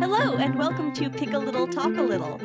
Hello, 0.00 0.36
and 0.36 0.58
welcome 0.58 0.94
to 0.94 1.10
Pick 1.10 1.34
a 1.34 1.38
Little, 1.38 1.66
Talk 1.66 1.94
a 1.98 2.02
Little, 2.02 2.38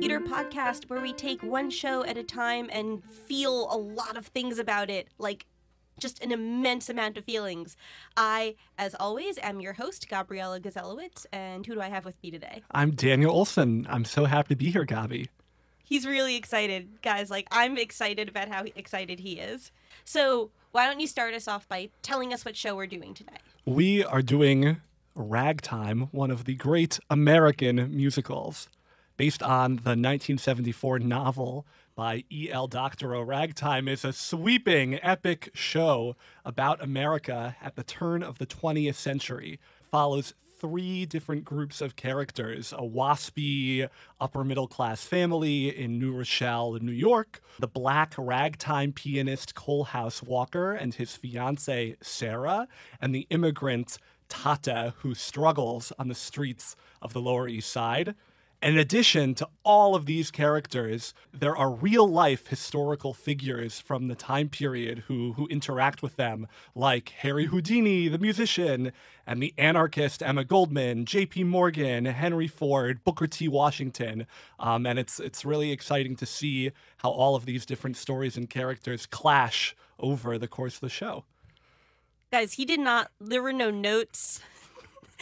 theater 0.00 0.18
podcast 0.18 0.90
where 0.90 1.00
we 1.00 1.12
take 1.12 1.40
one 1.44 1.70
show 1.70 2.04
at 2.04 2.16
a 2.16 2.24
time 2.24 2.68
and 2.72 3.04
feel 3.04 3.68
a 3.70 3.78
lot 3.78 4.16
of 4.16 4.26
things 4.26 4.58
about 4.58 4.90
it, 4.90 5.06
like 5.18 5.46
just 6.00 6.20
an 6.24 6.32
immense 6.32 6.88
amount 6.88 7.16
of 7.16 7.24
feelings. 7.24 7.76
I, 8.16 8.56
as 8.78 8.96
always, 8.98 9.38
am 9.38 9.60
your 9.60 9.74
host, 9.74 10.08
Gabriella 10.08 10.58
Gazelowitz, 10.58 11.24
and 11.32 11.64
who 11.64 11.74
do 11.74 11.80
I 11.80 11.88
have 11.88 12.04
with 12.04 12.20
me 12.20 12.32
today? 12.32 12.62
I'm 12.72 12.96
Daniel 12.96 13.30
Olson. 13.30 13.86
I'm 13.88 14.04
so 14.04 14.24
happy 14.24 14.48
to 14.54 14.56
be 14.56 14.72
here, 14.72 14.84
Gabi. 14.84 15.28
He's 15.90 16.06
really 16.06 16.36
excited, 16.36 17.02
guys. 17.02 17.32
Like, 17.32 17.48
I'm 17.50 17.76
excited 17.76 18.28
about 18.28 18.46
how 18.46 18.62
excited 18.76 19.18
he 19.18 19.40
is. 19.40 19.72
So, 20.04 20.52
why 20.70 20.86
don't 20.86 21.00
you 21.00 21.08
start 21.08 21.34
us 21.34 21.48
off 21.48 21.68
by 21.68 21.90
telling 22.00 22.32
us 22.32 22.44
what 22.44 22.56
show 22.56 22.76
we're 22.76 22.86
doing 22.86 23.12
today? 23.12 23.38
We 23.64 24.04
are 24.04 24.22
doing 24.22 24.80
Ragtime, 25.16 26.02
one 26.12 26.30
of 26.30 26.44
the 26.44 26.54
great 26.54 27.00
American 27.10 27.92
musicals, 27.92 28.68
based 29.16 29.42
on 29.42 29.78
the 29.78 29.96
1974 29.98 31.00
novel 31.00 31.66
by 31.96 32.22
E.L. 32.30 32.68
Doctorow. 32.68 33.22
Ragtime 33.22 33.88
is 33.88 34.04
a 34.04 34.12
sweeping, 34.12 35.02
epic 35.02 35.50
show 35.54 36.14
about 36.44 36.80
America 36.80 37.56
at 37.60 37.74
the 37.74 37.82
turn 37.82 38.22
of 38.22 38.38
the 38.38 38.46
20th 38.46 38.94
century. 38.94 39.58
Follows 39.82 40.34
three 40.60 41.06
different 41.06 41.44
groups 41.44 41.80
of 41.80 41.96
characters 41.96 42.72
a 42.72 42.82
waspy 42.82 43.88
upper 44.20 44.44
middle 44.44 44.68
class 44.68 45.02
family 45.02 45.74
in 45.74 45.98
New 45.98 46.12
Rochelle, 46.12 46.74
New 46.80 46.92
York, 46.92 47.40
the 47.58 47.66
black 47.66 48.14
ragtime 48.18 48.92
pianist 48.92 49.54
Coalhouse 49.54 50.22
Walker 50.22 50.72
and 50.72 50.94
his 50.94 51.16
fiancee 51.16 51.96
Sarah, 52.02 52.68
and 53.00 53.14
the 53.14 53.26
immigrant 53.30 53.96
Tata 54.28 54.94
who 54.98 55.14
struggles 55.14 55.92
on 55.98 56.08
the 56.08 56.14
streets 56.14 56.76
of 57.00 57.14
the 57.14 57.20
Lower 57.20 57.48
East 57.48 57.72
Side. 57.72 58.14
In 58.62 58.76
addition 58.76 59.34
to 59.36 59.48
all 59.64 59.94
of 59.94 60.04
these 60.04 60.30
characters, 60.30 61.14
there 61.32 61.56
are 61.56 61.70
real 61.70 62.06
life 62.06 62.48
historical 62.48 63.14
figures 63.14 63.80
from 63.80 64.08
the 64.08 64.14
time 64.14 64.50
period 64.50 65.04
who, 65.06 65.32
who 65.32 65.46
interact 65.46 66.02
with 66.02 66.16
them, 66.16 66.46
like 66.74 67.08
Harry 67.20 67.46
Houdini, 67.46 68.08
the 68.08 68.18
musician, 68.18 68.92
and 69.26 69.42
the 69.42 69.54
anarchist 69.56 70.22
Emma 70.22 70.44
Goldman, 70.44 71.06
J.P. 71.06 71.44
Morgan, 71.44 72.04
Henry 72.04 72.48
Ford, 72.48 73.02
Booker 73.02 73.26
T. 73.26 73.48
Washington. 73.48 74.26
Um, 74.58 74.84
and 74.84 74.98
it's, 74.98 75.18
it's 75.18 75.46
really 75.46 75.72
exciting 75.72 76.14
to 76.16 76.26
see 76.26 76.70
how 76.98 77.08
all 77.08 77.34
of 77.34 77.46
these 77.46 77.64
different 77.64 77.96
stories 77.96 78.36
and 78.36 78.50
characters 78.50 79.06
clash 79.06 79.74
over 79.98 80.36
the 80.36 80.48
course 80.48 80.74
of 80.74 80.80
the 80.80 80.90
show. 80.90 81.24
Guys, 82.30 82.52
he 82.52 82.66
did 82.66 82.80
not, 82.80 83.10
there 83.18 83.42
were 83.42 83.54
no 83.54 83.70
notes. 83.70 84.42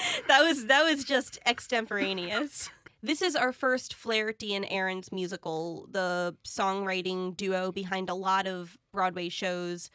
that 0.28 0.42
was 0.42 0.66
that 0.66 0.82
was 0.84 1.04
just 1.04 1.38
extemporaneous. 1.46 2.70
This 3.00 3.22
is 3.22 3.36
our 3.36 3.52
first 3.52 3.94
Flaherty 3.94 4.54
and 4.54 4.66
Ahrens 4.68 5.12
musical, 5.12 5.86
the 5.88 6.34
songwriting 6.44 7.36
duo 7.36 7.70
behind 7.70 8.10
a 8.10 8.14
lot 8.14 8.48
of 8.48 8.76
Broadway 8.92 9.28
shows. 9.28 9.88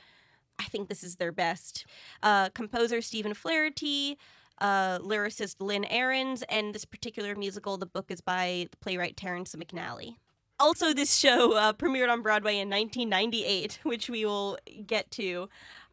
I 0.58 0.64
think 0.66 0.88
this 0.88 1.04
is 1.04 1.18
their 1.18 1.34
best. 1.34 1.86
Uh, 2.22 2.50
composer 2.50 3.02
Stephen 3.02 3.34
Flaherty, 3.34 4.18
uh, 4.60 5.00
lyricist 5.00 5.56
Lynn 5.60 5.84
Ahrens, 5.86 6.44
and 6.44 6.74
this 6.74 6.86
particular 6.86 7.36
musical, 7.36 7.78
the 7.78 7.86
book 7.86 8.10
is 8.10 8.22
by 8.22 8.68
the 8.72 8.78
playwright 8.78 9.18
Terrence 9.18 9.54
McNally. 9.54 10.16
Also, 10.58 10.94
this 10.94 11.18
show 11.18 11.54
uh, 11.58 11.74
premiered 11.74 12.10
on 12.10 12.22
Broadway 12.22 12.58
in 12.58 12.70
1998, 12.70 13.80
which 13.84 14.10
we 14.10 14.24
will 14.24 14.58
get 14.88 15.12
to. 15.12 15.50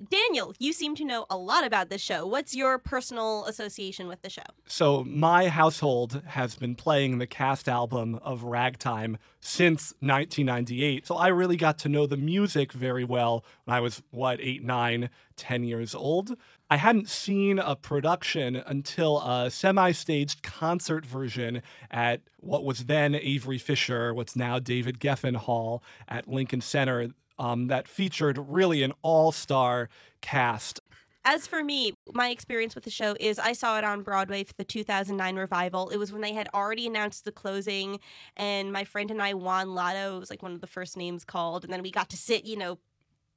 Daniel, 0.08 0.54
you 0.58 0.72
seem 0.72 0.94
to 0.96 1.04
know 1.04 1.26
a 1.28 1.36
lot 1.36 1.64
about 1.64 1.90
this 1.90 2.00
show. 2.00 2.26
What's 2.26 2.54
your 2.54 2.78
personal 2.78 3.44
association 3.44 4.08
with 4.08 4.22
the 4.22 4.30
show? 4.30 4.42
So, 4.66 5.04
my 5.04 5.48
household 5.48 6.22
has 6.28 6.56
been 6.56 6.74
playing 6.74 7.18
the 7.18 7.26
cast 7.26 7.68
album 7.68 8.18
of 8.22 8.44
Ragtime 8.44 9.18
since 9.40 9.92
1998. 10.00 11.06
So, 11.06 11.16
I 11.16 11.28
really 11.28 11.56
got 11.56 11.78
to 11.80 11.90
know 11.90 12.06
the 12.06 12.16
music 12.16 12.72
very 12.72 13.04
well 13.04 13.44
when 13.64 13.76
I 13.76 13.80
was, 13.80 14.02
what, 14.10 14.40
eight, 14.40 14.64
nine, 14.64 15.10
ten 15.36 15.64
years 15.64 15.94
old. 15.94 16.36
I 16.70 16.76
hadn't 16.76 17.08
seen 17.08 17.58
a 17.58 17.74
production 17.74 18.56
until 18.56 19.20
a 19.20 19.50
semi 19.50 19.90
staged 19.90 20.42
concert 20.42 21.04
version 21.04 21.62
at 21.90 22.22
what 22.38 22.64
was 22.64 22.84
then 22.84 23.14
Avery 23.14 23.58
Fisher, 23.58 24.14
what's 24.14 24.36
now 24.36 24.58
David 24.58 25.00
Geffen 25.00 25.36
Hall 25.36 25.82
at 26.08 26.28
Lincoln 26.28 26.60
Center, 26.60 27.10
um, 27.40 27.68
that 27.68 27.88
featured 27.88 28.38
really 28.38 28.82
an 28.82 28.92
all 29.02 29.32
star 29.32 29.88
cast. 30.20 30.78
As 31.24 31.46
for 31.46 31.62
me, 31.64 31.92
my 32.12 32.30
experience 32.30 32.74
with 32.74 32.84
the 32.84 32.90
show 32.90 33.16
is 33.18 33.38
I 33.38 33.52
saw 33.52 33.76
it 33.76 33.84
on 33.84 34.02
Broadway 34.02 34.44
for 34.44 34.54
the 34.56 34.64
2009 34.64 35.36
revival. 35.36 35.90
It 35.90 35.98
was 35.98 36.12
when 36.12 36.22
they 36.22 36.32
had 36.32 36.48
already 36.54 36.86
announced 36.86 37.24
the 37.24 37.32
closing, 37.32 37.98
and 38.36 38.72
my 38.72 38.84
friend 38.84 39.10
and 39.10 39.20
I 39.20 39.34
won 39.34 39.74
Lotto. 39.74 40.18
was 40.18 40.30
like 40.30 40.42
one 40.42 40.52
of 40.52 40.60
the 40.60 40.66
first 40.66 40.96
names 40.96 41.24
called, 41.24 41.64
and 41.64 41.72
then 41.72 41.82
we 41.82 41.90
got 41.90 42.08
to 42.10 42.16
sit, 42.16 42.44
you 42.44 42.56
know, 42.56 42.78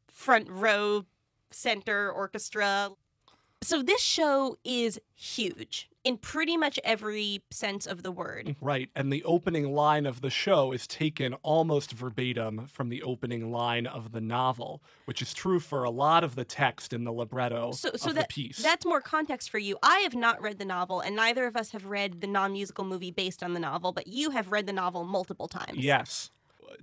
front 0.09 0.49
row, 0.49 1.05
center 1.51 2.09
orchestra. 2.11 2.91
So 3.61 3.81
this 3.81 4.01
show 4.01 4.57
is 4.63 4.99
huge 5.15 5.89
in 6.03 6.17
pretty 6.17 6.57
much 6.57 6.79
every 6.83 7.41
sense 7.49 7.85
of 7.85 8.03
the 8.03 8.11
word. 8.11 8.55
Right. 8.59 8.89
And 8.95 9.11
the 9.11 9.23
opening 9.23 9.73
line 9.73 10.05
of 10.05 10.21
the 10.21 10.29
show 10.29 10.71
is 10.71 10.85
taken 10.85 11.33
almost 11.35 11.91
verbatim 11.93 12.67
from 12.67 12.89
the 12.89 13.01
opening 13.03 13.51
line 13.51 13.87
of 13.87 14.11
the 14.11 14.21
novel, 14.21 14.83
which 15.05 15.21
is 15.21 15.33
true 15.33 15.59
for 15.59 15.83
a 15.83 15.89
lot 15.89 16.23
of 16.23 16.35
the 16.35 16.43
text 16.43 16.91
in 16.91 17.05
the 17.05 17.11
libretto 17.11 17.71
so, 17.71 17.91
so 17.95 18.09
of 18.09 18.15
that, 18.15 18.27
the 18.27 18.33
piece. 18.33 18.61
That's 18.61 18.85
more 18.85 19.01
context 19.01 19.49
for 19.49 19.59
you. 19.59 19.77
I 19.81 19.99
have 19.99 20.15
not 20.15 20.41
read 20.41 20.57
the 20.57 20.65
novel, 20.65 20.99
and 20.99 21.15
neither 21.15 21.45
of 21.45 21.55
us 21.55 21.71
have 21.71 21.85
read 21.85 22.21
the 22.21 22.27
non 22.27 22.51
musical 22.51 22.83
movie 22.83 23.11
based 23.11 23.41
on 23.41 23.53
the 23.53 23.59
novel, 23.59 23.93
but 23.93 24.07
you 24.07 24.31
have 24.31 24.51
read 24.51 24.67
the 24.67 24.73
novel 24.73 25.05
multiple 25.05 25.47
times. 25.47 25.77
Yes. 25.77 26.31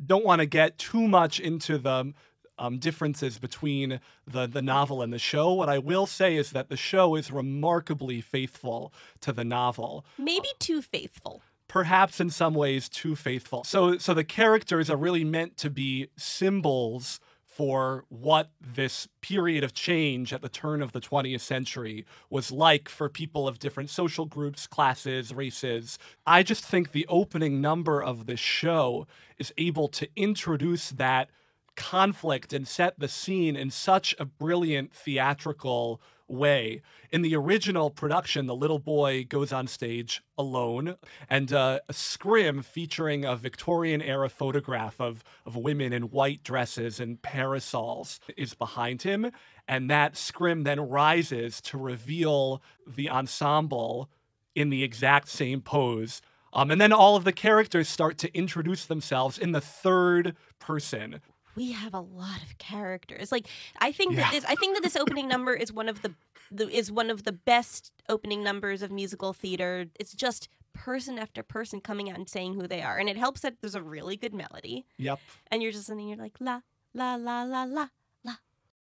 Don't 0.04 0.24
want 0.24 0.40
to 0.40 0.46
get 0.46 0.78
too 0.78 1.08
much 1.08 1.40
into 1.40 1.76
the 1.76 2.12
um, 2.60 2.78
differences 2.78 3.38
between 3.38 4.00
the, 4.26 4.46
the 4.46 4.62
novel 4.62 5.02
and 5.02 5.12
the 5.12 5.18
show. 5.18 5.52
What 5.54 5.68
I 5.68 5.78
will 5.78 6.06
say 6.06 6.36
is 6.36 6.52
that 6.52 6.68
the 6.68 6.76
show 6.76 7.16
is 7.16 7.32
remarkably 7.32 8.20
faithful 8.20 8.92
to 9.22 9.32
the 9.32 9.44
novel. 9.44 10.04
Maybe 10.18 10.48
too 10.60 10.82
faithful. 10.82 11.42
Perhaps 11.66 12.20
in 12.20 12.30
some 12.30 12.54
ways 12.54 12.88
too 12.88 13.16
faithful. 13.16 13.64
So, 13.64 13.96
so 13.96 14.12
the 14.12 14.24
characters 14.24 14.90
are 14.90 14.96
really 14.96 15.24
meant 15.24 15.56
to 15.58 15.70
be 15.70 16.08
symbols 16.16 17.18
for 17.46 18.04
what 18.08 18.50
this 18.60 19.08
period 19.22 19.64
of 19.64 19.74
change 19.74 20.32
at 20.32 20.40
the 20.40 20.48
turn 20.48 20.82
of 20.82 20.92
the 20.92 21.00
20th 21.00 21.40
century 21.40 22.06
was 22.28 22.52
like 22.52 22.88
for 22.88 23.08
people 23.08 23.48
of 23.48 23.58
different 23.58 23.90
social 23.90 24.24
groups, 24.24 24.66
classes, 24.66 25.34
races. 25.34 25.98
I 26.26 26.42
just 26.42 26.64
think 26.64 26.92
the 26.92 27.06
opening 27.08 27.60
number 27.60 28.02
of 28.02 28.26
this 28.26 28.40
show 28.40 29.06
is 29.38 29.52
able 29.58 29.88
to 29.88 30.08
introduce 30.16 30.90
that 30.90 31.28
conflict 31.76 32.52
and 32.52 32.66
set 32.66 32.98
the 32.98 33.08
scene 33.08 33.56
in 33.56 33.70
such 33.70 34.14
a 34.18 34.24
brilliant 34.24 34.92
theatrical 34.92 36.00
way. 36.30 36.80
In 37.10 37.22
the 37.22 37.34
original 37.34 37.90
production, 37.90 38.46
the 38.46 38.54
little 38.54 38.78
boy 38.78 39.24
goes 39.28 39.52
on 39.52 39.66
stage 39.66 40.22
alone, 40.38 40.96
and 41.28 41.52
uh, 41.52 41.80
a 41.88 41.92
scrim 41.92 42.62
featuring 42.62 43.24
a 43.24 43.36
Victorian 43.36 44.00
era 44.00 44.28
photograph 44.28 45.00
of, 45.00 45.24
of 45.44 45.56
women 45.56 45.92
in 45.92 46.04
white 46.04 46.42
dresses 46.42 47.00
and 47.00 47.20
parasols 47.20 48.20
is 48.36 48.54
behind 48.54 49.02
him. 49.02 49.30
And 49.66 49.90
that 49.90 50.16
scrim 50.16 50.62
then 50.62 50.80
rises 50.80 51.60
to 51.62 51.78
reveal 51.78 52.62
the 52.86 53.10
ensemble 53.10 54.08
in 54.54 54.70
the 54.70 54.82
exact 54.82 55.28
same 55.28 55.60
pose. 55.60 56.22
Um, 56.52 56.70
and 56.70 56.80
then 56.80 56.92
all 56.92 57.14
of 57.14 57.24
the 57.24 57.32
characters 57.32 57.88
start 57.88 58.18
to 58.18 58.36
introduce 58.36 58.84
themselves 58.84 59.38
in 59.38 59.52
the 59.52 59.60
third 59.60 60.34
person 60.58 61.20
we 61.56 61.72
have 61.72 61.94
a 61.94 62.00
lot 62.00 62.42
of 62.42 62.58
characters. 62.58 63.32
Like 63.32 63.46
I 63.78 63.92
think 63.92 64.12
yeah. 64.12 64.22
that 64.22 64.32
this 64.32 64.44
I 64.44 64.54
think 64.54 64.76
that 64.76 64.82
this 64.82 64.96
opening 64.96 65.28
number 65.28 65.54
is 65.54 65.72
one 65.72 65.88
of 65.88 66.02
the, 66.02 66.14
the 66.50 66.68
is 66.68 66.90
one 66.90 67.10
of 67.10 67.24
the 67.24 67.32
best 67.32 67.92
opening 68.08 68.42
numbers 68.42 68.82
of 68.82 68.90
musical 68.90 69.32
theater. 69.32 69.86
It's 69.98 70.14
just 70.14 70.48
person 70.72 71.18
after 71.18 71.42
person 71.42 71.80
coming 71.80 72.10
out 72.10 72.16
and 72.16 72.28
saying 72.28 72.54
who 72.54 72.66
they 72.66 72.82
are. 72.82 72.98
And 72.98 73.08
it 73.08 73.16
helps 73.16 73.40
that 73.40 73.56
there's 73.60 73.74
a 73.74 73.82
really 73.82 74.16
good 74.16 74.32
melody. 74.32 74.86
Yep. 74.98 75.20
And 75.50 75.62
you're 75.62 75.72
just 75.72 75.86
sitting 75.86 76.08
you're 76.08 76.18
like 76.18 76.36
la 76.40 76.60
la 76.94 77.16
la 77.16 77.42
la 77.42 77.64
la 77.64 77.88
la. 78.24 78.34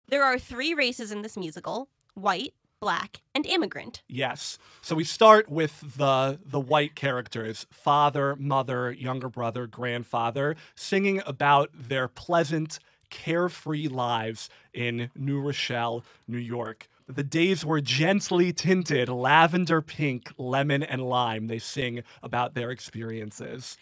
There 0.07 0.23
are 0.23 0.39
three 0.39 0.73
races 0.73 1.11
in 1.11 1.21
this 1.21 1.37
musical. 1.37 1.89
White, 2.15 2.53
black, 2.79 3.21
and 3.35 3.45
immigrant. 3.45 4.01
Yes. 4.07 4.57
So 4.81 4.95
we 4.95 5.03
start 5.03 5.49
with 5.49 5.97
the 5.97 6.39
the 6.45 6.59
white 6.59 6.95
characters, 6.95 7.65
father, 7.69 8.35
mother, 8.35 8.91
younger 8.91 9.29
brother, 9.29 9.67
grandfather, 9.67 10.55
singing 10.75 11.21
about 11.25 11.69
their 11.73 12.07
pleasant, 12.07 12.79
carefree 13.09 13.87
lives 13.87 14.49
in 14.73 15.09
New 15.15 15.39
Rochelle, 15.39 16.03
New 16.27 16.37
York. 16.37 16.87
The 17.07 17.23
days 17.23 17.65
were 17.65 17.81
gently 17.81 18.53
tinted 18.53 19.09
lavender 19.09 19.81
pink, 19.81 20.31
lemon, 20.37 20.83
and 20.83 21.01
lime. 21.01 21.47
They 21.47 21.57
sing 21.57 22.03
about 22.21 22.53
their 22.53 22.69
experiences. 22.69 23.77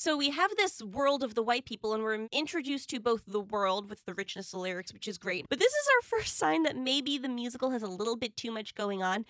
So 0.00 0.16
we 0.16 0.30
have 0.30 0.56
this 0.56 0.80
world 0.80 1.22
of 1.22 1.34
the 1.34 1.42
white 1.42 1.66
people, 1.66 1.92
and 1.92 2.02
we're 2.02 2.26
introduced 2.32 2.88
to 2.88 2.98
both 2.98 3.20
the 3.26 3.38
world 3.38 3.90
with 3.90 4.02
the 4.06 4.14
richness 4.14 4.54
of 4.54 4.60
lyrics, 4.60 4.94
which 4.94 5.06
is 5.06 5.18
great. 5.18 5.44
But 5.50 5.58
this 5.58 5.74
is 5.74 5.88
our 5.94 6.02
first 6.18 6.38
sign 6.38 6.62
that 6.62 6.74
maybe 6.74 7.18
the 7.18 7.28
musical 7.28 7.68
has 7.68 7.82
a 7.82 7.86
little 7.86 8.16
bit 8.16 8.34
too 8.34 8.50
much 8.50 8.74
going 8.74 9.02
on. 9.02 9.26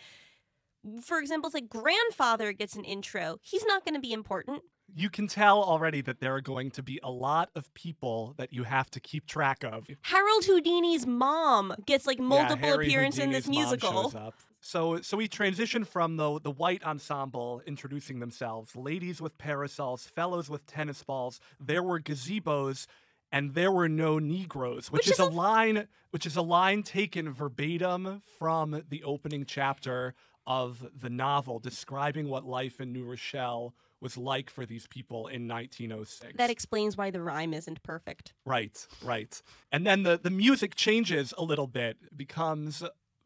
For 1.02 1.18
example, 1.18 1.48
it's 1.48 1.54
like 1.54 1.68
grandfather 1.68 2.52
gets 2.52 2.76
an 2.76 2.84
intro. 2.84 3.38
He's 3.42 3.64
not 3.64 3.84
going 3.84 3.96
to 3.96 4.00
be 4.00 4.12
important. 4.12 4.62
You 4.94 5.10
can 5.10 5.26
tell 5.26 5.62
already 5.62 6.00
that 6.02 6.20
there 6.20 6.34
are 6.34 6.40
going 6.40 6.70
to 6.72 6.82
be 6.82 7.00
a 7.02 7.10
lot 7.10 7.50
of 7.54 7.72
people 7.74 8.34
that 8.36 8.52
you 8.52 8.64
have 8.64 8.90
to 8.90 9.00
keep 9.00 9.26
track 9.26 9.64
of. 9.64 9.86
Harold 10.02 10.44
Houdini's 10.44 11.06
mom 11.06 11.74
gets 11.86 12.06
like 12.06 12.18
multiple 12.18 12.68
yeah, 12.68 12.74
appearances 12.74 13.20
in 13.20 13.30
this 13.30 13.48
musical. 13.48 14.12
So, 14.60 15.00
so 15.00 15.16
we 15.16 15.26
transition 15.26 15.84
from 15.84 16.16
the 16.16 16.38
the 16.38 16.50
white 16.50 16.84
ensemble 16.84 17.62
introducing 17.66 18.20
themselves, 18.20 18.76
ladies 18.76 19.20
with 19.22 19.38
parasols, 19.38 20.06
fellows 20.06 20.50
with 20.50 20.66
tennis 20.66 21.02
balls. 21.02 21.40
There 21.58 21.82
were 21.82 21.98
gazebos, 21.98 22.86
and 23.32 23.54
there 23.54 23.72
were 23.72 23.88
no 23.88 24.18
Negroes, 24.18 24.90
which, 24.90 25.00
Which 25.00 25.06
is, 25.06 25.12
is 25.12 25.18
a 25.18 25.26
line, 25.26 25.88
which 26.10 26.26
is 26.26 26.36
a 26.36 26.42
line 26.42 26.82
taken 26.82 27.32
verbatim 27.32 28.22
from 28.38 28.82
the 28.88 29.02
opening 29.02 29.44
chapter 29.46 30.14
of 30.46 30.86
the 30.98 31.10
novel, 31.10 31.58
describing 31.58 32.28
what 32.28 32.44
life 32.44 32.80
in 32.80 32.92
New 32.92 33.04
Rochelle 33.04 33.74
was 34.00 34.16
like 34.16 34.50
for 34.50 34.64
these 34.64 34.86
people 34.86 35.26
in 35.28 35.46
1906. 35.46 36.34
That 36.36 36.50
explains 36.50 36.96
why 36.96 37.10
the 37.10 37.22
rhyme 37.22 37.52
isn't 37.52 37.82
perfect. 37.82 38.32
Right, 38.46 38.86
right. 39.02 39.40
And 39.70 39.86
then 39.86 40.02
the, 40.02 40.18
the 40.22 40.30
music 40.30 40.74
changes 40.74 41.34
a 41.36 41.44
little 41.44 41.66
bit, 41.66 41.96
becomes 42.16 42.82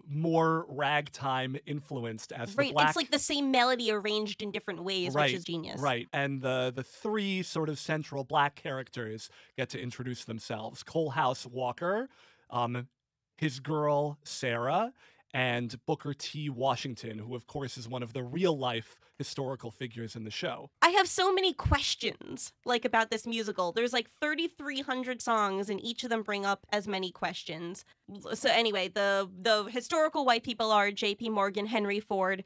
more 0.06 0.66
ragtime 0.68 1.56
influenced 1.66 2.32
as 2.32 2.54
right. 2.56 2.68
the 2.68 2.72
black 2.74 2.88
It's 2.88 2.96
like 2.96 3.10
the 3.10 3.18
same 3.18 3.50
melody 3.50 3.90
arranged 3.90 4.42
in 4.42 4.50
different 4.50 4.82
ways, 4.84 5.14
right, 5.14 5.26
which 5.26 5.34
is 5.34 5.44
genius. 5.44 5.80
Right. 5.80 6.08
And 6.12 6.42
the 6.42 6.72
the 6.74 6.82
three 6.82 7.42
sort 7.42 7.68
of 7.68 7.78
central 7.78 8.24
black 8.24 8.54
characters 8.54 9.30
get 9.56 9.70
to 9.70 9.80
introduce 9.80 10.24
themselves. 10.24 10.82
Coalhouse 10.82 11.46
Walker, 11.46 12.08
um, 12.50 12.88
his 13.36 13.60
girl 13.60 14.18
Sarah, 14.24 14.92
and 15.34 15.84
Booker 15.84 16.14
T. 16.14 16.48
Washington, 16.48 17.18
who 17.18 17.34
of 17.34 17.48
course 17.48 17.76
is 17.76 17.88
one 17.88 18.04
of 18.04 18.12
the 18.12 18.22
real 18.22 18.56
life 18.56 19.00
historical 19.18 19.72
figures 19.72 20.14
in 20.14 20.22
the 20.24 20.30
show. 20.30 20.70
I 20.80 20.90
have 20.90 21.08
so 21.08 21.32
many 21.32 21.52
questions 21.52 22.52
like 22.64 22.84
about 22.84 23.10
this 23.10 23.26
musical. 23.26 23.72
There's 23.72 23.92
like 23.92 24.08
3300 24.20 25.20
songs 25.20 25.68
and 25.68 25.82
each 25.82 26.04
of 26.04 26.10
them 26.10 26.22
bring 26.22 26.46
up 26.46 26.66
as 26.72 26.86
many 26.86 27.10
questions. 27.10 27.84
So 28.34 28.48
anyway, 28.48 28.88
the 28.88 29.28
the 29.36 29.64
historical 29.64 30.24
white 30.24 30.44
people 30.44 30.70
are 30.70 30.90
JP 30.90 31.30
Morgan, 31.30 31.66
Henry 31.66 32.00
Ford, 32.00 32.44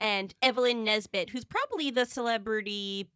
and 0.00 0.32
Evelyn 0.40 0.84
Nesbit, 0.84 1.30
who's 1.30 1.44
probably 1.44 1.90
the 1.90 2.06
celebrity 2.06 3.08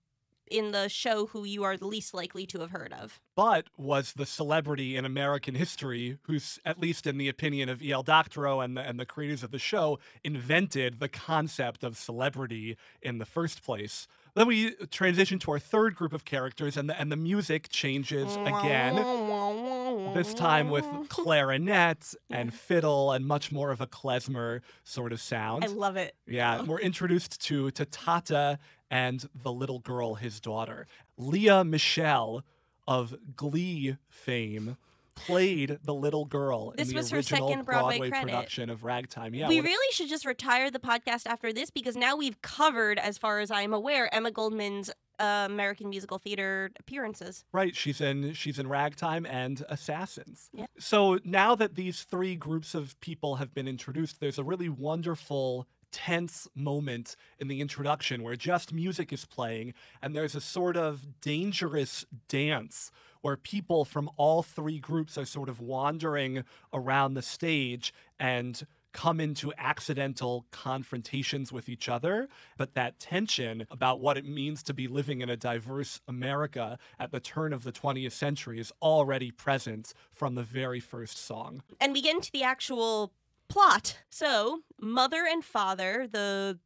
in 0.53 0.73
the 0.73 0.89
show 0.89 1.27
who 1.27 1.45
you 1.45 1.65
are 1.65 1.77
the 1.77 1.87
least 1.87 2.13
likely 2.15 2.47
to 2.47 2.61
have 2.61 2.71
heard 2.71 2.93
of. 2.93 3.21
but 3.35 3.69
was 3.79 4.13
the 4.13 4.27
celebrity 4.27 4.95
in 4.97 5.05
American 5.07 5.55
history 5.55 6.19
who's, 6.25 6.59
at 6.67 6.79
least 6.79 7.07
in 7.07 7.17
the 7.17 7.29
opinion 7.29 7.69
of 7.71 7.83
E.L. 7.83 8.03
Doctorow 8.03 8.61
and 8.61 8.77
the, 8.77 8.83
and 8.83 9.01
the 9.01 9.07
creators 9.07 9.43
of 9.43 9.51
the 9.51 9.59
show, 9.59 9.99
invented 10.23 11.01
the 11.01 11.09
concept 11.09 11.83
of 11.83 11.97
celebrity 11.97 12.77
in 13.01 13.17
the 13.19 13.25
first 13.25 13.65
place. 13.65 14.07
Then 14.35 14.47
we 14.47 14.75
transition 14.91 15.39
to 15.41 15.51
our 15.53 15.59
third 15.59 15.95
group 15.95 16.13
of 16.13 16.25
characters, 16.25 16.77
and 16.77 16.89
the, 16.89 16.99
and 16.99 17.11
the 17.13 17.17
music 17.17 17.69
changes 17.71 18.37
again. 18.37 18.97
This 20.15 20.33
time 20.35 20.71
with 20.71 20.87
clarinet 21.09 22.15
and 22.31 22.53
fiddle 22.53 23.13
and 23.13 23.27
much 23.27 23.53
more 23.53 23.71
of 23.71 23.81
a 23.81 23.87
klezmer 23.87 24.61
sort 24.85 25.13
of 25.13 25.21
sound. 25.21 25.65
I 25.65 25.69
love 25.69 25.97
it. 25.97 26.15
Yeah, 26.27 26.63
we're 26.63 26.81
introduced 26.81 27.41
to 27.47 27.71
to 27.73 27.85
Tata 27.85 28.59
and 28.93 29.29
the 29.35 29.53
little 29.53 29.81
girl, 29.81 30.15
his 30.15 30.39
daughter. 30.39 30.87
Lea 31.17 31.65
Michele 31.65 32.45
of 32.87 33.15
Glee 33.35 33.97
fame 34.09 34.77
played 35.15 35.79
the 35.85 35.95
little 35.95 36.25
girl 36.25 36.73
This 36.77 36.89
in 36.89 36.95
the 36.95 36.99
was 37.01 37.11
her 37.11 37.19
original 37.19 37.49
second 37.51 37.65
Broadway 37.65 38.09
credit. 38.09 38.25
production 38.27 38.71
of 38.71 38.83
Ragtime. 38.83 39.35
Yeah, 39.35 39.49
we 39.49 39.57
what- 39.61 39.67
really 39.67 39.93
should 39.93 40.09
just 40.09 40.25
retire 40.25 40.71
the 40.71 40.79
podcast 40.79 41.27
after 41.27 41.53
this 41.53 41.71
because 41.71 41.97
now 41.97 42.17
we've 42.17 42.41
covered, 42.43 42.99
as 42.99 43.19
far 43.19 43.41
as 43.41 43.51
I'm 43.51 43.73
aware, 43.75 44.13
Emma 44.15 44.31
Goldman's 44.31 44.91
uh, 45.21 45.47
American 45.49 45.91
musical 45.91 46.19
theater 46.19 46.71
appearances. 46.81 47.45
Right, 47.53 47.77
she's 47.77 48.01
in 48.01 48.33
she's 48.33 48.59
in 48.59 48.67
Ragtime 48.69 49.27
and 49.27 49.63
Assassins. 49.69 50.49
Yeah. 50.53 50.67
So 50.79 51.19
now 51.25 51.55
that 51.57 51.75
these 51.77 52.03
three 52.05 52.35
groups 52.35 52.75
of 52.75 52.99
people 53.01 53.37
have 53.37 53.55
been 53.55 53.69
introduced, 53.69 54.19
there's 54.19 54.39
a 54.39 54.45
really 54.45 54.69
wonderful 54.71 55.69
tense 55.93 56.49
moment 56.55 57.15
in 57.39 57.49
the 57.49 57.61
introduction 57.61 58.23
where 58.23 58.37
just 58.37 58.73
music 58.73 59.13
is 59.13 59.25
playing 59.25 59.75
and 60.01 60.17
there's 60.17 60.35
a 60.35 60.41
sort 60.41 60.77
of 60.77 61.21
dangerous 61.21 62.05
dance 62.29 62.91
where 63.21 63.37
people 63.37 63.85
from 63.85 64.11
all 64.17 64.43
three 64.43 64.79
groups 64.79 65.17
are 65.17 65.25
sort 65.25 65.49
of 65.49 65.61
wandering 65.61 66.45
around 66.73 67.15
the 67.15 67.23
stage 67.23 67.95
and 68.19 68.67
come 68.93 69.21
into 69.21 69.53
accidental 69.59 70.47
confrontations 70.51 71.51
with 71.53 71.69
each 71.69 71.89
other, 71.89 72.29
but 72.57 72.75
that 72.75 72.99
tension 73.01 73.67
about 73.71 74.01
what 74.01 74.17
it 74.17 74.27
means 74.27 74.63
to 74.63 74.75
be 74.75 74.87
living 74.87 75.21
in 75.21 75.31
a 75.31 75.37
diverse 75.37 76.01
America 76.07 76.79
at 76.99 77.11
the 77.11 77.21
turn 77.21 77.53
of 77.53 77.65
the 77.65 77.73
20th 77.73 78.13
century 78.13 78.61
is 78.61 78.73
already 78.83 79.31
present 79.31 79.95
from 80.11 80.35
the 80.35 80.43
very 80.43 80.81
first 80.81 81.19
song. 81.19 81.63
And 81.81 81.93
we 81.93 82.03
get 82.03 82.15
into 82.15 82.31
the 82.33 82.43
actual 82.43 83.13
plot. 83.53 83.99
So, 84.09 84.61
mother 84.81 85.27
and 85.31 85.45
father, 85.45 86.07
the 86.11 86.59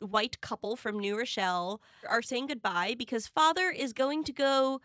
white 0.00 0.40
couple 0.40 0.74
from 0.74 0.98
New 0.98 1.16
Rochelle, 1.16 1.80
are 2.08 2.20
saying 2.20 2.48
goodbye 2.48 2.96
because 2.98 3.28
father 3.28 3.70
is 3.70 3.92
going 3.92 4.24
to 4.24 4.32
go 4.32 4.80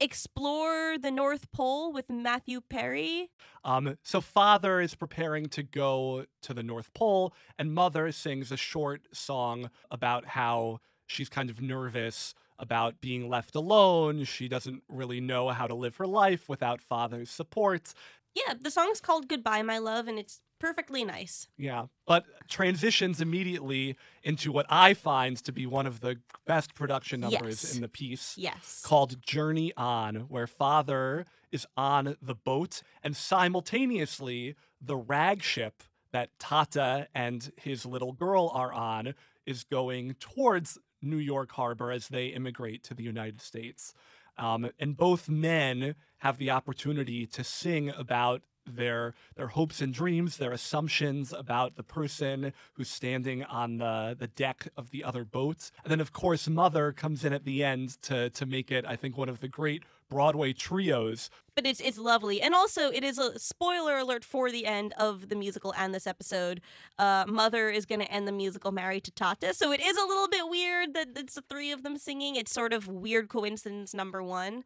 explore 0.00 0.96
the 0.98 1.12
North 1.12 1.52
Pole 1.52 1.92
with 1.92 2.10
Matthew 2.10 2.60
Perry. 2.60 3.30
Um, 3.64 3.96
so 4.02 4.20
father 4.20 4.80
is 4.80 4.96
preparing 4.96 5.46
to 5.50 5.62
go 5.62 6.24
to 6.42 6.52
the 6.52 6.64
North 6.64 6.92
Pole, 6.94 7.32
and 7.56 7.72
mother 7.72 8.10
sings 8.10 8.50
a 8.50 8.56
short 8.56 9.02
song 9.12 9.70
about 9.92 10.26
how 10.26 10.80
she's 11.06 11.28
kind 11.28 11.48
of 11.48 11.62
nervous 11.62 12.34
about 12.58 13.00
being 13.00 13.28
left 13.28 13.54
alone. 13.54 14.24
She 14.24 14.48
doesn't 14.48 14.82
really 14.88 15.20
know 15.20 15.50
how 15.50 15.68
to 15.68 15.76
live 15.76 15.94
her 15.96 16.08
life 16.08 16.48
without 16.48 16.80
father's 16.80 17.30
support. 17.30 17.94
Yeah, 18.34 18.54
the 18.60 18.70
song's 18.72 19.00
called 19.00 19.28
Goodbye, 19.28 19.62
My 19.62 19.78
Love, 19.78 20.08
and 20.08 20.18
it's 20.18 20.40
perfectly 20.58 21.04
nice. 21.04 21.48
Yeah, 21.56 21.86
but 22.06 22.24
transitions 22.48 23.20
immediately 23.20 23.96
into 24.22 24.50
what 24.52 24.66
I 24.68 24.94
find 24.94 25.36
to 25.44 25.52
be 25.52 25.66
one 25.66 25.86
of 25.86 26.00
the 26.00 26.16
best 26.46 26.74
production 26.74 27.20
numbers 27.20 27.62
Yes. 27.64 27.74
in 27.74 27.82
the 27.82 27.88
piece. 27.88 28.36
Yes. 28.36 28.82
called 28.84 29.22
Journey 29.22 29.72
On, 29.76 30.16
where 30.28 30.46
father 30.46 31.26
is 31.52 31.66
on 31.76 32.16
the 32.20 32.34
boat 32.34 32.82
and 33.02 33.16
simultaneously 33.16 34.54
the 34.80 34.96
rag 34.96 35.42
ship 35.42 35.82
that 36.12 36.30
Tata 36.38 37.08
and 37.14 37.52
his 37.56 37.84
little 37.84 38.12
girl 38.12 38.50
are 38.54 38.72
on 38.72 39.14
is 39.46 39.64
going 39.64 40.14
towards 40.14 40.78
New 41.02 41.18
York 41.18 41.52
Harbor 41.52 41.90
as 41.92 42.08
they 42.08 42.26
immigrate 42.28 42.82
to 42.84 42.94
the 42.94 43.02
United 43.02 43.40
States. 43.40 43.92
Um, 44.36 44.70
and 44.78 44.96
both 44.96 45.28
men 45.28 45.94
have 46.18 46.38
the 46.38 46.50
opportunity 46.50 47.26
to 47.26 47.42
sing 47.44 47.90
about 47.90 48.42
their 48.76 49.14
their 49.36 49.48
hopes 49.48 49.80
and 49.80 49.92
dreams, 49.94 50.36
their 50.36 50.52
assumptions 50.52 51.32
about 51.32 51.76
the 51.76 51.82
person 51.82 52.52
who's 52.74 52.88
standing 52.88 53.44
on 53.44 53.78
the, 53.78 54.16
the 54.18 54.28
deck 54.28 54.68
of 54.76 54.90
the 54.90 55.02
other 55.04 55.24
boat. 55.24 55.70
And 55.84 55.90
then 55.90 56.00
of 56.00 56.12
course 56.12 56.48
Mother 56.48 56.92
comes 56.92 57.24
in 57.24 57.32
at 57.32 57.44
the 57.44 57.64
end 57.64 58.00
to 58.02 58.30
to 58.30 58.46
make 58.46 58.70
it, 58.70 58.84
I 58.86 58.96
think, 58.96 59.16
one 59.16 59.28
of 59.28 59.40
the 59.40 59.48
great 59.48 59.82
Broadway 60.10 60.54
trios. 60.54 61.28
but 61.54 61.66
it's 61.66 61.80
it's 61.80 61.98
lovely. 61.98 62.40
And 62.40 62.54
also 62.54 62.90
it 62.90 63.04
is 63.04 63.18
a 63.18 63.38
spoiler 63.38 63.98
alert 63.98 64.24
for 64.24 64.50
the 64.50 64.64
end 64.64 64.94
of 64.98 65.28
the 65.28 65.36
musical 65.36 65.74
and 65.76 65.92
this 65.94 66.06
episode. 66.06 66.62
Uh 66.98 67.24
mother 67.28 67.68
is 67.68 67.84
going 67.84 68.00
to 68.00 68.10
end 68.10 68.26
the 68.26 68.32
musical 68.32 68.72
married 68.72 69.04
to 69.04 69.10
tata 69.10 69.52
so 69.52 69.70
it 69.70 69.80
is 69.80 69.96
a 69.98 70.06
little 70.06 70.28
bit 70.28 70.48
weird 70.48 70.94
that 70.94 71.08
it's 71.16 71.34
the 71.34 71.42
three 71.42 71.70
of 71.72 71.82
them 71.82 71.98
singing. 71.98 72.36
It's 72.36 72.52
sort 72.52 72.72
of 72.72 72.88
weird 72.88 73.28
coincidence 73.28 73.92
number 73.92 74.22
one 74.22 74.64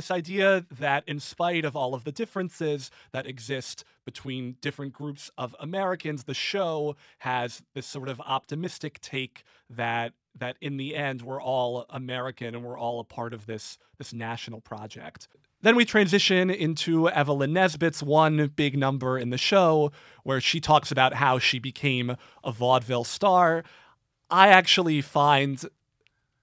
This 0.00 0.10
idea 0.10 0.64
that, 0.70 1.04
in 1.06 1.20
spite 1.20 1.66
of 1.66 1.76
all 1.76 1.94
of 1.94 2.04
the 2.04 2.10
differences 2.10 2.90
that 3.12 3.26
exist 3.26 3.84
between 4.06 4.56
different 4.62 4.94
groups 4.94 5.30
of 5.36 5.54
Americans, 5.60 6.24
the 6.24 6.32
show 6.32 6.96
has 7.18 7.62
this 7.74 7.86
sort 7.86 8.08
of 8.08 8.18
optimistic 8.22 8.98
take 9.02 9.44
that 9.68 10.14
that 10.34 10.56
in 10.62 10.78
the 10.78 10.96
end 10.96 11.20
we're 11.20 11.42
all 11.42 11.84
American 11.90 12.54
and 12.54 12.64
we're 12.64 12.78
all 12.78 12.98
a 12.98 13.04
part 13.04 13.34
of 13.34 13.44
this 13.44 13.76
this 13.98 14.14
national 14.14 14.62
project. 14.62 15.28
Then 15.60 15.76
we 15.76 15.84
transition 15.84 16.48
into 16.48 17.10
Evelyn 17.10 17.52
Nesbit's 17.52 18.02
one 18.02 18.50
big 18.56 18.78
number 18.78 19.18
in 19.18 19.28
the 19.28 19.36
show, 19.36 19.92
where 20.22 20.40
she 20.40 20.60
talks 20.60 20.90
about 20.90 21.12
how 21.12 21.38
she 21.38 21.58
became 21.58 22.16
a 22.42 22.52
vaudeville 22.52 23.04
star. 23.04 23.64
I 24.30 24.48
actually 24.48 25.02
find 25.02 25.62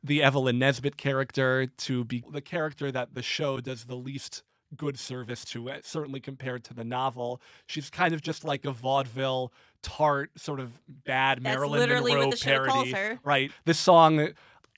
the 0.04 0.22
Evelyn 0.24 0.60
Nesbit 0.60 0.98
character 0.98 1.66
to 1.66 2.04
be 2.06 2.24
the 2.32 2.42
character 2.42 2.92
that 2.92 3.14
the 3.14 3.24
show 3.24 3.60
does 3.60 3.86
the 3.86 3.96
least 3.96 4.44
good 4.76 5.00
service 5.00 5.46
to 5.46 5.68
it, 5.70 5.86
certainly 5.86 6.20
compared 6.20 6.64
to 6.66 6.74
the 6.74 6.84
novel. 6.84 7.42
She's 7.68 7.90
kind 7.90 8.14
of 8.14 8.22
just 8.22 8.44
like 8.44 8.66
a 8.66 8.72
vaudeville 8.72 9.54
tart, 9.82 10.32
sort 10.38 10.60
of 10.60 10.72
bad 11.06 11.38
That's 11.38 11.56
Marilyn 11.56 11.80
literally 11.80 12.12
what 12.12 12.18
Monroe 12.20 12.32
the 12.32 12.38
show 12.38 12.66
calls 12.66 12.90
parody. 12.90 12.92
her. 12.92 13.20
Right. 13.24 13.52
This 13.66 13.80
song 13.80 14.20
eh, 14.20 14.28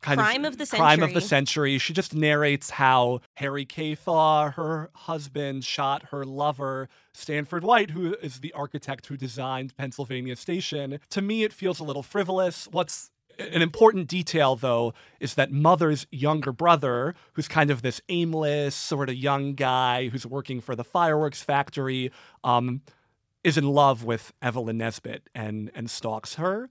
kind 0.01 0.19
Crime 0.19 0.45
of 0.45 0.53
of 0.53 0.57
the 0.59 0.67
crime 0.67 1.01
of 1.01 1.13
the 1.13 1.21
century. 1.21 1.71
century. 1.71 1.77
She 1.79 1.93
just 1.93 2.13
narrates 2.13 2.69
how 2.71 3.21
Harry 3.35 3.65
K. 3.65 3.95
Thaw, 3.95 4.51
her 4.51 4.91
husband, 4.93 5.63
shot 5.65 6.03
her 6.11 6.23
lover, 6.23 6.87
Stanford 7.13 7.63
White, 7.63 7.89
who 7.89 8.13
is 8.21 8.41
the 8.41 8.53
architect 8.53 9.07
who 9.07 9.17
designed 9.17 9.75
Pennsylvania 9.75 10.35
Station. 10.35 10.99
To 11.09 11.21
me, 11.21 11.43
it 11.43 11.51
feels 11.51 11.79
a 11.79 11.83
little 11.83 12.03
frivolous. 12.03 12.67
What's 12.71 13.09
an 13.39 13.61
important 13.61 14.07
detail, 14.07 14.55
though, 14.55 14.93
is 15.19 15.35
that 15.35 15.51
Mother's 15.51 16.05
younger 16.11 16.51
brother, 16.51 17.15
who's 17.33 17.47
kind 17.47 17.71
of 17.71 17.81
this 17.81 18.01
aimless, 18.09 18.75
sort 18.75 19.09
of 19.09 19.15
young 19.15 19.55
guy 19.55 20.09
who's 20.09 20.25
working 20.25 20.61
for 20.61 20.75
the 20.75 20.83
fireworks 20.83 21.41
factory, 21.41 22.11
um, 22.43 22.81
is 23.43 23.57
in 23.57 23.69
love 23.69 24.03
with 24.03 24.33
Evelyn 24.41 24.77
Nesbit 24.77 25.29
and 25.33 25.71
and 25.73 25.89
stalks 25.89 26.35
her. 26.35 26.69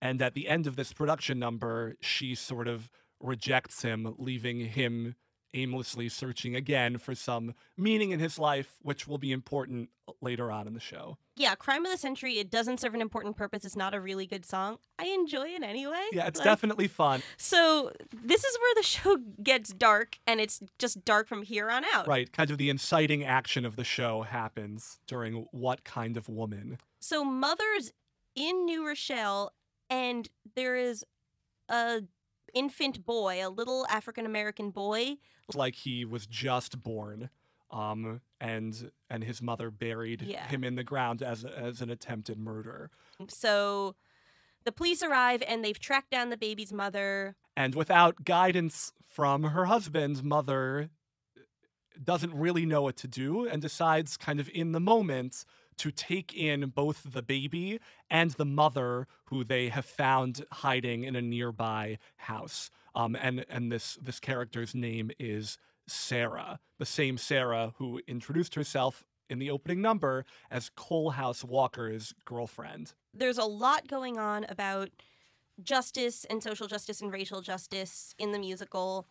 And 0.00 0.22
at 0.22 0.34
the 0.34 0.48
end 0.48 0.66
of 0.66 0.76
this 0.76 0.92
production 0.92 1.38
number, 1.38 1.96
she 2.00 2.34
sort 2.34 2.68
of 2.68 2.90
rejects 3.20 3.82
him, 3.82 4.14
leaving 4.18 4.60
him 4.60 5.16
aimlessly 5.54 6.08
searching 6.08 6.54
again 6.56 6.98
for 6.98 7.14
some 7.14 7.54
meaning 7.76 8.10
in 8.10 8.20
his 8.20 8.38
life, 8.38 8.76
which 8.82 9.06
will 9.06 9.18
be 9.18 9.32
important 9.32 9.88
later 10.24 10.50
on 10.50 10.66
in 10.66 10.74
the 10.74 10.80
show. 10.80 11.18
Yeah, 11.36 11.54
Crime 11.54 11.84
of 11.84 11.92
the 11.92 11.98
Century, 11.98 12.38
it 12.38 12.50
doesn't 12.50 12.80
serve 12.80 12.94
an 12.94 13.00
important 13.00 13.36
purpose. 13.36 13.64
It's 13.64 13.76
not 13.76 13.94
a 13.94 14.00
really 14.00 14.26
good 14.26 14.44
song. 14.44 14.78
I 14.98 15.06
enjoy 15.06 15.48
it 15.48 15.62
anyway. 15.62 16.04
Yeah, 16.12 16.26
it's 16.26 16.38
Like, 16.40 16.44
definitely 16.44 16.88
fun. 16.88 17.22
So 17.36 17.92
this 18.12 18.42
is 18.44 18.58
where 18.58 18.74
the 18.76 18.82
show 18.82 19.18
gets 19.42 19.70
dark, 19.72 20.18
and 20.26 20.40
it's 20.40 20.60
just 20.78 21.04
dark 21.04 21.28
from 21.28 21.42
here 21.42 21.70
on 21.70 21.84
out. 21.92 22.08
Right, 22.08 22.32
kind 22.32 22.50
of 22.50 22.58
the 22.58 22.70
inciting 22.70 23.22
action 23.24 23.64
of 23.64 23.76
the 23.76 23.84
show 23.84 24.22
happens 24.22 24.98
during 25.06 25.46
What 25.52 25.84
Kind 25.84 26.16
of 26.16 26.28
Woman? 26.28 26.78
So 27.00 27.24
Mother's 27.24 27.92
in 28.34 28.64
New 28.64 28.86
Rochelle, 28.86 29.52
and 29.90 30.28
there 30.56 30.76
is 30.76 31.04
a 31.68 32.02
infant 32.54 33.04
boy, 33.04 33.44
a 33.44 33.50
little 33.50 33.86
African 33.90 34.24
American 34.24 34.70
boy. 34.70 35.16
Like 35.54 35.74
he 35.74 36.04
was 36.04 36.26
just 36.26 36.82
born. 36.82 37.28
Um, 37.74 38.20
and 38.40 38.90
and 39.10 39.24
his 39.24 39.42
mother 39.42 39.70
buried 39.70 40.22
Yeah. 40.22 40.46
him 40.48 40.62
in 40.62 40.76
the 40.76 40.84
ground 40.84 41.22
as 41.22 41.44
as 41.44 41.80
an 41.82 41.90
attempted 41.90 42.38
murder. 42.38 42.90
So 43.28 43.96
the 44.64 44.70
police 44.72 45.02
arrive, 45.02 45.42
and 45.48 45.64
they've 45.64 45.78
tracked 45.78 46.10
down 46.10 46.30
the 46.30 46.36
baby's 46.36 46.72
mother. 46.72 47.34
And 47.56 47.74
without 47.74 48.24
guidance 48.24 48.92
from 49.08 49.42
her 49.44 49.64
husband's 49.66 50.22
mother 50.22 50.90
doesn't 52.02 52.34
really 52.34 52.66
know 52.66 52.82
what 52.82 52.96
to 52.98 53.08
do 53.08 53.46
and 53.46 53.60
decides, 53.62 54.16
kind 54.16 54.40
of 54.40 54.48
in 54.52 54.72
the 54.72 54.80
moment, 54.80 55.44
to 55.78 55.90
take 55.90 56.32
in 56.34 56.70
both 56.70 57.12
the 57.12 57.22
baby 57.22 57.80
and 58.10 58.32
the 58.32 58.44
mother, 58.44 59.06
who 59.26 59.44
they 59.44 59.68
have 59.68 59.84
found 59.84 60.44
hiding 60.52 61.04
in 61.04 61.16
a 61.16 61.22
nearby 61.22 61.98
house. 62.16 62.70
Um, 62.94 63.16
and 63.16 63.44
and 63.48 63.72
this 63.72 63.98
this 64.00 64.20
character's 64.20 64.74
name 64.74 65.10
is 65.18 65.58
Sarah, 65.86 66.60
the 66.78 66.86
same 66.86 67.18
Sarah 67.18 67.74
who 67.78 68.00
introduced 68.06 68.54
herself 68.54 69.04
in 69.30 69.38
the 69.38 69.50
opening 69.50 69.80
number 69.80 70.24
as 70.50 70.70
Coalhouse 70.76 71.44
Walker's 71.44 72.14
girlfriend. 72.24 72.92
There's 73.12 73.38
a 73.38 73.44
lot 73.44 73.88
going 73.88 74.18
on 74.18 74.44
about 74.48 74.90
justice 75.62 76.24
and 76.28 76.42
social 76.42 76.66
justice 76.66 77.00
and 77.00 77.12
racial 77.12 77.40
justice 77.40 78.14
in 78.18 78.32
the 78.32 78.38
musical. 78.38 79.06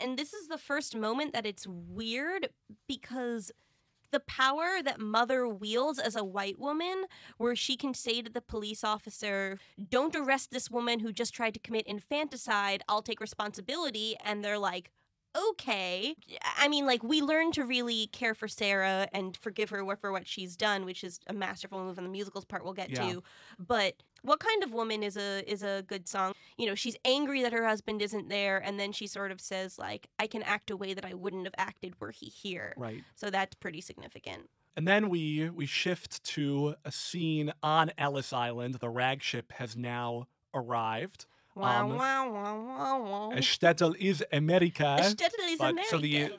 And 0.00 0.18
this 0.18 0.32
is 0.32 0.48
the 0.48 0.58
first 0.58 0.96
moment 0.96 1.32
that 1.32 1.44
it's 1.44 1.66
weird 1.66 2.48
because 2.86 3.50
the 4.10 4.20
power 4.20 4.82
that 4.82 5.00
Mother 5.00 5.46
wields 5.46 5.98
as 5.98 6.16
a 6.16 6.24
white 6.24 6.58
woman, 6.58 7.04
where 7.36 7.54
she 7.54 7.76
can 7.76 7.92
say 7.92 8.22
to 8.22 8.30
the 8.30 8.40
police 8.40 8.82
officer, 8.82 9.58
Don't 9.90 10.16
arrest 10.16 10.50
this 10.50 10.70
woman 10.70 11.00
who 11.00 11.12
just 11.12 11.34
tried 11.34 11.54
to 11.54 11.60
commit 11.60 11.86
infanticide, 11.86 12.82
I'll 12.88 13.02
take 13.02 13.20
responsibility. 13.20 14.16
And 14.24 14.42
they're 14.42 14.58
like, 14.58 14.90
Okay. 15.36 16.14
I 16.56 16.68
mean, 16.68 16.86
like, 16.86 17.02
we 17.02 17.20
learn 17.20 17.52
to 17.52 17.64
really 17.64 18.08
care 18.08 18.34
for 18.34 18.48
Sarah 18.48 19.08
and 19.12 19.36
forgive 19.36 19.70
her 19.70 19.84
for 19.96 20.10
what 20.12 20.26
she's 20.26 20.56
done, 20.56 20.84
which 20.84 21.04
is 21.04 21.20
a 21.26 21.32
masterful 21.32 21.78
move 21.84 21.98
on 21.98 22.04
the 22.04 22.10
musicals 22.10 22.44
part 22.44 22.64
we'll 22.64 22.72
get 22.72 22.90
Yeah. 22.90 23.12
to. 23.12 23.22
But 23.58 24.02
what 24.22 24.40
kind 24.40 24.64
of 24.64 24.72
woman 24.72 25.02
is 25.02 25.16
a 25.16 25.48
is 25.50 25.62
a 25.62 25.84
good 25.86 26.08
song? 26.08 26.32
You 26.56 26.66
know, 26.66 26.74
she's 26.74 26.96
angry 27.04 27.42
that 27.42 27.52
her 27.52 27.66
husband 27.66 28.02
isn't 28.02 28.28
there, 28.28 28.58
and 28.58 28.80
then 28.80 28.90
she 28.92 29.06
sort 29.06 29.30
of 29.30 29.40
says, 29.40 29.78
like, 29.78 30.08
I 30.18 30.26
can 30.26 30.42
act 30.42 30.70
a 30.70 30.76
way 30.76 30.94
that 30.94 31.04
I 31.04 31.14
wouldn't 31.14 31.44
have 31.44 31.54
acted 31.56 32.00
were 32.00 32.10
he 32.10 32.26
here. 32.26 32.74
Right. 32.76 33.04
So 33.14 33.30
that's 33.30 33.54
pretty 33.54 33.80
significant. 33.80 34.50
And 34.76 34.86
then 34.88 35.08
we 35.08 35.48
we 35.50 35.66
shift 35.66 36.22
to 36.24 36.76
a 36.84 36.92
scene 36.92 37.52
on 37.62 37.90
Ellis 37.98 38.32
Island. 38.32 38.76
The 38.76 38.88
rag 38.88 39.22
ship 39.22 39.52
has 39.52 39.76
now 39.76 40.26
arrived. 40.54 41.26
Wow, 41.58 41.84
Um, 41.90 41.96
wow, 41.96 42.30
wow, 42.30 42.60
wow, 42.62 43.02
wow. 43.02 43.36
Shtetl 43.36 43.96
is 43.98 44.24
America. 44.32 44.96
Is 45.00 45.14
but- 45.58 45.84
so 45.86 45.98
the 45.98 46.30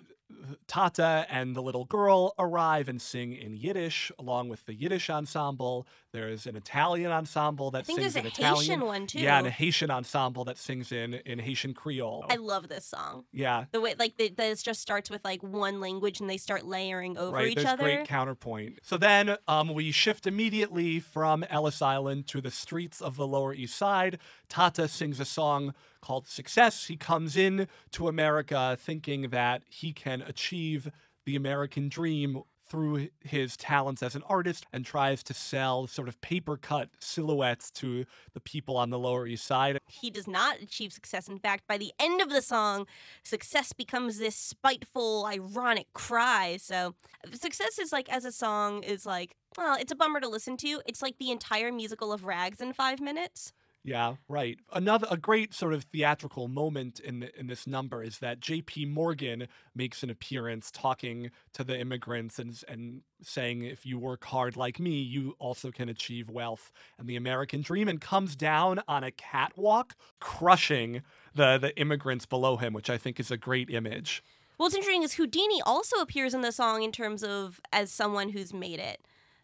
Tata 0.68 1.26
and 1.30 1.56
the 1.56 1.62
little 1.62 1.86
girl 1.86 2.34
arrive 2.40 2.88
and 2.88 3.02
sing 3.02 3.34
in 3.34 3.56
Yiddish 3.56 4.12
along 4.18 4.50
with 4.50 4.66
the 4.66 4.74
Yiddish 4.74 5.10
ensemble. 5.10 5.86
There's 6.12 6.48
an 6.48 6.56
Italian 6.56 7.12
ensemble 7.12 7.70
that 7.72 7.80
I 7.80 7.82
think 7.84 8.00
sings 8.00 8.13
there's 8.13 8.24
a 8.25 8.28
in 8.28 8.34
Italian. 8.34 8.56
Haitian 8.56 8.86
one 8.86 9.08
too. 9.08 9.20
Yeah, 9.20 9.38
and 9.38 9.48
a 9.48 9.51
Haitian 9.51 9.92
ensemble 9.92 10.44
that 10.46 10.58
sings 10.58 10.92
in 10.92 11.13
in 11.25 11.39
Haitian 11.39 11.74
Creole. 11.74 12.25
I 12.30 12.38
love 12.38 12.68
this 12.68 12.86
song. 12.86 13.25
yeah, 13.32 13.66
The 13.72 13.80
way, 13.80 13.94
like, 14.00 14.18
the, 14.18 14.30
this 14.30 14.63
just 14.63 14.82
starts 14.82 15.10
with 15.10 15.24
like 15.24 15.44
one 15.44 15.80
language, 15.80 16.20
and 16.20 16.30
they 16.30 16.38
start 16.38 16.66
layering 16.66 17.18
over 17.18 17.36
right. 17.36 17.50
each 17.50 17.56
There's 17.58 17.68
other. 17.68 17.84
great 17.84 18.08
counterpoint. 18.08 18.80
So 18.82 18.98
then 18.98 19.38
um, 19.48 19.74
we 19.74 19.92
shift 19.92 20.25
immediately 20.25 21.00
from 21.00 21.44
Ellis 21.44 21.82
Island 21.82 22.28
to 22.28 22.42
the 22.42 22.51
streets 22.51 23.01
of 23.01 23.16
the 23.16 23.28
Lower 23.28 23.54
East 23.54 23.75
Side. 23.78 24.18
Tata 24.48 24.88
sings 24.88 25.20
a 25.20 25.25
song 25.25 25.74
called 26.01 26.28
Success. 26.28 26.88
He 26.88 26.98
comes 26.98 27.38
in 27.38 27.68
to 27.92 28.08
America 28.08 28.78
thinking 28.80 29.30
that 29.30 29.63
he 29.70 29.94
can 29.94 30.22
achieve 30.22 30.89
the 31.25 31.36
American 31.36 31.89
dream 31.89 32.42
through 32.70 33.10
his 33.22 33.58
talents 33.58 34.04
as 34.04 34.16
an 34.16 34.24
artist 34.30 34.66
and 34.72 34.86
tries 34.86 35.24
to 35.24 35.34
sell 35.34 35.88
sort 35.88 36.08
of 36.08 36.20
paper 36.22 36.56
cut 36.58 36.90
silhouettes 37.00 37.72
to 37.72 38.06
the 38.34 38.40
people 38.40 38.78
on 38.78 38.90
the 38.90 39.00
Lower 39.00 39.26
East 39.28 39.46
Side. 39.46 39.80
he 39.88 40.10
does 40.10 40.28
not 40.28 40.62
achieve 40.62 40.94
success. 40.94 41.28
In 41.28 41.40
fact, 41.40 41.68
by 41.68 41.78
the 41.78 41.92
end 42.00 42.22
of 42.22 42.30
the 42.30 42.42
song, 42.42 42.86
success 43.24 43.74
becomes 43.74 44.20
this 44.20 44.36
spiteful, 44.36 45.26
ironic 45.26 45.88
cry. 45.94 46.58
So, 46.58 46.96
uh, 47.26 47.36
success 47.36 47.80
is 47.80 47.92
like, 47.92 48.10
as 48.10 48.26
a 48.26 48.32
song, 48.32 48.84
is 48.84 49.06
like, 49.06 49.36
well, 49.58 49.76
it's 49.80 49.92
a 49.92 49.96
bummer 49.96 50.20
to 50.20 50.30
listen 50.30 50.58
to. 50.58 50.82
It's 50.86 51.02
like 51.02 51.18
the 51.18 51.32
entire 51.32 51.72
musical 51.72 52.14
of 52.14 52.26
Rags 52.26 52.62
in 52.62 52.74
five 52.74 53.02
minutes. 53.02 53.52
Yeah, 53.84 54.16
right. 54.28 54.60
Another 54.74 55.08
a 55.10 55.16
great 55.16 55.54
sort 55.54 55.74
of 55.74 55.84
theatrical 55.84 56.50
moment 56.50 57.00
in 57.00 57.22
the, 57.22 57.40
in 57.40 57.48
this 57.48 57.66
number 57.66 58.04
is 58.04 58.20
that 58.20 58.42
J.P. 58.42 58.86
Morgan 58.86 59.48
makes 59.74 60.04
an 60.04 60.10
appearance 60.10 60.70
talking 60.70 61.32
to 61.54 61.64
the 61.64 61.80
immigrants 61.80 62.40
and 62.40 62.62
and 62.68 63.02
saying 63.22 63.64
if 63.64 63.86
you 63.86 63.98
work 63.98 64.26
hard 64.26 64.58
like 64.58 64.80
me, 64.80 65.02
you 65.02 65.36
also 65.40 65.72
can 65.72 65.88
achieve 65.88 66.30
wealth 66.30 66.72
and 66.98 67.08
the 67.08 67.16
American 67.16 67.62
dream 67.62 67.88
and 67.88 68.02
comes 68.02 68.36
down 68.36 68.82
on 68.88 69.04
a 69.04 69.12
catwalk 69.12 69.96
crushing 70.20 71.02
the 71.34 71.58
the 71.58 71.78
immigrants 71.80 72.26
below 72.26 72.58
him, 72.58 72.74
which 72.74 72.90
I 72.90 72.98
think 72.98 73.20
is 73.20 73.32
a 73.32 73.38
great 73.38 73.70
image. 73.70 74.22
What's 74.58 74.76
interesting 74.76 75.04
is 75.04 75.14
Houdini 75.14 75.62
also 75.62 76.02
appears 76.02 76.34
in 76.34 76.42
the 76.42 76.52
song 76.52 76.84
in 76.84 76.92
terms 76.92 77.24
of 77.24 77.62
as 77.72 77.94
someone 77.94 78.28
who's 78.28 78.54
made 78.54 78.80
it. 78.80 79.00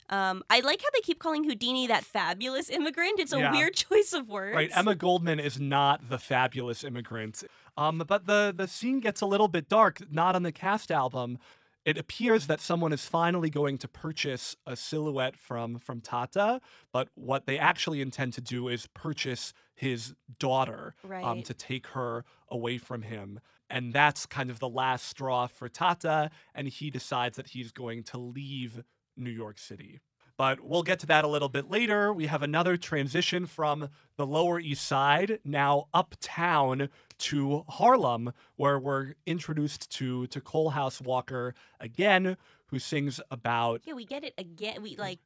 Um, 0.10 0.44
I 0.50 0.60
like 0.60 0.82
how 0.82 0.90
they 0.94 1.02
keep 1.02 1.20
calling 1.20 1.44
Houdini 1.44 1.88
that 1.88 2.04
fabulous 2.04 2.70
immigrant. 2.70 3.20
It's 3.20 3.34
a 3.34 3.40
Yeah. 3.40 3.52
weird 3.52 3.74
choice 3.88 4.14
of 4.14 4.30
words. 4.30 4.56
Right, 4.56 4.70
Emma 4.76 4.96
Goldman 4.96 5.40
is 5.40 5.60
not 5.60 6.10
the 6.10 6.18
fabulous 6.20 6.84
immigrant. 6.84 7.44
Um, 7.78 8.04
but 8.08 8.26
the 8.28 8.54
the 8.56 8.68
scene 8.68 9.00
gets 9.00 9.22
a 9.22 9.26
little 9.26 9.48
bit 9.48 9.68
dark. 9.68 10.02
Not 10.12 10.36
on 10.36 10.44
the 10.44 10.52
cast 10.52 10.92
album. 10.92 11.40
It 11.84 12.00
appears 12.00 12.48
that 12.48 12.62
someone 12.62 12.94
is 12.94 13.06
finally 13.06 13.52
going 13.52 13.78
to 13.78 13.88
purchase 13.88 14.56
a 14.66 14.76
silhouette 14.76 15.38
from 15.38 15.78
from 15.78 16.02
Tata, 16.02 16.60
but 16.92 17.10
what 17.16 17.46
they 17.46 17.60
actually 17.60 18.02
intend 18.02 18.34
to 18.34 18.42
do 18.42 18.68
is 18.70 18.88
purchase 18.88 19.54
his 19.76 20.16
daughter 20.40 20.96
um, 21.24 21.44
to 21.44 21.54
take 21.54 21.88
her 21.88 22.26
away 22.50 22.78
from 22.80 23.04
him. 23.04 23.40
And 23.70 23.94
that's 23.94 24.26
kind 24.26 24.50
of 24.50 24.60
the 24.60 24.70
last 24.70 25.08
straw 25.08 25.46
for 25.48 25.68
Tata, 25.70 26.32
and 26.56 26.68
he 26.68 26.90
decides 26.90 27.36
that 27.38 27.50
he's 27.50 27.72
going 27.72 28.04
to 28.04 28.18
leave 28.18 28.84
New 29.18 29.30
York 29.32 29.58
City. 29.58 30.00
But 30.38 30.60
we'll 30.62 30.84
get 30.84 31.00
to 31.00 31.06
that 31.06 31.24
a 31.24 31.30
little 31.30 31.48
bit 31.48 31.70
later. 31.72 32.12
We 32.14 32.26
have 32.26 32.44
another 32.44 32.76
transition 32.76 33.46
from 33.46 33.88
the 34.18 34.26
Lower 34.28 34.60
East 34.60 34.86
Side, 34.86 35.40
now 35.46 35.88
uptown 35.94 36.90
to 37.20 37.64
Harlem, 37.70 38.34
where 38.58 38.78
we're 38.78 39.14
introduced 39.26 39.90
to 39.92 40.28
to 40.28 40.42
Coalhouse 40.42 41.00
Walker 41.02 41.54
again, 41.80 42.36
who 42.68 42.80
sings 42.80 43.22
about 43.32 43.82
Yeah, 43.86 43.94
we 43.94 44.04
get 44.06 44.26
it 44.26 44.34
again. 44.38 44.82
We 44.82 44.98
like 44.98 45.20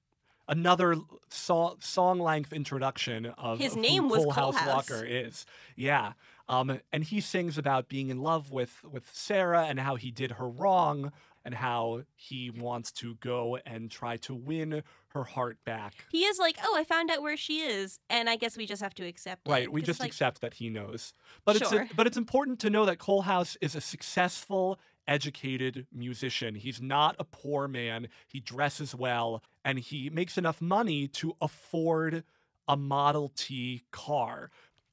another 0.47 0.95
so- 1.29 1.77
song 1.79 2.19
length 2.19 2.53
introduction 2.53 3.27
of 3.27 3.57
His 3.59 3.71
of 3.73 3.77
who 3.77 3.81
name 3.81 4.09
was 4.09 4.23
Cole 4.25 4.33
Cole 4.33 4.51
House 4.51 4.55
House. 4.61 4.89
Walker 4.91 5.03
is. 5.05 5.45
Yeah. 5.75 6.13
Um, 6.47 6.79
and 6.91 7.03
he 7.03 7.21
sings 7.21 7.57
about 7.59 7.87
being 7.89 8.09
in 8.09 8.21
love 8.21 8.51
with 8.51 8.83
with 8.83 9.09
Sarah 9.13 9.65
and 9.65 9.79
how 9.79 9.95
he 9.95 10.11
did 10.11 10.33
her 10.33 10.47
wrong. 10.49 11.11
And 11.45 11.55
how 11.55 12.03
he 12.15 12.51
wants 12.51 12.91
to 12.93 13.15
go 13.15 13.57
and 13.65 13.89
try 13.89 14.17
to 14.17 14.35
win 14.35 14.83
her 15.13 15.23
heart 15.23 15.57
back. 15.65 15.93
He 16.11 16.25
is 16.25 16.37
like, 16.37 16.57
oh, 16.63 16.75
I 16.77 16.83
found 16.83 17.09
out 17.09 17.21
where 17.21 17.37
she 17.37 17.61
is, 17.61 17.97
and 18.09 18.29
I 18.29 18.35
guess 18.35 18.57
we 18.57 18.65
just 18.67 18.81
have 18.81 18.93
to 18.95 19.05
accept 19.07 19.47
it. 19.47 19.51
Right, 19.51 19.71
we 19.71 19.81
'cause, 19.81 19.87
just 19.87 19.99
like, 20.01 20.07
accept 20.09 20.41
that 20.41 20.55
he 20.55 20.69
knows. 20.69 21.13
But 21.45 21.57
Sure. 21.57 21.83
it's 21.83 21.93
but 21.93 22.05
it's 22.07 22.17
important 22.17 22.59
to 22.59 22.69
know 22.69 22.85
that 22.85 22.99
Coalhouse 22.99 23.55
is 23.61 23.73
a 23.73 23.81
successful, 23.81 24.79
educated 25.07 25.87
musician. 25.91 26.53
He's 26.55 26.81
not 26.81 27.15
a 27.17 27.23
poor 27.23 27.67
man. 27.67 28.09
He 28.27 28.39
dresses 28.39 28.93
well 28.93 29.41
and 29.65 29.79
he 29.79 30.09
makes 30.11 30.37
enough 30.37 30.61
money 30.61 31.07
to 31.07 31.35
afford 31.41 32.23
a 32.67 32.77
Model 32.77 33.31
T 33.35 33.83
car. 33.91 34.51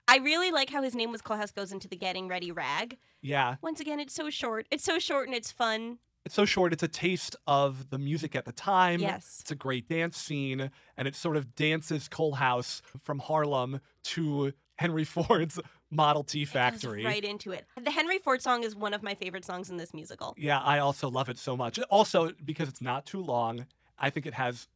I 0.09 0.19
really 0.19 0.51
like 0.53 0.71
how 0.71 0.83
his 0.83 0.95
name 0.95 1.11
was 1.13 1.21
Coalhouse 1.21 1.53
goes 1.55 1.73
into 1.73 1.89
the 1.89 1.97
getting 1.97 2.29
ready 2.29 2.51
rag. 2.53 2.97
Yeah, 3.21 3.57
Once 3.61 3.81
again, 3.81 3.99
it's 4.01 4.15
so 4.15 4.31
short. 4.31 4.67
It's 4.71 4.85
so 4.85 4.99
short 5.01 5.27
and 5.27 5.35
it's 5.37 5.51
fun. 5.53 5.99
It's 6.27 6.35
so 6.35 6.45
short. 6.45 6.73
It's 6.73 6.83
a 6.83 6.89
taste 6.89 7.37
of 7.47 7.91
the 7.91 7.99
music 7.99 8.35
at 8.35 8.45
the 8.47 8.53
time. 8.53 8.99
Yes. 8.99 9.39
It's 9.43 9.53
a 9.53 9.55
great 9.55 9.89
dance 9.89 10.17
scene, 10.19 10.73
and 10.97 11.07
it 11.07 11.15
sort 11.15 11.37
of 11.37 11.55
dances 11.55 12.09
Coalhouse 12.09 12.83
from 13.01 13.21
Harlem 13.21 13.81
to 14.03 14.53
Henry 14.75 15.05
Ford's 15.05 15.61
Model 15.89 16.25
T 16.25 16.45
factory. 16.45 17.05
right 17.05 17.25
into 17.25 17.53
it. 17.53 17.65
The 17.81 17.93
Henry 17.93 18.19
Ford 18.19 18.43
song 18.43 18.65
is 18.65 18.75
one 18.75 18.93
of 18.93 19.05
my 19.05 19.15
favorite 19.15 19.45
songs 19.45 19.71
in 19.71 19.77
this 19.77 19.95
musical. 19.95 20.35
Yeah, 20.37 20.59
I 20.59 20.81
also 20.81 21.09
love 21.09 21.29
it 21.29 21.39
so 21.39 21.57
much. 21.57 21.79
Also, 21.91 22.33
because 22.45 22.69
it's 22.69 22.83
not 22.83 23.07
too 23.07 23.23
long, 23.23 23.67
I 23.97 24.11
think 24.11 24.27
it 24.27 24.35
has 24.35 24.67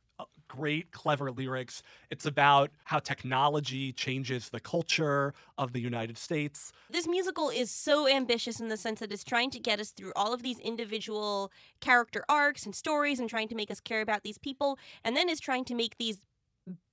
great, 0.50 0.90
clever 0.90 1.30
lyrics. 1.30 1.83
It's 2.11 2.26
about 2.26 2.71
how 2.85 2.99
technology 2.99 3.92
changes 3.92 4.49
the 4.49 4.59
culture 4.59 5.33
of 5.57 5.73
the 5.73 5.80
United 5.80 6.19
States. 6.19 6.73
This 6.90 7.07
musical 7.07 7.50
is 7.50 7.71
so 7.71 8.09
ambitious 8.09 8.59
in 8.59 8.69
the 8.69 8.76
sense 8.76 8.99
that 8.99 9.12
it's 9.12 9.23
trying 9.23 9.50
to 9.50 9.61
get 9.61 9.78
us 9.78 9.90
through 9.90 10.12
all 10.16 10.35
of 10.35 10.42
these 10.42 10.59
individual 10.59 11.52
character 11.80 12.25
arcs 12.28 12.66
and 12.66 12.75
stories 12.75 13.21
and 13.21 13.30
trying 13.30 13.49
to 13.49 13.54
make 13.54 13.71
us 13.71 13.80
care 13.80 14.00
about 14.00 14.25
these 14.25 14.38
people, 14.38 14.78
and 15.04 15.16
then 15.16 15.28
is 15.28 15.38
trying 15.38 15.64
to 15.66 15.75
make 15.75 15.97
these 15.99 16.19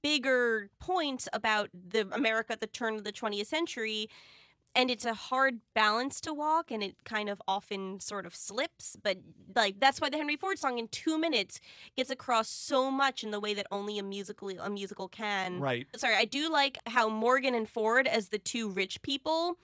bigger 0.03 0.69
points 0.79 1.27
about 1.33 1.69
the 1.73 2.07
America 2.11 2.53
at 2.53 2.61
the 2.61 2.67
turn 2.67 2.95
of 2.95 3.03
the 3.03 3.11
20th 3.11 3.47
century. 3.47 4.07
And 4.77 4.91
it's 4.91 5.05
a 5.05 5.13
hard 5.15 5.59
balance 5.73 6.21
to 6.21 6.33
walk, 6.33 6.69
and 6.71 6.83
it 6.83 7.03
kind 7.03 7.29
of 7.29 7.41
often 7.47 7.99
sort 7.99 8.25
of 8.27 8.35
slips. 8.35 8.95
But 9.01 9.17
like 9.55 9.79
that's 9.79 9.99
why 9.99 10.09
the 10.09 10.17
Henry 10.17 10.35
Ford 10.37 10.59
song 10.59 10.77
in 10.77 10.87
two 10.87 11.17
minutes 11.17 11.59
gets 11.95 12.11
across 12.11 12.47
so 12.47 12.91
much 12.91 13.23
in 13.23 13.31
the 13.31 13.39
way 13.39 13.53
that 13.55 13.65
only 13.71 13.97
a 13.97 14.03
musical 14.03 14.49
a 14.49 14.69
musical 14.69 15.07
can 15.07 15.59
Right. 15.59 15.87
sorry, 15.95 16.15
I 16.15 16.25
do 16.25 16.49
like 16.51 16.77
how 16.85 17.09
Morgan 17.09 17.55
and 17.55 17.67
Ford, 17.67 18.07
as 18.07 18.29
the 18.29 18.37
two 18.37 18.69
rich 18.69 19.01
people, 19.01 19.57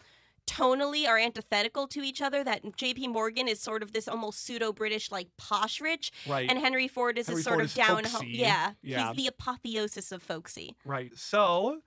tonally 0.47 1.07
are 1.07 1.17
antithetical 1.17 1.87
to 1.87 2.01
each 2.01 2.21
other. 2.21 2.43
That 2.43 2.75
J.P. 2.75 3.07
Morgan 3.07 3.47
is 3.47 3.59
sort 3.59 3.83
of 3.83 3.93
this 3.93 4.07
almost 4.07 4.43
pseudo 4.43 4.73
British, 4.73 5.11
like 5.11 5.27
posh 5.37 5.79
rich, 5.79 6.11
Right. 6.27 6.49
and 6.49 6.59
Henry 6.59 6.87
Ford 6.87 7.17
is 7.17 7.27
Henry 7.27 7.37
this 7.37 7.43
sort 7.45 7.53
Ford 7.55 7.65
of 7.65 7.69
is 7.69 7.73
down 7.75 8.03
home. 8.05 8.25
Yeah, 8.27 8.73
Yeah. 8.81 9.13
he's 9.13 9.17
the 9.23 9.27
apotheosis 9.27 10.11
of 10.11 10.21
folksy. 10.23 10.75
Right. 10.85 11.15
So 11.17 11.81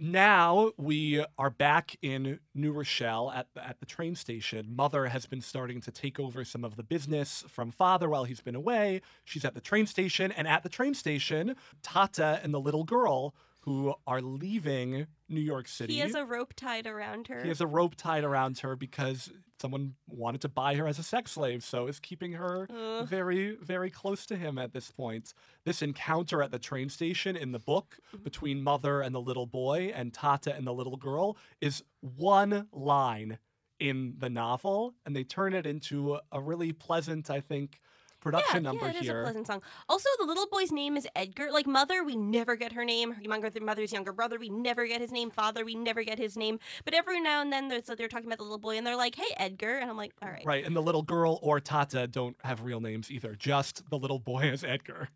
now 0.00 0.72
we 0.76 1.24
are 1.38 1.50
back 1.50 1.96
in 2.02 2.40
New 2.54 2.72
Rochelle 2.72 3.30
at 3.30 3.48
at 3.56 3.80
the 3.80 3.86
train 3.86 4.14
station. 4.14 4.74
Mother 4.74 5.06
has 5.06 5.26
been 5.26 5.40
starting 5.40 5.80
to 5.82 5.90
take 5.90 6.18
over 6.18 6.44
some 6.44 6.64
of 6.64 6.76
the 6.76 6.82
business 6.82 7.44
from 7.48 7.70
father 7.70 8.08
while 8.08 8.24
he's 8.24 8.40
been 8.40 8.54
away. 8.54 9.02
She's 9.24 9.44
at 9.44 9.54
the 9.54 9.60
train 9.60 9.86
station, 9.86 10.32
and 10.32 10.48
at 10.48 10.62
the 10.62 10.68
train 10.68 10.94
station, 10.94 11.56
Tata 11.82 12.40
and 12.42 12.52
the 12.52 12.60
little 12.60 12.84
girl 12.84 13.34
who 13.62 13.94
are 14.06 14.20
leaving 14.20 15.06
New 15.28 15.40
York 15.40 15.68
City. 15.68 15.94
He 15.94 16.00
has 16.00 16.14
a 16.14 16.24
rope 16.24 16.52
tied 16.54 16.86
around 16.86 17.28
her. 17.28 17.42
He 17.42 17.48
has 17.48 17.60
a 17.60 17.66
rope 17.66 17.94
tied 17.94 18.24
around 18.24 18.58
her 18.58 18.74
because 18.74 19.30
someone 19.60 19.94
wanted 20.08 20.40
to 20.40 20.48
buy 20.48 20.74
her 20.74 20.88
as 20.88 20.98
a 20.98 21.02
sex 21.04 21.30
slave, 21.30 21.62
so 21.62 21.86
is 21.86 22.00
keeping 22.00 22.32
her 22.32 22.66
Ugh. 22.68 23.08
very, 23.08 23.56
very 23.62 23.88
close 23.88 24.26
to 24.26 24.36
him 24.36 24.58
at 24.58 24.72
this 24.72 24.90
point. 24.90 25.32
This 25.64 25.80
encounter 25.80 26.42
at 26.42 26.50
the 26.50 26.58
train 26.58 26.88
station 26.88 27.36
in 27.36 27.52
the 27.52 27.60
book 27.60 27.98
between 28.24 28.62
mother 28.62 29.00
and 29.00 29.14
the 29.14 29.20
little 29.20 29.46
boy 29.46 29.92
and 29.94 30.12
Tata 30.12 30.54
and 30.54 30.66
the 30.66 30.74
little 30.74 30.96
girl 30.96 31.36
is 31.60 31.84
one 32.00 32.66
line 32.72 33.38
in 33.78 34.14
the 34.18 34.30
novel, 34.30 34.94
and 35.06 35.14
they 35.14 35.24
turn 35.24 35.54
it 35.54 35.66
into 35.66 36.18
a 36.30 36.40
really 36.40 36.72
pleasant, 36.72 37.30
I 37.30 37.40
think, 37.40 37.80
production 38.22 38.62
yeah, 38.62 38.70
number 38.70 38.86
yeah, 38.86 38.92
it 38.92 38.96
is 38.96 39.02
here. 39.02 39.20
a 39.20 39.24
pleasant 39.24 39.46
song. 39.46 39.62
Also, 39.88 40.08
the 40.18 40.24
little 40.24 40.46
boy's 40.46 40.72
name 40.72 40.96
is 40.96 41.06
Edgar. 41.14 41.50
Like 41.52 41.66
mother, 41.66 42.02
we 42.04 42.16
never 42.16 42.56
get 42.56 42.72
her 42.72 42.84
name. 42.84 43.12
Her 43.12 43.22
younger 43.22 43.50
mother's 43.60 43.92
younger 43.92 44.12
brother, 44.12 44.38
we 44.38 44.48
never 44.48 44.86
get 44.86 45.00
his 45.00 45.12
name. 45.12 45.30
Father, 45.30 45.64
we 45.64 45.74
never 45.74 46.02
get 46.04 46.18
his 46.18 46.36
name. 46.36 46.58
But 46.84 46.94
every 46.94 47.20
now 47.20 47.42
and 47.42 47.52
then, 47.52 47.68
there's, 47.68 47.84
they're 47.84 48.08
talking 48.08 48.26
about 48.26 48.38
the 48.38 48.44
little 48.44 48.58
boy, 48.58 48.78
and 48.78 48.86
they're 48.86 48.96
like, 48.96 49.16
"Hey, 49.16 49.34
Edgar," 49.36 49.78
and 49.78 49.90
I'm 49.90 49.96
like, 49.96 50.12
"All 50.22 50.30
right." 50.30 50.44
Right, 50.46 50.64
and 50.64 50.74
the 50.74 50.82
little 50.82 51.02
girl 51.02 51.38
or 51.42 51.60
Tata 51.60 52.06
don't 52.06 52.36
have 52.44 52.62
real 52.62 52.80
names 52.80 53.10
either. 53.10 53.34
Just 53.34 53.88
the 53.90 53.98
little 53.98 54.18
boy 54.18 54.42
is 54.44 54.64
Edgar. 54.64 55.08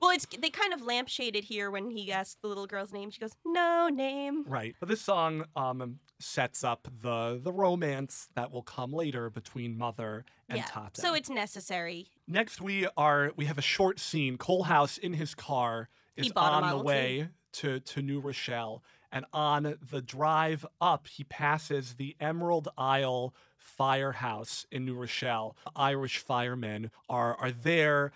Well, 0.00 0.10
it's 0.10 0.26
they 0.26 0.50
kind 0.50 0.72
of 0.72 0.82
lampshaded 0.82 1.44
here 1.44 1.70
when 1.70 1.90
he 1.90 2.12
asks 2.12 2.36
the 2.40 2.48
little 2.48 2.66
girl's 2.66 2.92
name. 2.92 3.10
She 3.10 3.20
goes, 3.20 3.36
"No 3.44 3.88
name." 3.88 4.44
Right. 4.44 4.74
But 4.80 4.88
this 4.88 5.00
song 5.00 5.44
um, 5.56 5.98
sets 6.18 6.64
up 6.64 6.88
the 7.02 7.40
the 7.42 7.52
romance 7.52 8.28
that 8.34 8.50
will 8.50 8.62
come 8.62 8.92
later 8.92 9.30
between 9.30 9.76
Mother 9.76 10.24
and 10.48 10.58
yeah. 10.58 10.66
Tata. 10.66 11.00
So 11.00 11.14
it's 11.14 11.30
necessary. 11.30 12.08
Next 12.26 12.60
we 12.60 12.86
are 12.96 13.32
we 13.36 13.46
have 13.46 13.58
a 13.58 13.62
short 13.62 13.98
scene. 13.98 14.38
Coalhouse 14.38 14.98
in 14.98 15.14
his 15.14 15.34
car 15.34 15.88
is 16.16 16.32
on 16.36 16.76
the 16.76 16.82
T. 16.82 16.82
way 16.82 17.28
to, 17.52 17.80
to 17.80 18.02
New 18.02 18.20
Rochelle. 18.20 18.82
And 19.14 19.26
on 19.32 19.76
the 19.90 20.00
drive 20.00 20.64
up, 20.80 21.06
he 21.06 21.24
passes 21.24 21.94
the 21.94 22.16
Emerald 22.18 22.68
Isle 22.78 23.34
firehouse 23.58 24.66
in 24.72 24.86
New 24.86 24.94
Rochelle. 24.94 25.54
Irish 25.76 26.18
firemen 26.18 26.90
are 27.08 27.36
are 27.36 27.52
there 27.52 28.12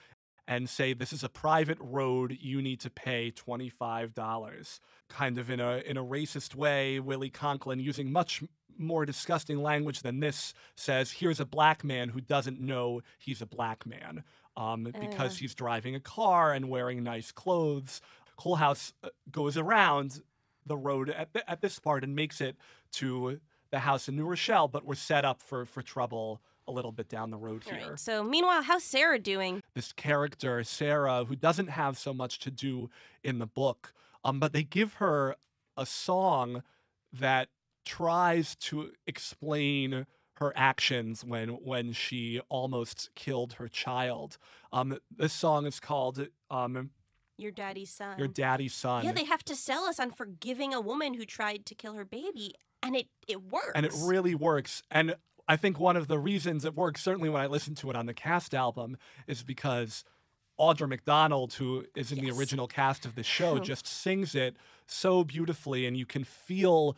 and 0.49 0.69
say 0.69 0.93
this 0.93 1.13
is 1.13 1.25
a 1.25 1.29
private 1.29 1.79
road 1.81 2.37
you 2.41 2.63
need 2.63 2.81
to 2.81 2.91
pay 2.91 3.33
$25 3.33 4.81
kind 5.09 5.39
of 5.39 5.51
in 5.51 5.61
a 5.61 5.79
in 5.79 5.97
a 5.97 6.05
racist 6.05 6.55
way 6.55 6.99
willie 7.01 7.31
conklin 7.31 7.79
using 7.81 8.11
much 8.13 8.43
more 8.79 9.07
disgusting 9.07 9.63
language 9.63 10.03
than 10.03 10.21
this 10.21 10.53
says 10.77 11.11
here's 11.13 11.41
a 11.41 11.47
black 11.47 11.83
man 11.85 12.09
who 12.11 12.21
doesn't 12.21 12.61
know 12.61 13.01
he's 13.19 13.41
a 13.41 13.47
black 13.47 13.87
man 13.87 14.23
um, 14.57 14.85
because 15.01 15.33
Uh. 15.33 15.37
he's 15.41 15.55
driving 15.55 15.95
a 15.95 16.01
car 16.01 16.53
and 16.53 16.69
wearing 16.69 17.03
nice 17.03 17.31
clothes 17.33 18.01
coalhouse 18.39 18.93
uh, 19.03 19.09
goes 19.31 19.57
around 19.57 20.21
the 20.67 20.77
road 20.77 21.09
at, 21.11 21.29
at 21.47 21.61
this 21.61 21.79
part 21.79 22.05
and 22.05 22.15
makes 22.17 22.41
it 22.41 22.57
to 22.93 23.41
the 23.71 23.79
house 23.81 24.09
in 24.09 24.17
new 24.17 24.27
rochelle 24.27 24.69
but 24.69 24.85
we're 24.85 24.95
set 24.95 25.25
up 25.25 25.41
for 25.41 25.65
for 25.65 25.83
trouble 25.83 26.41
a 26.69 26.73
little 26.73 26.93
bit 26.93 27.09
down 27.09 27.31
the 27.31 27.37
road 27.37 27.63
here 27.65 27.91
right. 27.91 27.99
So 27.99 28.23
meanwhile, 28.25 28.63
how's 28.63 28.85
Sarah 28.85 29.19
doing? 29.19 29.63
this 29.75 29.93
character 29.93 30.63
Sarah 30.65 31.25
who 31.25 31.37
doesn't 31.37 31.69
have 31.69 31.97
so 31.99 32.13
much 32.13 32.39
to 32.41 32.51
do 32.51 32.91
in 33.23 33.39
the 33.39 33.47
book 33.47 33.93
um 34.25 34.41
but 34.41 34.53
they 34.53 34.63
give 34.63 34.95
her 34.95 35.37
a 35.77 35.87
song 35.87 36.63
that 37.13 37.49
tries 37.85 38.57
to 38.57 38.91
explain 39.07 40.07
her 40.35 40.53
actions 40.57 41.25
when 41.25 41.49
when 41.51 41.93
she 41.93 42.41
almost 42.49 43.11
killed 43.15 43.55
her 43.55 43.69
child 43.69 44.39
um 44.73 44.99
this 45.15 45.33
song 45.33 45.67
is 45.67 45.79
called 45.81 46.27
um 46.51 46.91
Your 47.39 47.51
daddy's 47.53 47.91
son. 47.91 48.19
your 48.19 48.29
daddy's 48.29 48.75
son 48.75 49.05
Yeah, 49.05 49.13
they 49.13 49.25
have 49.25 49.45
to 49.45 49.55
sell 49.57 49.85
us 49.85 50.01
on 50.01 50.11
forgiving 50.11 50.75
a 50.75 50.81
woman 50.81 51.15
who 51.15 51.25
tried 51.25 51.65
to 51.67 51.75
kill 51.75 51.95
her 51.95 52.05
baby, 52.05 52.55
and 52.83 52.97
it 52.97 53.07
it 53.29 53.43
works. 53.53 53.73
and 53.75 53.87
it 53.87 53.93
really 54.03 54.35
works. 54.35 54.83
And 54.91 55.17
I 55.49 55.57
think 55.57 55.79
one 55.79 55.97
of 55.97 56.09
the 56.09 56.19
reasons 56.19 56.65
it 56.65 56.75
works, 56.75 57.03
certainly 57.03 57.29
when 57.29 57.43
I 57.43 57.47
listen 57.47 57.75
to 57.77 57.91
it 57.91 57.97
on 57.97 58.07
the 58.07 58.15
cast 58.15 58.55
album, 58.55 58.97
is 59.27 59.43
because 59.43 60.05
Audra 60.59 60.89
McDonald, 60.89 61.55
who 61.55 61.85
is 61.95 62.13
in 62.13 62.19
the 62.19 62.31
original 62.31 62.67
cast 62.67 63.05
of 63.05 63.15
the 63.15 63.23
show, 63.23 63.59
just 63.61 63.87
sings 63.87 64.35
it 64.35 64.57
so 64.87 65.25
beautifully, 65.25 65.87
and 65.87 65.97
you 65.97 66.07
can 66.07 66.25
feel 66.25 66.97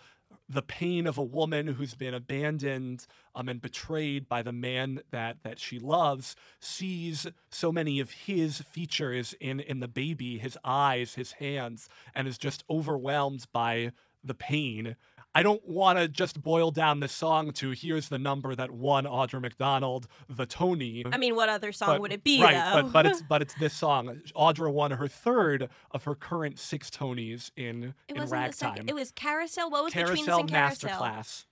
the 0.48 0.62
pain 0.62 1.06
of 1.06 1.18
a 1.18 1.22
woman 1.22 1.66
who's 1.66 1.94
been 1.94 2.14
abandoned 2.14 3.06
um, 3.34 3.48
and 3.48 3.61
betrayed 3.61 4.28
by 4.28 4.42
the 4.42 4.52
man 4.52 5.00
that 5.11 5.38
that 5.42 5.58
she 5.58 5.78
loves 5.78 6.37
sees 6.61 7.26
so 7.50 7.70
many 7.70 8.00
of 8.00 8.11
his 8.11 8.58
features 8.61 9.34
in 9.40 9.61
in 9.61 9.80
the 9.80 9.88
baby 9.88 10.38
his 10.38 10.56
eyes 10.64 11.14
his 11.14 11.32
hands 11.32 11.88
and 12.14 12.26
is 12.26 12.38
just 12.38 12.64
overwhelmed 12.70 13.46
by 13.52 13.92
the 14.24 14.34
pain 14.34 14.96
I 15.35 15.43
don't 15.43 15.62
want 15.69 15.99
to 15.99 16.09
just 16.09 16.43
boil 16.43 16.71
down 16.71 17.01
this 17.01 17.12
song 17.12 17.53
to 17.53 17.71
here's 17.71 18.09
the 18.09 18.19
number 18.19 18.55
that 18.57 18.71
won 18.71 19.05
Audra 19.05 19.41
McDonald 19.41 20.09
the 20.29 20.47
Tony. 20.47 21.05
I 21.12 21.17
mean, 21.19 21.37
what 21.37 21.49
other 21.49 21.71
song 21.71 21.88
but- 21.91 22.01
would 22.01 22.12
it 22.12 22.25
be? 22.25 22.43
Right, 22.43 22.55
though? 22.55 22.83
but 22.83 22.93
but 22.93 23.07
it's 23.07 23.23
but 23.29 23.43
it's 23.43 23.55
this 23.55 23.75
song. 23.75 24.21
Audra 24.37 24.73
won 24.73 24.91
her 24.93 25.07
third 25.07 25.69
of 25.93 26.05
her 26.05 26.14
current 26.14 26.59
six 26.59 26.91
Tonys 26.91 27.51
in 27.57 27.95
it 28.09 28.12
in 28.14 28.17
wasn't 28.17 28.31
the 28.31 28.35
ragtime. 28.35 28.53
second. 28.75 28.91
It 28.91 28.95
was 28.95 29.12
Carousel. 29.12 29.71
What 29.71 29.85
was 29.85 29.93
between 29.93 30.07
this 30.17 30.25
Carousel 30.27 30.41
and 30.41 30.51
Carousel? 30.51 30.91
Masterclass, 30.91 31.45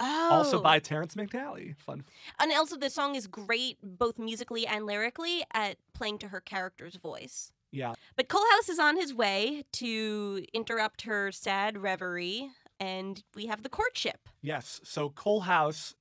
Oh, 0.00 0.28
also 0.32 0.60
by 0.60 0.78
Terrence 0.80 1.14
McNally. 1.14 1.76
Fun. 1.78 2.04
and 2.38 2.52
also 2.52 2.76
the 2.76 2.90
song 2.90 3.14
is 3.14 3.26
great 3.26 3.78
both 3.82 4.18
musically 4.18 4.66
and 4.66 4.86
lyrically 4.86 5.44
at 5.52 5.76
playing 5.94 6.18
to 6.18 6.28
her 6.28 6.40
character's 6.40 6.96
voice. 6.96 7.52
Yeah, 7.70 7.94
But 8.14 8.28
Coalhouse 8.28 8.68
is 8.68 8.78
on 8.78 8.96
his 8.96 9.12
way 9.12 9.64
to 9.72 10.44
interrupt 10.52 11.02
her 11.02 11.32
sad 11.32 11.78
reverie, 11.78 12.50
and 12.80 13.22
we 13.34 13.46
have 13.46 13.62
the 13.62 13.68
courtship. 13.68 14.28
yes. 14.42 14.80
So 14.84 15.10
Coalhouse 15.10 15.94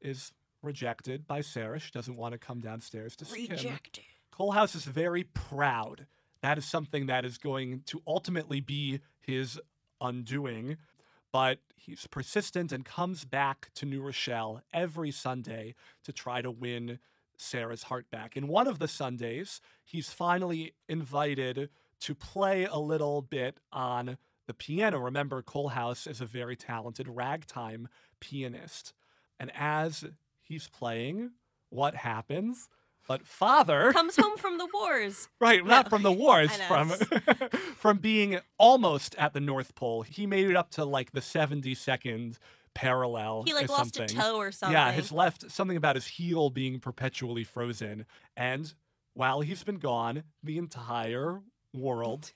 is 0.00 0.32
rejected 0.62 1.26
by 1.26 1.40
Sarah. 1.40 1.78
She 1.78 1.90
doesn't 1.90 2.16
want 2.16 2.32
to 2.32 2.38
come 2.38 2.60
downstairs 2.60 3.16
to 3.16 3.24
see 3.24 3.46
him. 3.46 3.56
Rejected. 3.56 4.04
Coalhouse 4.32 4.74
is 4.74 4.84
very 4.84 5.24
proud. 5.24 6.06
That 6.42 6.56
is 6.58 6.64
something 6.64 7.06
that 7.06 7.24
is 7.24 7.36
going 7.38 7.82
to 7.86 8.00
ultimately 8.06 8.60
be 8.60 9.00
his 9.20 9.58
undoing. 10.00 10.76
But 11.32 11.58
he's 11.76 12.06
persistent 12.06 12.72
and 12.72 12.84
comes 12.84 13.24
back 13.24 13.70
to 13.74 13.86
New 13.86 14.02
Rochelle 14.02 14.62
every 14.72 15.10
Sunday 15.10 15.74
to 16.04 16.12
try 16.12 16.42
to 16.42 16.50
win 16.50 16.98
Sarah's 17.36 17.84
heart 17.84 18.10
back. 18.10 18.36
In 18.36 18.48
one 18.48 18.66
of 18.66 18.78
the 18.78 18.88
Sundays, 18.88 19.60
he's 19.84 20.10
finally 20.10 20.74
invited 20.88 21.70
to 22.00 22.14
play 22.14 22.64
a 22.64 22.78
little 22.78 23.22
bit 23.22 23.58
on 23.72 24.16
the 24.50 24.54
piano. 24.54 24.98
Remember, 24.98 25.42
Coalhouse 25.42 26.08
is 26.10 26.20
a 26.20 26.26
very 26.26 26.56
talented 26.56 27.06
ragtime 27.08 27.86
pianist. 28.18 28.92
And 29.38 29.52
as 29.54 30.04
he's 30.42 30.66
playing, 30.66 31.30
what 31.68 31.94
happens? 31.94 32.68
But 33.06 33.24
father 33.24 33.92
Comes 33.94 34.16
home 34.16 34.36
from 34.36 34.58
the 34.58 34.66
wars. 34.74 35.28
Right, 35.40 35.62
No. 35.64 35.70
not 35.70 35.88
from 35.88 36.02
the 36.02 36.10
wars, 36.24 36.50
from 36.66 36.88
from 37.76 37.98
being 37.98 38.40
almost 38.58 39.14
at 39.18 39.34
the 39.34 39.40
North 39.40 39.76
Pole. 39.76 40.02
He 40.02 40.26
made 40.26 40.50
it 40.50 40.56
up 40.56 40.70
to 40.72 40.84
like 40.84 41.12
the 41.12 41.20
72nd 41.20 42.36
parallel. 42.74 43.44
He 43.46 43.54
like 43.54 43.68
lost 43.68 43.94
something. 43.94 44.18
a 44.18 44.20
toe 44.20 44.36
or 44.36 44.50
something. 44.50 44.72
Yeah, 44.72 44.90
his 44.90 45.12
left 45.12 45.48
something 45.48 45.76
about 45.76 45.94
his 45.94 46.08
heel 46.08 46.50
being 46.50 46.80
perpetually 46.80 47.44
frozen. 47.44 48.04
And 48.36 48.74
while 49.14 49.42
he's 49.42 49.62
been 49.62 49.78
gone, 49.78 50.24
the 50.42 50.58
entire 50.58 51.40
world 51.72 52.32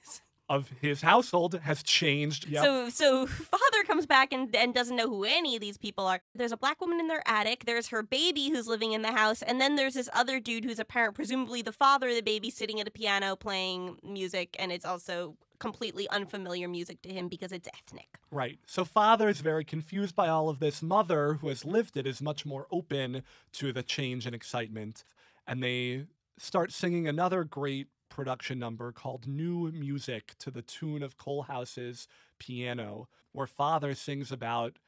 of 0.49 0.71
his 0.81 1.03
household 1.03 1.59
has 1.63 1.83
changed. 1.83 2.49
Yep. 2.49 2.63
So 2.63 2.89
so 2.89 3.27
father 3.27 3.83
comes 3.87 4.07
back 4.07 4.33
and, 4.33 4.55
and 4.55 4.75
doesn't 4.75 4.97
know 4.97 5.09
who 5.09 5.25
any 5.25 5.55
of 5.55 5.61
these 5.61 5.79
people 5.79 6.07
are. 6.07 6.21
There's 6.35 6.53
a 6.53 6.57
black 6.57 6.81
woman 6.81 7.01
in 7.01 7.09
their 7.09 7.23
attic. 7.27 7.65
There's 7.65 7.89
her 7.89 8.03
baby 8.03 8.51
who's 8.51 8.67
living 8.67 8.93
in 8.93 9.03
the 9.03 9.13
house, 9.13 9.43
and 9.43 9.61
then 9.61 9.77
there's 9.77 9.95
this 9.95 10.09
other 10.13 10.41
dude 10.41 10.65
who's 10.65 10.79
a 10.79 10.85
parent, 10.85 11.15
presumably 11.15 11.63
the 11.63 11.73
father 11.73 12.09
of 12.09 12.15
the 12.15 12.23
baby, 12.23 12.51
sitting 12.51 12.81
at 12.81 12.89
a 12.89 12.91
piano 12.91 13.37
playing 13.37 13.99
music, 14.03 14.57
and 14.59 14.71
it's 14.71 14.85
also 14.85 15.37
completely 15.59 16.09
unfamiliar 16.11 16.69
music 16.69 17.01
to 17.03 17.09
him 17.09 17.29
because 17.29 17.53
it's 17.53 17.69
ethnic. 17.69 18.19
Right. 18.31 18.59
So 18.67 18.85
father 18.85 19.29
is 19.29 19.41
very 19.41 19.65
confused 19.65 20.15
by 20.15 20.29
all 20.29 20.49
of 20.49 20.59
this. 20.59 20.83
Mother, 20.83 21.35
who 21.35 21.49
has 21.49 21.65
lived 21.65 21.97
it, 21.97 22.07
is 22.07 22.21
much 22.21 22.45
more 22.45 22.67
open 22.71 23.23
to 23.53 23.73
the 23.73 23.83
change 23.83 24.27
and 24.27 24.35
excitement. 24.35 25.05
And 25.47 25.63
they 25.63 26.05
start 26.37 26.73
singing 26.73 27.07
another 27.07 27.45
great 27.45 27.87
production 28.15 28.61
number 28.61 28.93
called 28.93 29.27
New 29.27 29.73
Music 29.73 30.35
to 30.39 30.51
the 30.51 30.63
tune 30.63 31.03
of 31.03 31.19
Coalhouse's 31.19 32.07
piano, 32.39 33.09
where 33.33 33.47
father 33.49 33.93
sings 33.93 34.31
about 34.31 34.79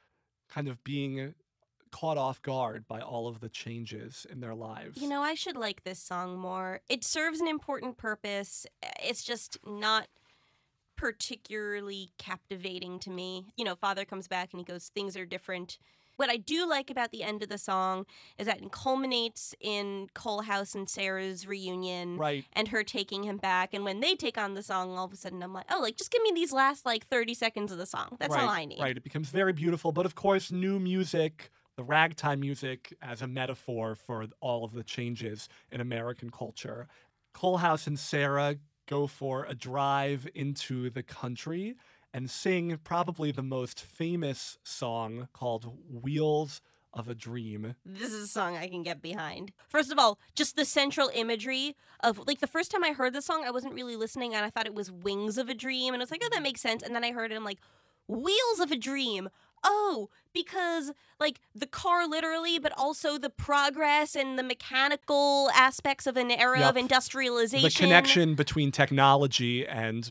kind 0.49 0.69
of 0.69 0.83
being 0.85 1.35
caught 1.91 2.17
off 2.17 2.41
guard 2.41 2.87
by 2.87 3.01
all 3.01 3.27
of 3.27 3.41
the 3.41 3.49
changes 3.49 4.27
in 4.31 4.41
their 4.41 4.55
lives. 4.55 5.03
You 5.03 5.09
know, 5.09 5.23
I 5.23 5.35
should 5.35 5.57
like 5.57 5.83
this 5.83 5.99
song 5.99 6.39
more. 6.39 6.81
It 6.89 7.03
serves 7.03 7.41
an 7.41 7.49
important 7.49 7.97
purpose. 7.97 8.65
It's 9.03 9.25
just 9.25 9.59
not 9.67 10.07
particularly 10.97 12.11
captivating 12.19 13.01
to 13.01 13.11
me. 13.11 13.47
You 13.57 13.65
know, 13.65 13.75
father 13.75 14.05
comes 14.05 14.29
back 14.29 14.53
and 14.53 14.61
he 14.61 14.65
goes, 14.65 14.89
Things 14.95 15.17
are 15.17 15.27
different. 15.27 15.79
What 16.17 16.31
I 16.31 16.37
do 16.37 16.69
like 16.69 16.91
about 16.91 17.11
the 17.11 17.23
end 17.23 17.43
of 17.43 17.49
the 17.49 17.59
song 17.59 18.07
is 18.39 18.47
that 18.47 18.63
it 18.63 18.73
culminates 18.73 19.55
in 19.61 20.09
Coalhouse 20.15 20.75
and 20.75 20.89
Sarah's 20.89 21.47
reunion 21.47 22.17
right. 22.17 22.45
and 22.53 22.69
her 22.69 22.83
taking 22.83 23.25
him 23.25 23.37
back. 23.37 23.75
And 23.75 23.85
when 23.85 24.01
they 24.01 24.15
take 24.15 24.39
on 24.39 24.55
the 24.55 24.63
song, 24.63 24.97
all 24.97 25.05
of 25.05 25.13
a 25.13 25.17
sudden 25.17 25.43
I'm 25.43 25.53
like, 25.53 25.67
oh, 25.71 25.81
like 25.81 25.97
just 25.97 26.11
give 26.11 26.23
me 26.23 26.33
these 26.35 26.53
last 26.53 26.87
like 26.87 27.07
30 27.07 27.35
seconds 27.35 27.73
of 27.73 27.79
the 27.79 27.87
song. 27.87 28.17
That's 28.19 28.35
right, 28.35 28.43
all 28.43 28.49
I 28.49 28.65
need. 28.65 28.81
Right. 28.81 28.97
It 28.97 29.05
becomes 29.05 29.29
very 29.29 29.53
beautiful. 29.53 29.93
But 29.93 30.07
of 30.07 30.15
course, 30.15 30.51
new 30.51 30.79
music, 30.79 31.51
the 31.77 31.85
ragtime 31.85 32.41
music, 32.41 32.95
as 33.03 33.23
a 33.23 33.27
metaphor 33.27 33.95
for 33.95 34.27
all 34.41 34.65
of 34.65 34.73
the 34.73 34.83
changes 34.83 35.49
in 35.71 35.81
American 35.81 36.31
culture. 36.31 36.89
Coalhouse 37.35 37.87
and 37.87 37.99
Sarah 37.99 38.57
go 38.87 39.07
for 39.07 39.45
a 39.45 39.55
drive 39.55 40.29
into 40.35 40.89
the 40.91 41.03
country 41.03 41.77
and 42.17 42.31
sing 42.31 42.79
probably 42.83 43.31
the 43.31 43.43
most 43.43 43.79
famous 43.79 44.57
song 44.65 45.29
called 45.35 45.77
Wheels 45.87 46.63
of 46.95 47.09
a 47.09 47.15
Dream. 47.15 47.75
This 47.85 48.11
is 48.11 48.23
a 48.23 48.27
song 48.27 48.57
I 48.57 48.69
can 48.69 48.83
get 48.83 49.03
behind. 49.03 49.53
First 49.69 49.93
of 49.93 49.99
all, 49.99 50.19
just 50.35 50.57
the 50.57 50.65
central 50.65 51.11
imagery 51.15 51.77
of 52.03 52.27
like 52.27 52.41
the 52.41 52.47
first 52.47 52.71
time 52.71 52.83
I 52.83 52.93
heard 52.93 53.13
the 53.13 53.21
song, 53.21 53.45
I 53.45 53.51
wasn't 53.51 53.75
really 53.75 53.97
listening 53.97 54.35
and 54.35 54.47
I 54.47 54.49
thought 54.49 54.65
it 54.65 54.75
was 54.75 54.91
Wings 54.91 55.37
of 55.37 55.51
a 55.51 55.55
Dream. 55.55 55.93
And 55.93 56.01
I 56.01 56.05
was 56.05 56.11
like, 56.11 56.23
oh, 56.25 56.29
that 56.33 56.43
makes 56.43 56.63
sense. 56.63 56.83
And 56.83 56.95
then 56.95 57.05
I 57.05 57.13
heard 57.13 57.33
it, 57.33 57.35
I'm 57.35 57.45
like, 57.45 57.59
Wheels 58.09 58.61
of 58.61 58.71
a 58.71 58.77
Dream. 58.79 59.29
Oh, 59.63 60.09
because 60.33 60.93
like 61.21 61.39
the 61.55 61.67
car 61.67 62.09
literally, 62.09 62.59
but 62.59 62.73
also 62.79 63.19
the 63.19 63.29
progress 63.29 64.17
and 64.17 64.39
the 64.39 64.43
mechanical 64.43 65.51
aspects 65.55 66.07
of 66.07 66.17
an 66.17 66.31
era 66.31 66.61
Yep. 66.61 66.71
of 66.71 66.77
industrialization. 66.79 67.69
The 67.69 67.79
connection 67.79 68.35
between 68.37 68.73
technology 68.73 69.67
and 69.67 70.11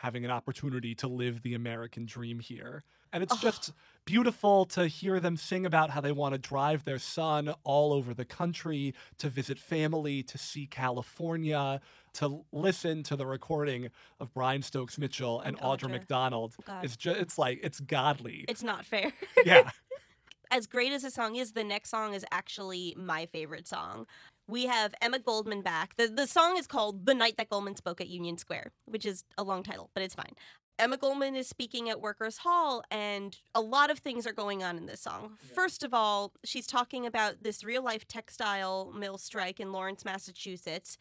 having 0.00 0.24
an 0.24 0.30
opportunity 0.30 0.94
to 0.94 1.06
live 1.06 1.42
the 1.42 1.52
American 1.52 2.06
dream 2.06 2.38
here. 2.38 2.82
And 3.12 3.22
it's 3.22 3.34
Ugh. 3.34 3.38
just 3.42 3.72
beautiful 4.06 4.64
to 4.66 4.86
hear 4.86 5.20
them 5.20 5.36
sing 5.36 5.66
about 5.66 5.90
how 5.90 6.00
they 6.00 6.12
want 6.12 6.32
to 6.32 6.38
drive 6.38 6.84
their 6.84 6.98
son 6.98 7.52
all 7.64 7.92
over 7.92 8.14
the 8.14 8.24
country 8.24 8.94
to 9.18 9.28
visit 9.28 9.58
family, 9.58 10.22
to 10.22 10.38
see 10.38 10.66
California, 10.66 11.82
to 12.14 12.46
listen 12.50 13.02
to 13.02 13.16
the 13.16 13.26
recording 13.26 13.90
of 14.20 14.32
Brian 14.32 14.62
Stokes 14.62 14.96
Mitchell 14.96 15.40
and 15.40 15.56
And 15.56 15.58
Audra 15.58 15.88
Audra. 15.88 15.90
McDonald. 15.90 16.54
Oh, 16.60 16.64
God. 16.66 16.84
It's 16.84 16.96
just 16.96 17.20
it's 17.20 17.36
like 17.36 17.60
it's 17.62 17.80
godly. 17.80 18.46
It's 18.48 18.62
not 18.62 18.86
fair. 18.86 19.12
yeah. 19.44 19.70
as 20.50 20.66
great 20.66 20.92
as 20.92 21.02
the 21.02 21.10
song 21.10 21.36
is, 21.36 21.52
the 21.52 21.62
next 21.64 21.90
song 21.90 22.14
is 22.14 22.24
actually 22.32 22.94
my 22.98 23.26
favorite 23.26 23.68
song. 23.68 24.06
We 24.50 24.66
have 24.66 24.94
Emma 25.00 25.20
Goldman 25.20 25.62
back. 25.62 25.94
The, 25.96 26.08
the 26.08 26.26
song 26.26 26.56
is 26.56 26.66
called 26.66 27.06
The 27.06 27.14
Night 27.14 27.36
That 27.36 27.48
Goldman 27.48 27.76
Spoke 27.76 28.00
at 28.00 28.08
Union 28.08 28.36
Square, 28.36 28.72
which 28.84 29.06
is 29.06 29.22
a 29.38 29.44
long 29.44 29.62
title, 29.62 29.90
but 29.94 30.02
it's 30.02 30.16
fine. 30.16 30.34
Emma 30.76 30.96
Goldman 30.96 31.36
is 31.36 31.46
speaking 31.46 31.88
at 31.88 32.00
Workers' 32.00 32.38
Hall, 32.38 32.82
and 32.90 33.38
a 33.54 33.60
lot 33.60 33.90
of 33.90 33.98
things 33.98 34.26
are 34.26 34.32
going 34.32 34.64
on 34.64 34.76
in 34.76 34.86
this 34.86 35.00
song. 35.00 35.36
First 35.54 35.84
of 35.84 35.94
all, 35.94 36.32
she's 36.44 36.66
talking 36.66 37.06
about 37.06 37.42
this 37.42 37.62
real 37.62 37.84
life 37.84 38.08
textile 38.08 38.92
mill 38.92 39.18
strike 39.18 39.60
in 39.60 39.72
Lawrence, 39.72 40.04
Massachusetts. 40.04 40.98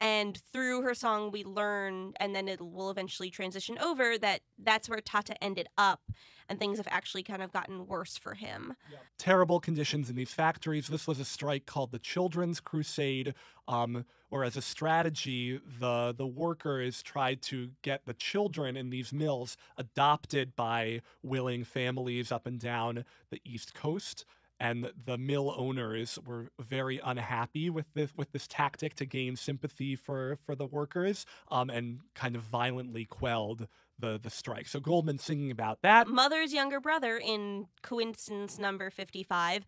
And 0.00 0.36
through 0.52 0.82
her 0.82 0.94
song, 0.94 1.32
we 1.32 1.42
learn, 1.42 2.12
and 2.20 2.36
then 2.36 2.46
it 2.46 2.60
will 2.60 2.90
eventually 2.90 3.30
transition 3.30 3.78
over, 3.78 4.16
that 4.18 4.42
that's 4.58 4.88
where 4.88 5.00
Tata 5.00 5.42
ended 5.42 5.68
up, 5.76 6.02
and 6.48 6.58
things 6.58 6.78
have 6.78 6.88
actually 6.90 7.22
kind 7.22 7.42
of 7.42 7.52
gotten 7.52 7.86
worse 7.86 8.16
for 8.16 8.34
him. 8.34 8.74
terrible 9.18 9.60
conditions 9.60 10.10
in 10.10 10.16
these 10.16 10.32
factories. 10.32 10.88
This 10.88 11.06
was 11.06 11.20
a 11.20 11.24
strike 11.24 11.66
called 11.66 11.92
the 11.92 11.98
Children's 11.98 12.60
Crusade, 12.60 13.34
um, 13.68 14.04
where 14.28 14.44
as 14.44 14.56
a 14.56 14.62
strategy, 14.62 15.60
the 15.78 16.14
the 16.16 16.26
workers 16.26 17.02
tried 17.02 17.42
to 17.42 17.70
get 17.82 18.04
the 18.06 18.14
children 18.14 18.76
in 18.76 18.90
these 18.90 19.12
mills 19.12 19.56
adopted 19.76 20.56
by 20.56 21.02
willing 21.22 21.64
families 21.64 22.32
up 22.32 22.46
and 22.46 22.58
down 22.58 23.04
the 23.30 23.40
East 23.44 23.74
Coast. 23.74 24.24
And 24.60 24.92
the 25.04 25.18
mill 25.18 25.52
owners 25.56 26.20
were 26.24 26.50
very 26.60 27.00
unhappy 27.02 27.68
with 27.68 27.86
this 27.94 28.12
with 28.16 28.30
this 28.30 28.46
tactic 28.46 28.94
to 28.96 29.04
gain 29.04 29.34
sympathy 29.36 29.96
for 29.96 30.38
for 30.44 30.54
the 30.54 30.66
workers, 30.66 31.26
um, 31.50 31.68
and 31.68 32.00
kind 32.14 32.36
of 32.36 32.42
violently 32.42 33.04
quelled 33.04 33.66
the 34.02 34.20
the 34.22 34.28
strike. 34.28 34.68
So 34.68 34.80
Goldman 34.80 35.18
singing 35.18 35.50
about 35.50 35.80
that. 35.80 36.06
Mother's 36.08 36.52
younger 36.52 36.80
brother 36.80 37.16
in 37.16 37.68
coincidence 37.80 38.58
number 38.58 38.90
55 38.90 39.64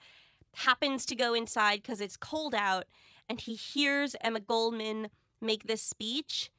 happens 0.56 1.06
to 1.06 1.16
go 1.16 1.32
inside 1.32 1.76
because 1.82 2.02
it's 2.02 2.18
cold 2.18 2.54
out 2.54 2.84
and 3.28 3.40
he 3.40 3.54
hears 3.54 4.14
Emma 4.20 4.40
Goldman 4.40 5.08
make 5.40 5.66
this 5.66 5.80
speech 5.80 6.50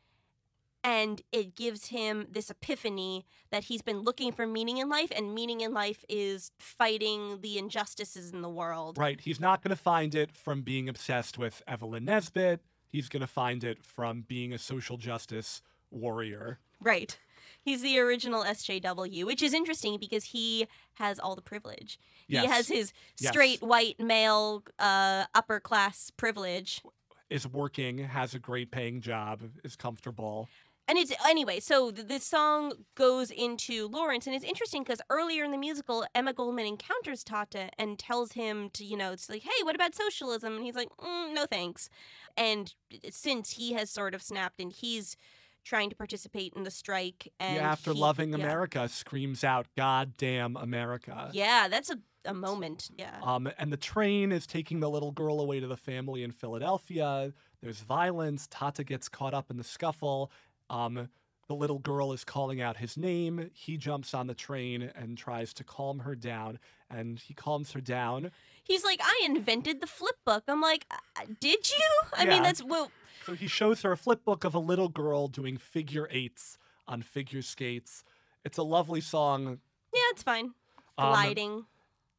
and 0.83 1.21
it 1.31 1.55
gives 1.55 1.87
him 1.87 2.27
this 2.29 2.51
epiphany 2.51 3.25
that 3.49 3.65
he's 3.65 3.81
been 3.81 4.01
looking 4.01 4.31
for 4.31 4.45
meaning 4.45 4.77
in 4.77 4.87
life 4.87 5.11
and 5.15 5.33
meaning 5.33 5.61
in 5.61 5.73
life 5.73 6.05
is 6.07 6.51
fighting 6.59 7.39
the 7.41 7.57
injustices 7.57 8.31
in 8.31 8.41
the 8.41 8.49
world. 8.49 8.97
Right. 8.97 9.19
He's 9.19 9.39
not 9.39 9.63
going 9.63 9.75
to 9.75 9.81
find 9.81 10.13
it 10.13 10.35
from 10.35 10.61
being 10.61 10.87
obsessed 10.87 11.39
with 11.39 11.63
Evelyn 11.67 12.05
Nesbit. 12.05 12.61
He's 12.87 13.09
going 13.09 13.21
to 13.21 13.27
find 13.27 13.63
it 13.63 13.83
from 13.83 14.25
being 14.27 14.53
a 14.53 14.59
social 14.59 14.97
justice 14.97 15.63
warrior. 15.89 16.59
Right. 16.79 17.17
He's 17.65 17.81
the 17.81 17.97
original 17.99 18.43
SJW, 18.43 19.25
which 19.25 19.41
is 19.41 19.51
interesting 19.51 19.97
because 19.99 20.25
he 20.25 20.67
has 20.93 21.17
all 21.19 21.35
the 21.35 21.41
privilege. 21.41 21.99
Yes. 22.27 22.43
He 22.43 22.49
has 22.51 22.67
his 22.67 22.93
Yes. 23.19 23.31
straight 23.31 23.61
white 23.63 23.99
male 23.99 24.63
uh, 24.77 25.25
upper 25.33 25.59
class 25.59 26.11
privilege. 26.15 26.83
Is 27.31 27.47
working, 27.47 27.97
has 27.97 28.35
a 28.35 28.39
great 28.39 28.69
paying 28.69 29.01
job, 29.01 29.41
is 29.63 29.75
comfortable. 29.75 30.47
And 30.87 30.99
it's 30.99 31.11
anyway, 31.27 31.59
so 31.59 31.89
th- 31.89 32.07
this 32.07 32.23
song 32.23 32.71
goes 32.93 33.31
into 33.31 33.87
Lawrence, 33.87 34.27
and 34.27 34.35
it's 34.35 34.45
interesting 34.45 34.83
because 34.83 35.01
earlier 35.09 35.43
in 35.43 35.49
the 35.49 35.57
musical, 35.57 36.05
Emma 36.13 36.31
Goldman 36.33 36.67
encounters 36.67 37.23
Tata 37.23 37.71
and 37.79 37.97
tells 37.97 38.33
him 38.33 38.69
to, 38.73 38.85
you 38.85 38.95
know, 38.95 39.11
it's 39.11 39.27
like, 39.27 39.41
hey, 39.41 39.63
what 39.63 39.73
about 39.73 39.95
socialism? 39.95 40.53
And 40.57 40.63
he's 40.63 40.75
like, 40.75 40.89
mm, 40.99 41.33
no 41.33 41.47
thanks. 41.47 41.89
And 42.37 42.75
since 43.09 43.53
he 43.53 43.73
has 43.73 43.89
sort 43.89 44.13
of 44.13 44.21
snapped 44.21 44.61
and 44.61 44.71
he's 44.71 45.17
trying 45.65 45.89
to 45.89 45.95
participate 45.97 46.53
in 46.55 46.63
the 46.63 46.71
strike, 46.71 47.33
and 47.39 47.57
yeah, 47.57 47.69
after 47.71 47.91
he- 47.93 47.99
loving 47.99 48.29
yeah. 48.29 48.35
America, 48.37 48.87
screams 48.87 49.43
out, 49.43 49.65
God 49.75 50.15
damn 50.15 50.55
America. 50.55 51.29
Yeah, 51.33 51.67
that's 51.67 51.89
a 51.89 51.97
a 52.27 52.33
moment. 52.33 52.89
Yeah. 52.97 53.19
Um, 53.21 53.47
and 53.59 53.71
the 53.71 53.77
train 53.77 54.31
is 54.31 54.47
taking 54.47 54.79
the 54.79 54.89
little 54.89 55.11
girl 55.11 55.39
away 55.39 55.59
to 55.59 55.67
the 55.67 55.77
family 55.77 56.23
in 56.23 56.31
Philadelphia. 56.31 57.33
There's 57.61 57.81
violence. 57.81 58.47
Tata 58.49 58.83
gets 58.83 59.07
caught 59.09 59.35
up 59.35 59.51
in 59.51 59.57
the 59.57 59.63
scuffle. 59.63 60.31
Um, 60.71 61.09
the 61.47 61.53
little 61.53 61.77
girl 61.77 62.13
is 62.13 62.23
calling 62.23 62.59
out 62.61 62.77
his 62.77 62.97
name. 62.97 63.51
He 63.53 63.77
jumps 63.77 64.15
on 64.15 64.25
the 64.25 64.33
train 64.33 64.81
and 64.95 65.15
tries 65.15 65.53
to 65.53 65.63
calm 65.63 65.99
her 65.99 66.15
down, 66.15 66.57
and 66.89 67.19
he 67.19 67.35
calms 67.35 67.73
her 67.73 67.81
down. 67.81 68.31
He's 68.63 68.83
like, 68.83 68.99
I 69.03 69.21
invented 69.25 69.79
the 69.79 69.85
flip 69.85 70.15
book. 70.25 70.45
I'm 70.47 70.61
like, 70.61 70.87
"Uh, 70.89 71.25
did 71.39 71.69
you? 71.69 71.89
I 72.17 72.23
Yeah. 72.23 72.29
mean, 72.31 72.41
that's 72.41 72.63
well. 72.63 72.89
So 73.25 73.33
he 73.33 73.47
shows 73.47 73.81
her 73.81 73.91
a 73.91 73.97
flip 73.97 74.23
book 74.23 74.43
of 74.43 74.53
a 74.53 74.59
little 74.59 74.87
girl 74.87 75.27
doing 75.27 75.57
figure 75.57 76.07
eights 76.11 76.59
on 76.87 77.01
figure 77.01 77.41
skates. 77.41 78.03
It's 78.43 78.59
a 78.59 78.63
lovely 78.63 79.01
song. 79.01 79.59
Yeah, 79.93 80.01
it's 80.11 80.21
fine. 80.21 80.53
Um, 80.97 81.09
Gliding. 81.09 81.65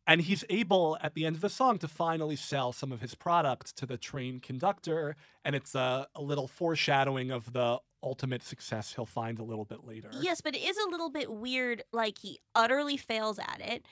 And 0.09 0.21
he's 0.23 0.45
able 0.51 0.99
at 1.01 1.15
the 1.15 1.25
end 1.25 1.37
of 1.37 1.43
the 1.43 1.49
song 1.49 1.79
to 1.79 1.89
finally 1.89 2.35
sell 2.35 2.73
some 2.73 2.91
of 2.91 3.01
his 3.01 3.15
product 3.15 3.77
to 3.77 3.87
the 3.87 3.97
train 3.97 4.41
conductor. 4.41 5.15
And 5.45 5.55
it's 5.55 5.77
a, 5.77 6.09
a 6.15 6.23
little 6.23 6.49
foreshadowing 6.49 7.31
of 7.31 7.53
the 7.53 7.79
ultimate 8.03 8.43
success 8.43 8.95
he'll 8.95 9.07
find 9.07 9.39
a 9.39 9.45
little 9.45 9.65
bit 9.65 9.85
later. 9.85 10.11
Yes, 10.21 10.41
but 10.41 10.57
it 10.57 10.63
is 10.63 10.77
a 10.77 10.91
little 10.91 11.11
bit 11.11 11.33
weird. 11.33 11.83
Like 11.93 12.19
he 12.19 12.41
utterly 12.55 12.97
fails 12.97 13.39
at 13.39 13.61
it, 13.61 13.87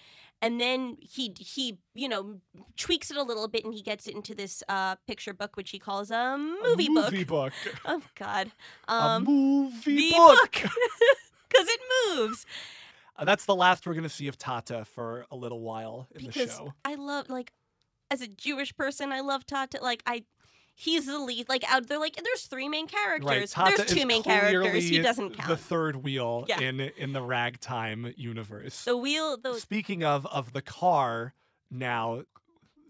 and 0.45 0.61
then 0.61 0.99
he 1.01 1.35
he 1.39 1.79
you 1.95 2.09
know 2.09 2.41
tweaks 2.77 3.11
it 3.11 3.17
a 3.17 3.23
little 3.23 3.49
bit, 3.49 3.65
and 3.65 3.73
he 3.73 3.83
gets 3.83 4.07
it 4.07 4.15
into 4.15 4.35
this 4.35 4.63
uh, 4.69 4.97
picture 5.07 5.33
book, 5.33 5.57
which 5.57 5.71
he 5.71 5.79
calls 5.79 6.11
a 6.11 6.37
movie, 6.37 6.89
book. 6.89 7.09
A 7.09 7.11
movie, 7.11 7.11
movie 7.11 7.25
book. 7.25 7.53
book. 7.65 7.75
Oh 7.87 8.03
God, 8.15 8.51
a 8.89 8.93
um, 8.93 9.25
movie 9.25 10.11
the 10.11 10.17
book. 10.17 10.53
because 10.53 10.71
it 11.69 11.81
moves. 12.07 12.47
Uh, 13.17 13.25
that's 13.25 13.45
the 13.45 13.55
last 13.55 13.87
we're 13.87 13.93
going 13.93 14.03
to 14.03 14.09
see 14.09 14.27
of 14.27 14.37
Tata 14.37 14.85
for 14.85 15.25
a 15.31 15.37
little 15.37 15.61
while 15.61 16.09
in 16.15 16.23
the 16.23 16.29
Because 16.29 16.57
show. 16.57 16.75
I 16.85 16.97
love 16.97 17.31
like 17.31 17.53
as 18.11 18.21
a 18.21 18.29
Jewish 18.29 18.77
person, 18.77 19.13
I 19.13 19.21
love 19.21 19.47
Tata. 19.47 19.79
Like 19.83 20.03
I. 20.07 20.25
He's 20.77 21.07
the 21.07 21.19
lead. 21.19 21.49
Like 21.49 21.65
out, 21.73 21.87
they're 21.87 21.99
like 22.01 22.17
there's 22.17 22.47
three 22.47 22.69
main 22.69 22.89
characters. 22.89 23.27
Right, 23.27 23.49
Tata 23.49 23.75
there's 23.77 23.91
two 23.93 24.07
main 24.07 24.23
characters. 24.23 24.85
He 24.89 25.01
doesn't 25.01 25.35
count. 25.37 25.49
The 25.49 25.57
third 25.57 25.97
wheel 25.97 26.45
Yeah. 26.49 26.61
in 26.61 26.81
in 26.81 27.13
the 27.13 27.23
ragtime 27.23 28.13
universe. 28.17 28.85
the 28.85 28.97
wheel, 28.97 29.37
the 29.37 29.55
Speaking 29.55 30.03
of 30.03 30.27
of 30.27 30.53
the 30.53 30.63
car, 30.63 31.35
now 31.71 32.23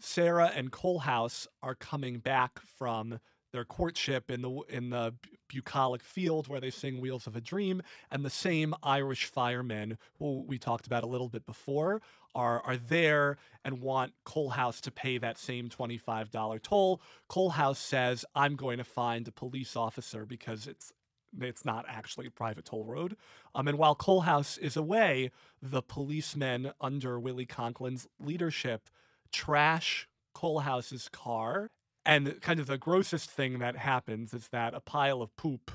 Sarah 0.01 0.51
and 0.55 0.73
Coalhouse 0.73 1.47
are 1.63 1.75
coming 1.75 2.19
back 2.19 2.61
from 2.61 3.21
their 3.53 3.65
courtship 3.65 4.31
in 4.31 4.43
the 4.43 4.51
in 4.69 4.91
the 4.91 5.15
bucolic 5.49 6.03
field 6.03 6.49
where 6.49 6.61
they 6.61 6.71
sing 6.71 7.01
"Wheels 7.01 7.27
of 7.27 7.37
a 7.37 7.41
Dream," 7.41 7.83
and 8.11 8.25
the 8.25 8.31
same 8.31 8.75
Irish 8.83 9.27
firemen 9.27 9.99
who 10.19 10.43
we 10.43 10.59
talked 10.59 10.87
about 10.87 11.05
a 11.05 11.07
little 11.07 11.29
bit 11.29 11.47
before 11.47 12.03
are 12.35 12.61
are 12.63 12.77
there 12.77 13.37
and 13.65 13.81
want 13.81 14.13
Coalhouse 14.27 14.81
to 14.83 14.91
pay 14.91 15.19
that 15.19 15.39
same 15.39 15.69
twenty 15.69 15.99
five 15.99 16.31
dollar 16.31 16.59
toll. 16.59 17.01
Coalhouse 17.31 17.77
says, 17.77 18.25
"I'm 18.35 18.57
going 18.57 18.79
to 18.79 18.85
find 18.85 19.27
a 19.29 19.33
police 19.33 19.77
officer 19.77 20.25
because 20.27 20.67
it's." 20.67 20.93
It's 21.41 21.65
not 21.65 21.85
actually 21.89 22.29
a 22.29 22.31
private 22.31 22.67
toll 22.67 22.85
road. 22.85 23.17
Um, 23.57 23.67
and 23.67 23.77
while 23.77 23.97
Coalhouse 23.97 24.57
is 24.57 24.77
away, 24.77 25.33
the 25.61 25.83
policemen 25.83 26.71
under 26.81 27.19
Willie 27.19 27.45
Conklin's 27.45 28.07
leadership 28.21 28.89
trash 29.33 30.09
Coalhouse's 30.37 31.09
car. 31.09 31.73
And 32.07 32.41
kind 32.41 32.61
of 32.61 32.69
the 32.69 32.79
grossest 32.79 33.29
thing 33.31 33.59
that 33.59 33.77
happens 33.77 34.33
is 34.33 34.49
that 34.51 34.75
a 34.75 34.81
pile 34.81 35.23
of 35.23 35.35
poop 35.35 35.73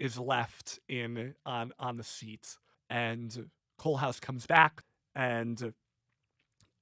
is 0.00 0.18
left 0.18 0.80
in 0.88 1.34
on 1.46 1.72
on 1.78 1.96
the 1.96 2.02
seat, 2.02 2.56
and 2.88 3.50
Coalhouse 3.78 4.20
comes 4.20 4.46
back 4.46 4.82
and 5.14 5.72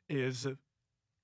is 0.08 0.46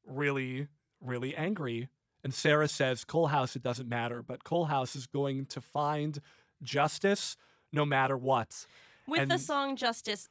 really 0.07 0.69
really 1.01 1.35
angry. 1.37 1.89
And 2.23 2.33
Sarah 2.33 2.69
says, 2.69 3.05
"Coalhouse, 3.05 3.55
it 3.57 3.63
doesn't 3.63 3.89
matter, 3.89 4.23
but 4.23 4.45
Coalhouse 4.45 4.97
is 4.97 5.07
going 5.07 5.47
to 5.47 5.61
find 5.61 6.21
justice 6.63 7.37
no 7.73 7.85
matter 7.85 8.17
what." 8.17 8.67
with 9.07 9.29
the 9.29 9.39
song 9.39 9.77
Justice. 9.77 10.29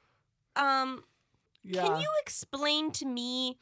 Um, 0.56 1.04
Yeah. 1.64 1.88
Can 1.88 2.02
you 2.02 2.10
explain 2.22 2.92
to 2.94 3.06
me 3.06 3.58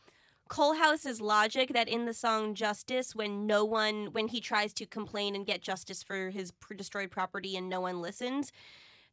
Coalhouse's 0.49 1.21
logic 1.21 1.73
that 1.73 1.87
in 1.87 2.05
the 2.05 2.13
song 2.13 2.55
Justice, 2.55 3.15
when 3.15 3.45
no 3.45 3.63
one, 3.63 4.07
when 4.11 4.27
he 4.27 4.41
tries 4.41 4.73
to 4.73 4.85
complain 4.85 5.35
and 5.35 5.45
get 5.45 5.61
justice 5.61 6.01
for 6.01 6.29
his 6.29 6.51
destroyed 6.75 7.11
property 7.11 7.55
and 7.55 7.69
no 7.69 7.79
one 7.81 8.01
listens, 8.01 8.51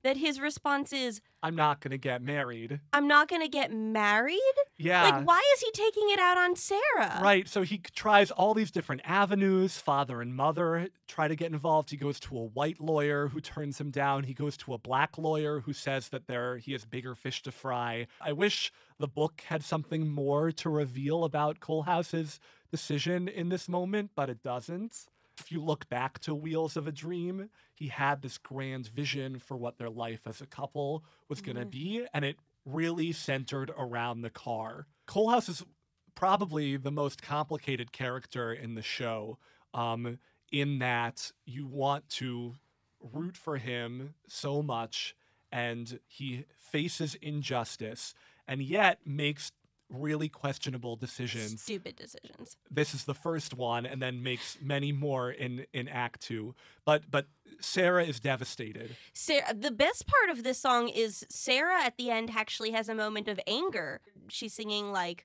that 0.04 0.16
his 0.16 0.40
response 0.40 0.92
is, 0.92 1.20
I'm 1.42 1.56
not 1.56 1.80
going 1.80 1.92
to 1.92 1.98
get 1.98 2.22
married. 2.22 2.80
I'm 2.92 3.06
not 3.06 3.28
going 3.28 3.42
to 3.42 3.48
get 3.48 3.72
married? 3.72 4.38
Yeah. 4.76 5.02
Like, 5.02 5.26
why 5.26 5.42
is 5.54 5.60
he 5.60 5.70
taking 5.72 6.10
it 6.10 6.18
out 6.18 6.38
on 6.38 6.56
Sarah? 6.56 7.20
Right. 7.22 7.48
So 7.48 7.62
he 7.62 7.78
tries 7.78 8.30
all 8.30 8.54
these 8.54 8.70
different 8.70 9.02
avenues. 9.04 9.78
Father 9.78 10.20
and 10.20 10.34
mother 10.34 10.88
try 11.06 11.28
to 11.28 11.36
get 11.36 11.52
involved. 11.52 11.90
He 11.90 11.96
goes 11.96 12.18
to 12.20 12.36
a 12.36 12.44
white 12.44 12.80
lawyer 12.80 13.28
who 13.28 13.40
turns 13.40 13.80
him 13.80 13.90
down. 13.90 14.24
He 14.24 14.34
goes 14.34 14.56
to 14.58 14.74
a 14.74 14.78
black 14.78 15.18
lawyer 15.18 15.60
who 15.60 15.72
says 15.72 16.08
that 16.08 16.26
there 16.26 16.58
he 16.58 16.72
has 16.72 16.84
bigger 16.84 17.14
fish 17.14 17.42
to 17.42 17.52
fry. 17.52 18.06
I 18.20 18.32
wish 18.32 18.72
the 18.98 19.08
book 19.08 19.42
had 19.46 19.62
something 19.62 20.08
more 20.08 20.50
to 20.52 20.68
reveal 20.68 21.24
about 21.24 21.60
Coalhouse's 21.60 22.40
decision 22.70 23.28
in 23.28 23.48
this 23.48 23.68
moment, 23.68 24.10
but 24.14 24.28
it 24.28 24.42
doesn't. 24.42 25.06
If 25.40 25.52
you 25.52 25.62
look 25.62 25.88
back 25.88 26.18
to 26.20 26.34
Wheels 26.34 26.76
of 26.76 26.86
a 26.86 26.92
Dream, 26.92 27.50
he 27.74 27.88
had 27.88 28.22
this 28.22 28.38
grand 28.38 28.88
vision 28.88 29.38
for 29.38 29.56
what 29.56 29.78
their 29.78 29.90
life 29.90 30.26
as 30.26 30.40
a 30.40 30.46
couple 30.46 31.04
was 31.28 31.40
going 31.40 31.56
to 31.56 31.64
Mhm. 31.64 31.70
be, 31.70 32.06
and 32.12 32.24
it 32.24 32.40
really 32.64 33.12
centered 33.12 33.70
around 33.76 34.20
the 34.22 34.30
car. 34.30 34.86
Coalhouse 35.06 35.48
is 35.48 35.64
probably 36.14 36.76
the 36.76 36.90
most 36.90 37.22
complicated 37.22 37.92
character 37.92 38.52
in 38.52 38.74
the 38.74 38.82
show, 38.82 39.38
um, 39.72 40.18
in 40.50 40.78
that 40.80 41.32
you 41.44 41.66
want 41.66 42.08
to 42.08 42.56
root 43.00 43.36
for 43.36 43.58
him 43.58 44.14
so 44.26 44.62
much, 44.62 45.14
and 45.52 46.00
he 46.06 46.44
faces 46.56 47.14
injustice, 47.16 48.14
and 48.46 48.62
yet 48.62 49.06
makes 49.06 49.52
really 49.90 50.28
questionable 50.28 50.96
decisions 50.96 51.62
Stupid 51.62 51.96
decisions. 51.96 52.56
this 52.70 52.94
is 52.94 53.04
the 53.04 53.14
first 53.14 53.54
one 53.54 53.86
and 53.86 54.02
then 54.02 54.22
makes 54.22 54.58
many 54.62 54.92
more 54.92 55.30
in 55.30 55.64
in 55.72 55.88
act 55.88 56.20
2 56.22 56.54
but 56.84 57.10
but 57.10 57.26
Sarah 57.60 58.04
is 58.04 58.20
devastated 58.20 58.96
Sarah, 59.14 59.54
the 59.54 59.70
best 59.70 60.06
part 60.06 60.30
of 60.30 60.44
this 60.44 60.58
song 60.58 60.88
is 60.88 61.24
Sarah 61.30 61.82
at 61.82 61.96
the 61.96 62.10
end 62.10 62.30
actually 62.36 62.72
has 62.72 62.88
a 62.88 62.94
moment 62.94 63.28
of 63.28 63.40
anger. 63.46 64.00
She's 64.28 64.52
singing 64.52 64.92
like 64.92 65.24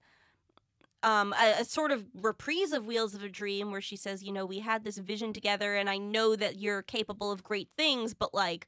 um, 1.03 1.33
a, 1.33 1.61
a 1.61 1.65
sort 1.65 1.91
of 1.91 2.05
reprise 2.13 2.71
of 2.71 2.85
Wheels 2.85 3.13
of 3.13 3.23
a 3.23 3.29
Dream 3.29 3.71
where 3.71 3.81
she 3.81 3.97
says, 3.97 4.23
You 4.23 4.31
know, 4.31 4.45
we 4.45 4.59
had 4.59 4.83
this 4.83 4.97
vision 4.97 5.33
together 5.33 5.75
and 5.75 5.89
I 5.89 5.97
know 5.97 6.35
that 6.35 6.59
you're 6.59 6.81
capable 6.81 7.31
of 7.31 7.43
great 7.43 7.69
things, 7.77 8.13
but 8.13 8.33
like, 8.33 8.67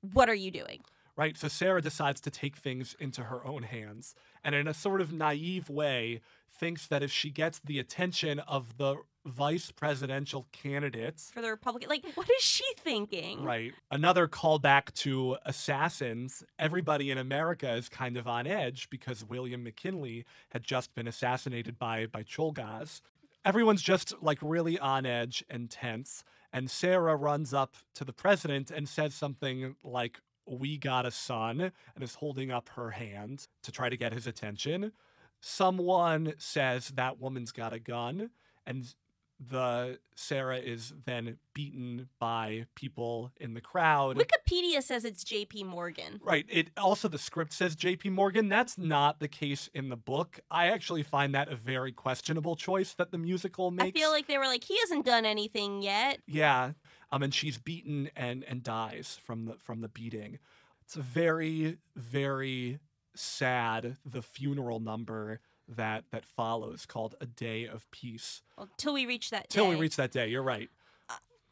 what 0.00 0.28
are 0.28 0.34
you 0.34 0.50
doing? 0.50 0.80
right 1.16 1.36
so 1.38 1.48
Sarah 1.48 1.80
decides 1.80 2.20
to 2.20 2.30
take 2.30 2.56
things 2.56 2.94
into 3.00 3.22
her 3.24 3.44
own 3.46 3.62
hands 3.62 4.14
and 4.46 4.54
in 4.54 4.68
a 4.68 4.72
sort 4.72 5.00
of 5.00 5.12
naive 5.12 5.68
way 5.68 6.20
thinks 6.50 6.86
that 6.86 7.02
if 7.02 7.10
she 7.10 7.30
gets 7.30 7.58
the 7.58 7.78
attention 7.80 8.38
of 8.38 8.78
the 8.78 8.94
vice 9.26 9.72
presidential 9.72 10.46
candidates 10.52 11.32
For 11.34 11.42
the 11.42 11.50
Republican, 11.50 11.90
like, 11.90 12.04
what 12.14 12.30
is 12.38 12.42
she 12.42 12.64
thinking? 12.78 13.42
Right. 13.42 13.74
Another 13.90 14.28
callback 14.28 14.94
to 14.94 15.36
Assassins. 15.44 16.44
Everybody 16.60 17.10
in 17.10 17.18
America 17.18 17.74
is 17.74 17.88
kind 17.88 18.16
of 18.16 18.28
on 18.28 18.46
edge 18.46 18.88
because 18.88 19.24
William 19.24 19.64
McKinley 19.64 20.24
had 20.50 20.62
just 20.62 20.94
been 20.94 21.08
assassinated 21.08 21.76
by 21.76 22.06
by 22.06 22.22
Czolgosz. 22.22 23.00
Everyone's 23.44 23.82
just 23.82 24.14
like 24.22 24.38
really 24.40 24.78
on 24.78 25.04
edge 25.04 25.44
and 25.50 25.68
tense. 25.68 26.22
And 26.52 26.70
Sarah 26.70 27.16
runs 27.16 27.52
up 27.52 27.74
to 27.96 28.04
the 28.04 28.12
president 28.12 28.70
and 28.70 28.88
says 28.88 29.12
something 29.12 29.74
like, 29.82 30.20
We 30.46 30.78
got 30.78 31.06
a 31.06 31.10
son, 31.10 31.72
and 31.94 32.04
is 32.04 32.14
holding 32.14 32.50
up 32.50 32.70
her 32.70 32.90
hand 32.92 33.48
to 33.62 33.72
try 33.72 33.88
to 33.88 33.96
get 33.96 34.12
his 34.12 34.26
attention. 34.26 34.92
Someone 35.40 36.34
says 36.38 36.88
that 36.90 37.20
woman's 37.20 37.52
got 37.52 37.72
a 37.72 37.78
gun, 37.78 38.30
and 38.66 38.94
the 39.38 39.98
Sarah 40.14 40.58
is 40.58 40.94
then 41.04 41.36
beaten 41.52 42.08
by 42.18 42.66
people 42.74 43.32
in 43.38 43.52
the 43.52 43.60
crowd. 43.60 44.16
Wikipedia 44.16 44.82
says 44.82 45.04
it's 45.04 45.22
J.P. 45.22 45.64
Morgan. 45.64 46.20
Right. 46.24 46.46
It 46.48 46.70
also 46.76 47.08
the 47.08 47.18
script 47.18 47.52
says 47.52 47.76
JP 47.76 48.12
Morgan. 48.12 48.48
That's 48.48 48.78
not 48.78 49.20
the 49.20 49.28
case 49.28 49.68
in 49.74 49.90
the 49.90 49.96
book. 49.96 50.40
I 50.50 50.68
actually 50.68 51.02
find 51.02 51.34
that 51.34 51.52
a 51.52 51.56
very 51.56 51.92
questionable 51.92 52.56
choice 52.56 52.94
that 52.94 53.10
the 53.10 53.18
musical 53.18 53.70
makes. 53.70 53.96
I 53.96 54.00
feel 54.00 54.10
like 54.10 54.26
they 54.26 54.38
were 54.38 54.46
like, 54.46 54.64
he 54.64 54.78
hasn't 54.78 55.04
done 55.04 55.26
anything 55.26 55.82
yet. 55.82 56.20
Yeah. 56.26 56.72
Um 57.12 57.22
and 57.22 57.34
she's 57.34 57.58
beaten 57.58 58.10
and 58.16 58.44
and 58.44 58.62
dies 58.62 59.18
from 59.22 59.46
the 59.46 59.54
from 59.58 59.80
the 59.80 59.88
beating. 59.88 60.38
It's 60.82 60.96
a 60.96 61.02
very 61.02 61.78
very 61.94 62.78
sad 63.14 63.96
the 64.04 64.22
funeral 64.22 64.80
number 64.80 65.40
that 65.68 66.04
that 66.12 66.24
follows 66.24 66.86
called 66.86 67.14
A 67.20 67.26
Day 67.26 67.66
of 67.66 67.90
Peace. 67.90 68.42
Well, 68.56 68.68
till 68.76 68.94
we 68.94 69.06
reach 69.06 69.30
that 69.30 69.50
Till 69.50 69.68
we 69.68 69.74
reach 69.74 69.96
that 69.96 70.12
day, 70.12 70.28
you're 70.28 70.42
right. 70.42 70.70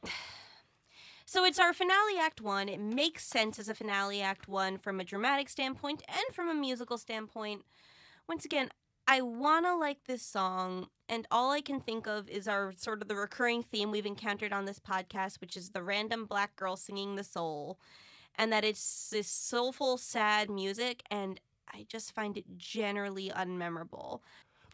So 1.26 1.44
it's 1.44 1.58
our 1.58 1.72
finale 1.72 2.18
act 2.20 2.40
one. 2.40 2.68
It 2.68 2.78
makes 2.78 3.26
sense 3.26 3.58
as 3.58 3.68
a 3.68 3.74
finale 3.74 4.20
act 4.20 4.46
one 4.46 4.76
from 4.78 5.00
a 5.00 5.04
dramatic 5.04 5.48
standpoint 5.48 6.02
and 6.06 6.34
from 6.34 6.48
a 6.48 6.54
musical 6.54 6.96
standpoint. 6.98 7.62
Once 8.28 8.44
again, 8.44 8.68
I 9.06 9.20
want 9.20 9.66
to 9.66 9.76
like 9.76 10.04
this 10.06 10.22
song, 10.22 10.88
and 11.08 11.26
all 11.30 11.50
I 11.50 11.60
can 11.60 11.80
think 11.80 12.06
of 12.06 12.28
is 12.28 12.48
our 12.48 12.72
sort 12.76 13.02
of 13.02 13.08
the 13.08 13.16
recurring 13.16 13.62
theme 13.62 13.90
we've 13.90 14.06
encountered 14.06 14.52
on 14.52 14.64
this 14.64 14.78
podcast, 14.78 15.40
which 15.40 15.56
is 15.56 15.70
the 15.70 15.82
random 15.82 16.24
black 16.24 16.56
girl 16.56 16.76
singing 16.76 17.16
the 17.16 17.24
soul, 17.24 17.78
and 18.36 18.52
that 18.52 18.64
it's 18.64 19.10
this 19.10 19.28
soulful, 19.28 19.98
sad 19.98 20.48
music, 20.48 21.02
and 21.10 21.38
I 21.72 21.84
just 21.88 22.14
find 22.14 22.36
it 22.38 22.56
generally 22.56 23.30
unmemorable. 23.30 24.20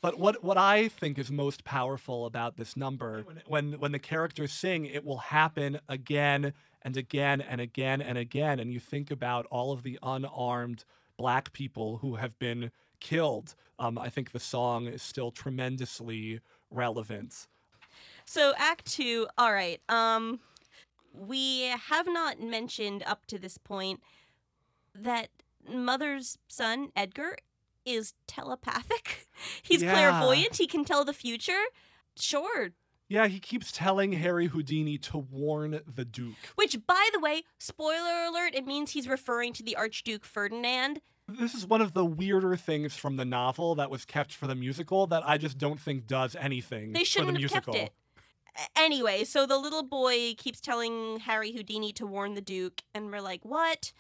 But 0.01 0.19
what, 0.19 0.43
what 0.43 0.57
I 0.57 0.89
think 0.89 1.19
is 1.19 1.31
most 1.31 1.65
powerful 1.65 2.25
about 2.25 2.57
this 2.57 2.77
number, 2.77 3.25
when 3.47 3.73
when 3.75 3.93
the 3.93 3.99
characters 3.99 4.53
sing, 4.53 4.87
it 4.87 5.05
will 5.05 5.19
happen 5.19 5.81
again 5.89 6.55
and 6.83 6.97
again 6.97 7.41
and 7.41 7.61
again 7.61 8.01
and 8.01 8.17
again. 8.17 8.61
And 8.61 8.73
you 8.73 8.81
think 8.81 9.11
about 9.11 9.45
all 9.51 9.73
of 9.73 9.83
the 9.83 9.99
unarmed 10.03 10.85
black 11.19 11.53
people 11.53 11.99
who 11.99 12.15
have 12.15 12.39
been 12.39 12.71
killed. 13.01 13.55
Um, 13.79 13.99
I 13.99 14.09
think 14.11 14.33
the 14.33 14.41
song 14.41 14.87
is 14.87 15.03
still 15.03 15.31
tremendously 15.31 16.41
relevant. 16.71 17.47
So 18.25 18.53
Act 18.59 18.87
Two, 18.93 19.27
all 19.39 19.53
right. 19.53 19.81
Um, 19.89 20.41
we 21.13 21.63
have 21.63 22.07
not 22.07 22.41
mentioned 22.41 23.03
up 23.05 23.27
to 23.27 23.39
this 23.39 23.59
point 23.59 24.01
that 24.95 25.29
Mother's 25.69 26.39
son 26.49 26.91
Edgar 26.95 27.37
is 27.85 28.15
telepathic. 28.27 29.27
He's 29.63 29.83
Yeah. 29.83 29.93
clairvoyant. 29.93 30.57
He 30.57 30.67
can 30.67 30.85
tell 30.85 31.05
the 31.05 31.13
future. 31.13 31.63
Sure. 32.17 32.71
Yeah, 33.09 33.27
he 33.27 33.41
keeps 33.41 33.73
telling 33.73 34.13
Harry 34.13 34.47
Houdini 34.47 34.97
to 34.99 35.19
warn 35.19 35.81
the 35.85 36.05
Duke. 36.05 36.37
Which, 36.55 36.77
by 36.87 37.09
the 37.13 37.19
way, 37.19 37.43
spoiler 37.59 38.25
alert, 38.29 38.55
it 38.55 38.65
means 38.67 38.93
he's 38.93 39.09
referring 39.09 39.53
to 39.55 39.65
the 39.65 39.75
Archduke 39.75 40.25
Ferdinand. 40.25 41.01
This 41.39 41.55
is 41.55 41.67
one 41.67 41.81
of 41.81 41.93
the 41.95 42.05
weirder 42.05 42.57
things 42.57 42.97
from 42.97 43.17
the 43.17 43.25
novel 43.25 43.75
that 43.77 43.91
was 43.91 44.05
kept 44.05 44.33
for 44.35 44.47
the 44.47 44.55
musical 44.55 45.07
that 45.09 45.23
I 45.27 45.39
just 45.39 45.59
don't 45.59 45.81
think 45.81 46.07
does 46.07 46.35
anything 46.37 46.93
They 46.93 47.01
for 47.01 47.05
shouldn't 47.07 47.29
the 47.37 47.43
have 47.43 47.51
musical. 47.53 47.75
kept 47.75 47.87
it. 47.87 47.93
Anyway, 48.77 49.25
so 49.25 49.47
the 49.47 49.59
little 49.59 49.83
boy 49.85 50.35
keeps 50.37 50.61
telling 50.61 51.21
Harry 51.21 51.53
Houdini 51.53 51.93
to 51.93 52.07
warn 52.07 52.35
the 52.35 52.41
Duke, 52.41 52.83
and 52.95 53.11
we're 53.11 53.21
like, 53.21 53.45
what? 53.45 53.93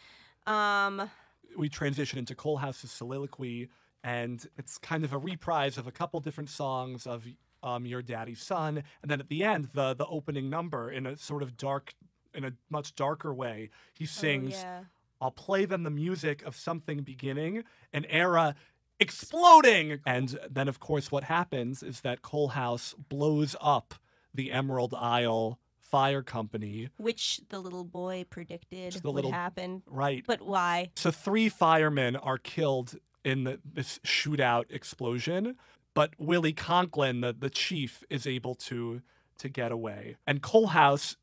Um, 0.46 1.08
we 1.56 1.68
transition 1.68 2.18
into 2.18 2.34
Coalhouse's 2.34 2.90
soliloquy, 2.90 3.68
and 4.02 4.44
it's 4.58 4.76
kind 4.78 5.04
of 5.04 5.12
a 5.12 5.18
reprise 5.18 5.78
of 5.78 5.86
a 5.86 5.92
couple 5.92 6.18
different 6.20 6.50
songs 6.50 7.06
of 7.06 7.26
um, 7.62 7.86
Your 7.86 8.02
Daddy's 8.02 8.42
Son, 8.42 8.82
and 9.02 9.10
then 9.10 9.20
at 9.20 9.28
the 9.28 9.44
end, 9.44 9.68
the 9.72 9.94
the 9.94 10.06
opening 10.06 10.50
number 10.50 10.90
in 10.90 11.06
a 11.06 11.16
sort 11.16 11.42
of 11.42 11.56
dark, 11.56 11.94
in 12.34 12.44
a 12.44 12.52
much 12.70 12.94
darker 12.96 13.32
way, 13.32 13.70
he 13.94 14.04
sings, 14.06 14.54
Oh, 14.54 14.60
yeah. 14.62 14.80
"I'll 15.20 15.30
play 15.30 15.64
them 15.64 15.82
the 15.82 15.90
music 15.90 16.42
of 16.42 16.56
something 16.56 17.02
beginning, 17.02 17.64
an 17.92 18.04
era." 18.06 18.54
Exploding! 18.98 20.00
And 20.04 20.38
then, 20.50 20.68
of 20.68 20.78
course, 20.78 21.10
what 21.10 21.24
happens 21.24 21.82
is 21.82 22.02
that 22.02 22.20
Coalhouse 22.20 22.94
blows 23.08 23.56
up 23.58 23.94
the 24.34 24.52
Emerald 24.52 24.94
Isle 24.94 25.58
Fire 25.78 26.22
Company. 26.22 26.90
Which 26.98 27.40
the 27.48 27.58
little 27.58 27.84
boy 27.84 28.24
predicted 28.30 29.02
would 29.02 29.14
little- 29.14 29.32
happen. 29.32 29.82
Right. 29.86 30.22
But 30.26 30.42
why? 30.42 30.90
So 30.96 31.10
three 31.10 31.48
firemen 31.48 32.14
are 32.14 32.38
killed 32.38 32.96
in 33.24 33.44
the, 33.44 33.60
this 33.64 33.98
shootout 34.04 34.66
explosion, 34.70 35.56
but 35.94 36.14
Willie 36.18 36.52
Conklin, 36.52 37.22
the, 37.22 37.32
the 37.32 37.50
chief, 37.50 38.04
is 38.08 38.26
able 38.26 38.54
to 38.56 39.02
to 39.38 39.48
get 39.48 39.72
away. 39.72 40.16
And 40.26 40.42
Coalhouse 40.42 41.16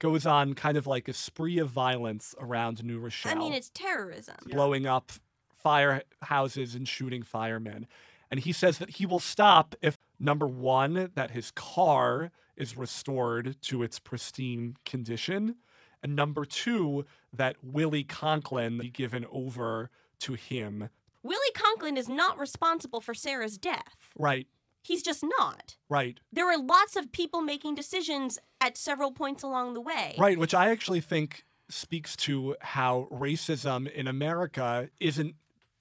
goes 0.00 0.26
on 0.26 0.54
kind 0.54 0.76
of 0.76 0.88
like 0.88 1.06
a 1.06 1.12
spree 1.12 1.58
of 1.58 1.68
violence 1.68 2.34
around 2.40 2.82
New 2.82 2.98
Rochelle, 2.98 3.32
I 3.32 3.36
mean, 3.36 3.52
it's 3.52 3.70
terrorism. 3.72 4.36
blowing 4.46 4.86
up 4.86 5.12
firehouses 5.64 6.74
and 6.74 6.88
shooting 6.88 7.22
firemen. 7.22 7.86
And 8.30 8.40
he 8.40 8.52
says 8.52 8.78
that 8.78 8.90
he 8.90 9.06
will 9.06 9.20
stop 9.20 9.76
if 9.80 9.96
number 10.18 10.46
one, 10.46 11.10
that 11.14 11.30
his 11.30 11.50
car 11.52 12.30
is 12.56 12.76
restored 12.76 13.56
to 13.62 13.82
its 13.82 13.98
pristine 13.98 14.76
condition, 14.84 15.56
and 16.02 16.14
number 16.14 16.44
two, 16.44 17.04
that 17.32 17.56
Willie 17.62 18.04
Conklin 18.04 18.78
be 18.78 18.90
given 18.90 19.26
over 19.30 19.90
to 20.20 20.34
him. 20.34 20.90
Willie 21.22 21.40
Conklin 21.54 21.96
is 21.96 22.08
not 22.08 22.38
responsible 22.38 23.00
for 23.00 23.14
Sarah's 23.14 23.58
death. 23.58 24.10
Right, 24.18 24.46
He's 24.82 25.02
just 25.02 25.22
not. 25.22 25.76
right, 25.88 26.18
There 26.32 26.50
are 26.50 26.58
lots 26.58 26.96
of 26.96 27.12
people 27.12 27.42
making 27.42 27.74
decisions 27.74 28.38
at 28.60 28.76
several 28.76 29.12
points 29.12 29.42
along 29.42 29.74
the 29.74 29.80
way. 29.80 30.14
right, 30.18 30.38
which 30.38 30.54
I 30.54 30.70
actually 30.70 31.00
think 31.00 31.44
speaks 31.68 32.16
to 32.16 32.56
how 32.60 33.08
racism 33.12 33.90
in 33.90 34.08
America 34.08 34.90
isn't 34.98 35.36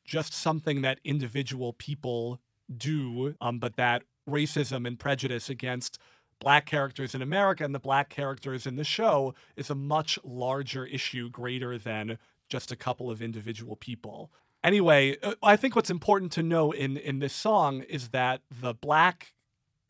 just 0.06 0.34
something 0.34 0.82
that 0.82 1.00
individual 1.04 1.74
people 1.74 2.40
do, 2.76 3.36
um, 3.42 3.60
but 3.60 3.76
that 3.76 4.04
racism 4.30 4.88
and 4.88 5.00
prejudice 5.00 5.50
against 5.50 5.98
black 6.40 6.66
characters 6.66 7.14
in 7.14 7.22
America 7.22 7.64
and 7.64 7.76
the 7.76 7.80
black 7.80 8.10
characters 8.10 8.66
in 8.66 8.76
the 8.76 8.84
show 8.84 9.34
is 9.56 9.70
a 9.70 9.76
much 9.76 10.18
larger 10.24 10.86
issue, 10.86 11.30
greater 11.30 11.78
than 11.78 12.18
just 12.48 12.72
a 12.72 12.76
couple 12.76 13.12
of 13.12 13.22
individual 13.22 13.76
people. 13.76 14.32
Anyway, 14.64 15.18
uh, 15.24 15.36
I 15.42 15.56
think 15.56 15.76
what's 15.76 15.90
important 15.90 16.32
to 16.34 16.44
know 16.44 16.72
in, 16.72 16.98
in 16.98 17.20
this 17.20 17.34
song 17.34 17.82
is 17.84 18.10
that 18.10 18.42
the 18.50 18.74
black 18.74 19.34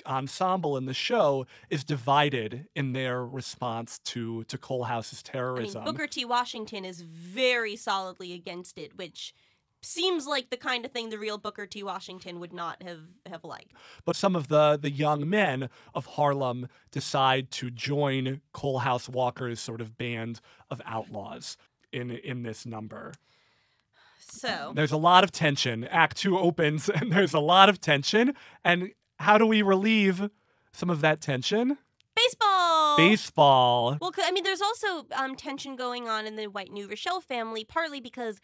ensemble 0.05 0.77
in 0.77 0.85
the 0.85 0.93
show 0.93 1.45
is 1.69 1.83
divided 1.83 2.67
in 2.75 2.93
their 2.93 3.25
response 3.25 3.99
to 3.99 4.43
to 4.45 4.57
Coalhouse's 4.57 5.23
I 5.25 5.27
mean, 5.27 5.33
terrorism. 5.33 5.83
Booker 5.83 6.07
T. 6.07 6.25
Washington 6.25 6.85
is 6.85 7.01
very 7.01 7.75
solidly 7.75 8.33
against 8.33 8.77
it, 8.77 8.97
which 8.97 9.33
seems 9.81 10.27
like 10.27 10.49
the 10.49 10.57
kind 10.57 10.85
of 10.85 10.91
thing 10.91 11.09
the 11.09 11.17
real 11.17 11.37
Booker 11.37 11.65
T. 11.65 11.83
Washington 11.83 12.39
would 12.39 12.53
not 12.53 12.83
have, 12.83 13.01
have 13.25 13.43
liked. 13.43 13.73
but 14.05 14.15
some 14.15 14.35
of 14.35 14.47
the 14.47 14.77
the 14.81 14.91
young 14.91 15.29
men 15.29 15.69
of 15.93 16.05
Harlem 16.05 16.67
decide 16.91 17.51
to 17.51 17.69
join 17.69 18.41
Coalhouse 18.53 19.09
Walker's 19.09 19.59
sort 19.59 19.81
of 19.81 19.97
band 19.97 20.41
of 20.69 20.81
outlaws 20.85 21.57
in 21.91 22.11
in 22.11 22.43
this 22.43 22.65
number. 22.65 23.13
So, 24.31 24.73
There's 24.75 24.91
a 24.91 24.97
lot 24.97 25.23
of 25.23 25.31
tension. 25.31 25.83
Act 25.85 26.17
2 26.17 26.37
opens 26.37 26.89
and 26.93 27.11
there's 27.11 27.33
a 27.33 27.39
lot 27.39 27.69
of 27.69 27.81
tension 27.81 28.33
and 28.63 28.91
how 29.19 29.37
do 29.37 29.45
we 29.45 29.61
relieve 29.61 30.29
some 30.71 30.89
of 30.89 31.01
that 31.01 31.19
tension? 31.19 31.77
baseball! 32.19 32.97
Baseball. 32.97 33.97
Well, 34.01 34.11
I 34.23 34.31
mean, 34.31 34.43
there's 34.43 34.61
also 34.61 35.05
um, 35.15 35.35
tension 35.35 35.75
going 35.75 36.07
on 36.07 36.25
in 36.25 36.35
the 36.35 36.47
White 36.47 36.71
New 36.71 36.87
Rochelle 36.87 37.21
family, 37.21 37.63
partly 37.63 37.99
because 37.99 38.39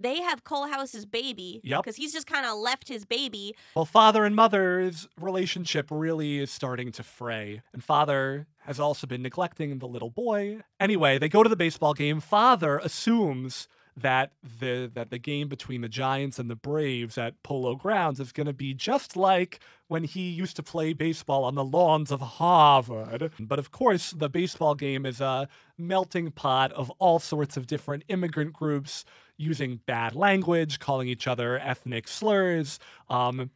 they 0.00 0.20
have 0.20 0.44
Coalhouse's 0.44 1.06
baby. 1.06 1.60
Yep. 1.62 1.82
Because 1.82 1.96
he's 1.96 2.12
just 2.12 2.26
kind 2.26 2.46
of 2.46 2.58
left 2.58 2.88
his 2.88 3.04
baby. 3.04 3.54
Well, 3.74 3.84
father 3.84 4.24
and 4.24 4.34
mother's 4.34 5.08
relationship 5.20 5.86
really 5.90 6.38
is 6.38 6.50
starting 6.50 6.92
to 6.92 7.02
fray, 7.02 7.62
and 7.72 7.82
father 7.82 8.46
has 8.60 8.80
also 8.80 9.06
been 9.06 9.22
neglecting 9.22 9.78
the 9.78 9.86
little 9.86 10.10
boy. 10.10 10.60
Anyway, 10.80 11.18
they 11.18 11.28
go 11.28 11.42
to 11.42 11.48
the 11.48 11.56
baseball 11.56 11.94
game. 11.94 12.20
Father 12.20 12.78
assumes 12.78 13.68
that 13.96 14.32
the 14.42 14.90
that 14.94 15.10
the 15.10 15.18
game 15.18 15.48
between 15.48 15.80
the 15.80 15.88
Giants 15.88 16.38
and 16.38 16.50
the 16.50 16.56
Braves 16.56 17.16
at 17.16 17.42
Polo 17.42 17.76
Grounds 17.76 18.18
is 18.18 18.32
going 18.32 18.46
to 18.46 18.52
be 18.52 18.74
just 18.74 19.16
like 19.16 19.60
when 19.86 20.04
he 20.04 20.30
used 20.30 20.56
to 20.56 20.62
play 20.62 20.92
baseball 20.92 21.44
on 21.44 21.54
the 21.54 21.64
lawns 21.64 22.10
of 22.10 22.20
Harvard. 22.20 23.30
But 23.38 23.58
of 23.58 23.70
course, 23.70 24.10
the 24.10 24.28
baseball 24.28 24.74
game 24.74 25.06
is 25.06 25.20
a 25.20 25.48
melting 25.78 26.32
pot 26.32 26.72
of 26.72 26.90
all 26.98 27.18
sorts 27.18 27.56
of 27.56 27.66
different 27.66 28.04
immigrant 28.08 28.52
groups 28.52 29.04
using 29.36 29.80
bad 29.86 30.14
language, 30.14 30.78
calling 30.78 31.08
each 31.08 31.26
other 31.26 31.58
ethnic 31.58 32.08
slurs. 32.08 32.78
Um, 33.08 33.50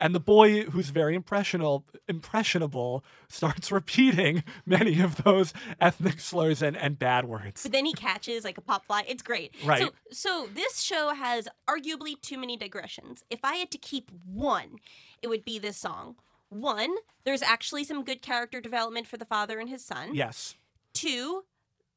and 0.00 0.14
the 0.14 0.20
boy, 0.20 0.62
who's 0.64 0.90
very 0.90 1.14
impressionable, 1.14 1.84
impressionable, 2.08 3.04
starts 3.28 3.70
repeating 3.80 4.42
many 4.64 5.00
of 5.00 5.22
those 5.22 5.52
ethnic 5.80 6.20
slurs 6.20 6.62
and, 6.62 6.76
and 6.76 6.98
bad 6.98 7.26
words. 7.26 7.62
But 7.62 7.72
then 7.72 7.84
he 7.84 7.92
catches 7.92 8.44
like 8.44 8.58
a 8.58 8.62
pop 8.62 8.86
fly. 8.86 9.04
It's 9.06 9.22
great. 9.22 9.54
Right. 9.64 9.82
So, 9.82 9.90
so 10.10 10.48
this 10.52 10.80
show 10.80 11.14
has 11.14 11.48
arguably 11.68 12.20
too 12.20 12.38
many 12.38 12.56
digressions. 12.56 13.24
If 13.28 13.40
I 13.44 13.56
had 13.56 13.70
to 13.72 13.78
keep 13.78 14.10
one, 14.24 14.78
it 15.22 15.28
would 15.28 15.44
be 15.44 15.58
this 15.58 15.76
song. 15.76 16.16
One, 16.48 16.96
there's 17.24 17.42
actually 17.42 17.84
some 17.84 18.02
good 18.02 18.22
character 18.22 18.60
development 18.60 19.06
for 19.06 19.16
the 19.16 19.24
father 19.24 19.60
and 19.60 19.68
his 19.68 19.84
son. 19.84 20.14
Yes. 20.14 20.56
Two, 20.92 21.44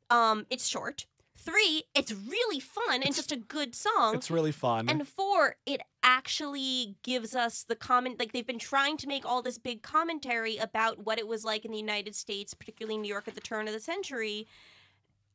um, 0.09 0.45
it's 0.49 0.67
short. 0.67 1.05
Three, 1.43 1.83
it's 1.93 2.13
really 2.13 2.59
fun 2.59 3.03
and 3.03 3.13
just 3.13 3.31
a 3.31 3.35
good 3.35 3.75
song. 3.75 4.15
It's 4.15 4.31
really 4.31 4.51
fun. 4.53 4.87
And 4.87 5.05
four, 5.05 5.57
it 5.65 5.81
actually 6.01 6.95
gives 7.03 7.35
us 7.35 7.63
the 7.63 7.75
comment 7.75 8.17
like 8.17 8.31
they've 8.31 8.47
been 8.47 8.59
trying 8.59 8.95
to 8.97 9.07
make 9.07 9.25
all 9.25 9.41
this 9.41 9.57
big 9.57 9.81
commentary 9.81 10.57
about 10.57 11.05
what 11.05 11.19
it 11.19 11.27
was 11.27 11.43
like 11.43 11.65
in 11.65 11.71
the 11.71 11.77
United 11.77 12.15
States, 12.15 12.53
particularly 12.53 12.97
New 12.97 13.09
York 13.09 13.27
at 13.27 13.35
the 13.35 13.41
turn 13.41 13.67
of 13.67 13.73
the 13.73 13.79
century. 13.79 14.47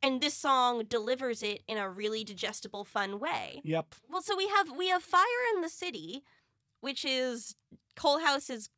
And 0.03 0.21
this 0.21 0.35
song 0.35 0.85
delivers 0.89 1.43
it 1.43 1.63
in 1.67 1.77
a 1.77 1.91
really 1.91 2.25
digestible, 2.25 2.85
fun 2.85 3.19
way. 3.19 3.61
yep. 3.65 3.95
Well, 4.09 4.23
so 4.23 4.37
we 4.37 4.49
have 4.49 4.71
we 4.77 4.89
have 4.89 5.03
Fire 5.03 5.25
in 5.55 5.61
the 5.61 5.69
City, 5.69 6.23
which 6.81 7.05
is 7.05 7.55
Coalhouse 7.97 8.49
is 8.49 8.71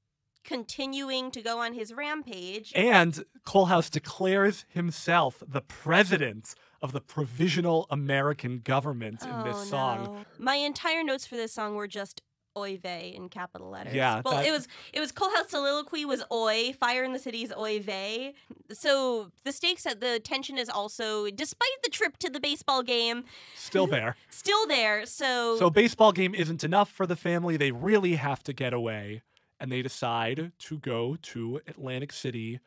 continuing 0.42 1.30
to 1.30 1.42
go 1.42 1.58
on 1.58 1.74
his 1.74 1.92
rampage. 1.92 2.72
And 2.74 3.24
Coalhouse 3.46 3.90
declares 3.90 4.64
himself 4.68 5.42
the 5.46 5.60
president 5.60 6.54
of 6.82 6.92
the 6.92 7.00
provisional 7.00 7.86
American 7.90 8.60
government 8.60 9.22
in 9.22 9.42
this 9.44 9.56
Oh, 9.58 9.64
song. 9.64 10.04
no. 10.04 10.24
My 10.38 10.54
entire 10.56 11.02
notes 11.04 11.26
for 11.26 11.36
this 11.36 11.52
song 11.52 11.74
were 11.74 11.86
just 11.88 12.22
oy 12.58 12.76
vey 12.78 13.12
in 13.14 13.28
capital 13.28 13.70
letters. 13.70 13.94
Yeah, 13.94 14.22
Well, 14.24 14.34
that- 14.34 14.46
it 14.46 14.50
was 14.50 14.66
it 14.92 14.98
was 14.98 15.12
Coalhouse 15.12 15.50
Soliloquy 15.50 16.04
was 16.04 16.24
oi, 16.32 16.72
Fire 16.72 17.04
in 17.04 17.12
the 17.12 17.18
City 17.18 17.42
is 17.44 17.52
oy 17.56 17.78
vey. 17.80 18.34
So 18.72 19.30
the 19.44 19.52
stakes 19.52 19.86
at 19.86 20.00
the 20.00 20.18
tension 20.18 20.58
is 20.58 20.68
also, 20.68 21.30
despite 21.30 21.70
the 21.84 21.90
trip 21.90 22.16
to 22.18 22.28
the 22.30 22.40
baseball 22.40 22.82
game, 22.82 23.24
Still 23.54 23.86
there. 23.86 24.16
still 24.30 24.66
there. 24.66 25.06
So, 25.06 25.56
So 25.58 25.70
baseball 25.70 26.10
game 26.12 26.34
isn't 26.34 26.64
enough 26.64 26.90
for 26.90 27.06
the 27.06 27.16
family. 27.16 27.56
They 27.56 27.70
really 27.72 28.16
have 28.16 28.42
to 28.44 28.52
get 28.52 28.72
away, 28.72 29.22
and 29.60 29.70
they 29.70 29.82
decide 29.82 30.50
to 30.58 30.78
go 30.78 31.16
to 31.22 31.60
Atlantic 31.68 32.12
City. 32.12 32.58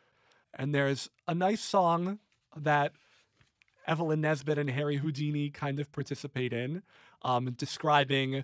And 0.53 0.74
there's 0.74 1.09
a 1.28 1.36
nice 1.36 1.61
song 1.61 2.20
that 2.55 2.93
Evelyn 3.88 4.22
Nesbit 4.22 4.58
and 4.58 4.70
Harry 4.70 4.98
Houdini 4.98 5.50
kind 5.50 5.80
of 5.80 5.92
participate 5.92 6.54
in, 6.54 6.84
um, 7.22 7.52
describing 7.52 8.44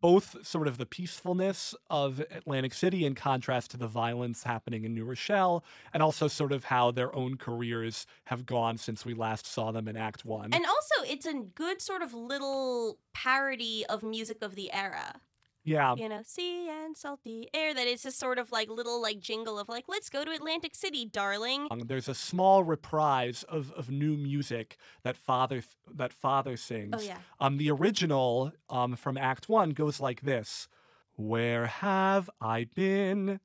both 0.00 0.44
sort 0.44 0.66
of 0.66 0.78
the 0.78 0.86
peacefulness 0.86 1.72
of 1.88 2.18
Atlantic 2.32 2.74
City 2.74 3.06
in 3.06 3.14
contrast 3.14 3.70
to 3.70 3.76
the 3.76 3.86
violence 3.86 4.42
happening 4.42 4.84
in 4.84 4.94
New 4.94 5.04
Rochelle, 5.04 5.64
and 5.94 6.02
also 6.02 6.26
sort 6.26 6.50
of 6.52 6.64
how 6.64 6.90
their 6.90 7.14
own 7.14 7.36
careers 7.36 8.04
have 8.24 8.44
gone 8.46 8.78
since 8.78 9.04
we 9.04 9.14
last 9.14 9.46
saw 9.46 9.70
them 9.70 9.86
in 9.86 9.96
Act 9.96 10.24
One. 10.24 10.52
and 10.52 10.66
also 10.66 11.08
it's 11.08 11.24
a 11.26 11.34
good 11.34 11.80
sort 11.80 12.02
of 12.02 12.12
little 12.14 12.98
parody 13.14 13.84
of 13.88 14.02
music 14.02 14.38
of 14.42 14.56
the 14.56 14.72
era. 14.72 15.20
Yeah, 15.66 15.96
you 15.96 16.08
know, 16.08 16.20
sea 16.24 16.68
and 16.68 16.96
salty 16.96 17.48
air. 17.52 17.74
That 17.74 17.88
it's 17.88 18.04
just 18.04 18.20
sort 18.20 18.38
of 18.38 18.52
like 18.52 18.70
little 18.70 19.02
like 19.02 19.18
jingle 19.18 19.58
of 19.58 19.68
like, 19.68 19.84
let's 19.88 20.08
go 20.08 20.24
to 20.24 20.30
Atlantic 20.30 20.76
City, 20.76 21.04
darling. 21.04 21.66
Um, 21.70 21.82
There's 21.86 22.08
a 22.08 22.14
small 22.14 22.62
reprise 22.62 23.42
of, 23.48 23.72
of 23.72 23.90
new 23.90 24.16
music 24.16 24.76
that 25.02 25.16
father 25.16 25.62
that 25.92 26.12
father 26.12 26.56
sings. 26.56 26.94
Oh 26.96 27.00
yeah. 27.00 27.18
Um, 27.40 27.58
the 27.58 27.70
original 27.70 28.52
um, 28.70 28.94
from 28.94 29.18
Act 29.18 29.48
One 29.48 29.70
goes 29.70 29.98
like 29.98 30.20
this: 30.20 30.68
Where 31.16 31.66
have 31.66 32.30
I 32.40 32.68
been? 32.72 33.40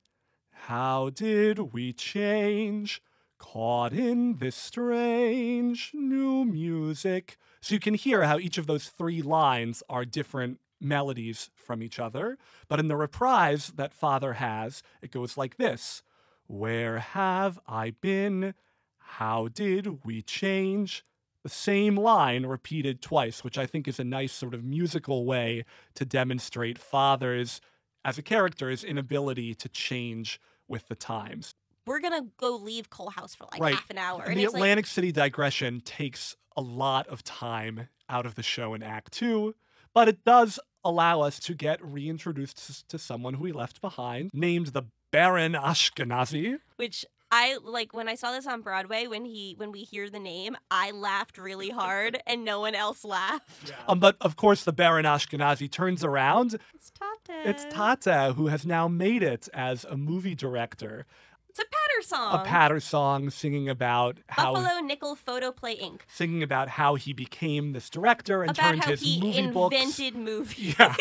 How 0.52 1.10
did 1.10 1.72
we 1.72 1.92
change? 1.92 3.02
Caught 3.38 3.92
in 3.92 4.36
this 4.38 4.54
strange 4.54 5.90
new 5.92 6.44
music. 6.44 7.36
So 7.60 7.74
you 7.74 7.80
can 7.80 7.94
hear 7.94 8.22
how 8.22 8.38
each 8.38 8.58
of 8.58 8.68
those 8.68 8.88
three 8.88 9.22
lines 9.22 9.82
are 9.88 10.04
different 10.04 10.60
melodies 10.82 11.50
from 11.54 11.82
each 11.82 11.98
other. 11.98 12.36
But 12.68 12.80
in 12.80 12.88
the 12.88 12.96
reprise 12.96 13.68
that 13.76 13.94
father 13.94 14.34
has, 14.34 14.82
it 15.00 15.10
goes 15.10 15.36
like 15.36 15.56
this 15.56 16.02
Where 16.46 16.98
have 16.98 17.58
I 17.66 17.90
been? 17.90 18.54
How 18.98 19.48
did 19.48 20.04
we 20.04 20.22
change? 20.22 21.04
The 21.42 21.48
same 21.48 21.96
line 21.96 22.46
repeated 22.46 23.02
twice, 23.02 23.42
which 23.42 23.58
I 23.58 23.66
think 23.66 23.88
is 23.88 23.98
a 23.98 24.04
nice 24.04 24.32
sort 24.32 24.54
of 24.54 24.62
musical 24.62 25.24
way 25.26 25.64
to 25.94 26.04
demonstrate 26.04 26.78
father's, 26.78 27.60
as 28.04 28.16
a 28.16 28.22
character's, 28.22 28.84
inability 28.84 29.54
to 29.56 29.68
change 29.68 30.40
with 30.68 30.86
the 30.88 30.94
times. 30.94 31.54
We're 31.84 31.98
gonna 32.00 32.26
go 32.36 32.54
leave 32.56 32.90
Coalhouse 32.90 33.34
for 33.36 33.48
like 33.50 33.60
Right. 33.60 33.74
half 33.74 33.90
an 33.90 33.98
hour, 33.98 34.20
And 34.22 34.30
and 34.30 34.38
the 34.38 34.44
it's 34.44 34.52
like, 34.52 34.60
Atlantic 34.60 34.86
City 34.86 35.10
digression 35.10 35.80
takes 35.80 36.36
a 36.56 36.60
lot 36.60 37.08
of 37.08 37.24
time 37.24 37.88
out 38.08 38.24
of 38.24 38.36
the 38.36 38.42
show 38.44 38.72
in 38.72 38.82
Act 38.84 39.10
Two, 39.12 39.56
but 39.94 40.08
it 40.08 40.24
does 40.24 40.58
allow 40.84 41.20
us 41.20 41.38
to 41.38 41.54
get 41.54 41.84
reintroduced 41.84 42.88
to 42.88 42.98
someone 42.98 43.34
who 43.34 43.44
we 43.44 43.52
left 43.52 43.80
behind, 43.80 44.30
named 44.32 44.68
the 44.68 44.84
Baron 45.12 45.52
Ashkenazi. 45.52 46.58
which 46.76 47.04
I 47.34 47.56
like 47.64 47.94
when 47.94 48.08
I 48.08 48.14
saw 48.14 48.32
this 48.32 48.46
on 48.46 48.60
Broadway. 48.60 49.06
When 49.06 49.24
he 49.24 49.54
when 49.56 49.72
we 49.72 49.84
hear 49.84 50.10
the 50.10 50.18
name, 50.18 50.54
I 50.70 50.90
laughed 50.90 51.38
really 51.38 51.70
hard, 51.70 52.20
and 52.26 52.44
no 52.44 52.60
one 52.60 52.74
else 52.74 53.04
laughed. 53.06 53.72
Um, 53.88 54.00
but 54.00 54.16
of 54.20 54.36
course, 54.36 54.64
the 54.64 54.72
Baron 54.72 55.06
Ashkenazi 55.06 55.70
turns 55.70 56.04
around. 56.04 56.58
It's 56.74 56.90
Tata. 56.90 57.48
It's 57.48 57.64
Tata 57.70 58.34
who 58.36 58.48
has 58.48 58.66
now 58.66 58.86
made 58.86 59.22
it 59.22 59.48
as 59.54 59.84
a 59.84 59.96
movie 59.96 60.34
director. 60.34 61.06
It's 61.52 61.58
a 61.60 61.64
patter 61.64 62.02
song. 62.08 62.40
A 62.40 62.44
patter 62.44 62.80
song 62.80 63.28
singing 63.28 63.68
about 63.68 64.20
how 64.28 64.54
Buffalo 64.54 64.80
Nickel 64.80 65.14
Photoplay 65.14 65.76
Inc. 65.76 66.00
singing 66.08 66.42
about 66.42 66.70
how 66.70 66.94
he 66.94 67.12
became 67.12 67.74
this 67.74 67.90
director 67.90 68.42
and 68.42 68.52
About 68.52 68.70
turned 68.70 68.84
how 68.84 68.90
his 68.90 69.02
he 69.02 69.20
movie 69.20 69.46
books 69.48 69.76
invented 69.76 70.16
movies. 70.16 70.76
Yeah. 70.78 70.96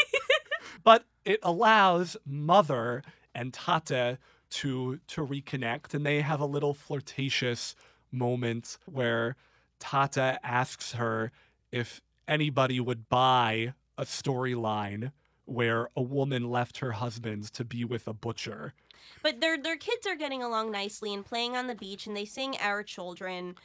but 0.83 1.05
it 1.23 1.39
allows 1.41 2.17
Mother 2.25 3.01
and 3.33 3.53
Tata 3.53 4.17
to 4.49 4.99
to 5.07 5.25
reconnect 5.25 5.93
and 5.93 6.05
they 6.05 6.19
have 6.19 6.41
a 6.41 6.45
little 6.45 6.73
flirtatious 6.73 7.73
moment 8.11 8.77
where 8.85 9.37
Tata 9.79 10.37
asks 10.43 10.91
her 10.93 11.31
if 11.71 12.01
anybody 12.27 12.81
would 12.81 13.07
buy 13.07 13.73
a 13.97 14.03
storyline 14.03 15.13
where 15.45 15.87
a 15.95 16.01
woman 16.01 16.49
left 16.51 16.79
her 16.79 16.91
husband 16.91 17.53
to 17.53 17.63
be 17.63 17.85
with 17.85 18.05
a 18.05 18.13
butcher. 18.13 18.73
But 19.23 19.41
their 19.41 19.57
their 19.57 19.77
kids 19.77 20.05
are 20.07 20.15
getting 20.15 20.43
along 20.43 20.71
nicely 20.71 21.13
and 21.13 21.25
playing 21.25 21.55
on 21.55 21.67
the 21.67 21.75
beach, 21.75 22.07
and 22.07 22.15
they 22.15 22.25
sing 22.25 22.55
"Our 22.59 22.83
Children." 22.83 23.55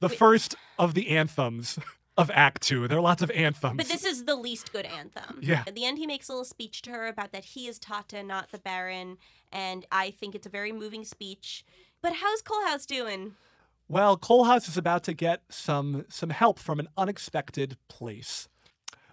The 0.00 0.08
Wait. 0.08 0.18
first 0.18 0.54
of 0.78 0.94
the 0.94 1.08
anthems 1.10 1.78
of 2.16 2.30
Act 2.32 2.62
2. 2.62 2.88
There 2.88 2.98
are 2.98 3.02
lots 3.02 3.22
of 3.22 3.30
anthems. 3.30 3.76
But 3.76 3.88
this 3.88 4.04
is 4.04 4.24
the 4.24 4.36
least 4.36 4.72
good 4.72 4.86
anthem. 4.86 5.38
Yeah. 5.40 5.64
At 5.66 5.74
the 5.74 5.84
end, 5.84 5.98
he 5.98 6.06
makes 6.06 6.28
a 6.28 6.32
little 6.32 6.44
speech 6.44 6.82
to 6.82 6.90
her 6.90 7.06
about 7.06 7.32
that 7.32 7.44
he 7.44 7.66
is 7.66 7.78
Tata, 7.78 8.22
not 8.22 8.50
the 8.50 8.58
Baron, 8.58 9.18
and 9.52 9.86
I 9.90 10.10
think 10.10 10.34
it's 10.34 10.46
a 10.46 10.50
very 10.50 10.72
moving 10.72 11.04
speech. 11.04 11.64
But 12.02 12.14
how's 12.14 12.42
Coalhouse 12.42 12.86
doing? 12.86 13.34
Well, 13.88 14.16
Coalhouse 14.16 14.68
is 14.68 14.76
about 14.76 15.04
to 15.04 15.14
get 15.14 15.42
some 15.48 16.04
some 16.08 16.30
help 16.30 16.58
from 16.58 16.78
an 16.80 16.88
unexpected 16.96 17.76
place. 17.88 18.48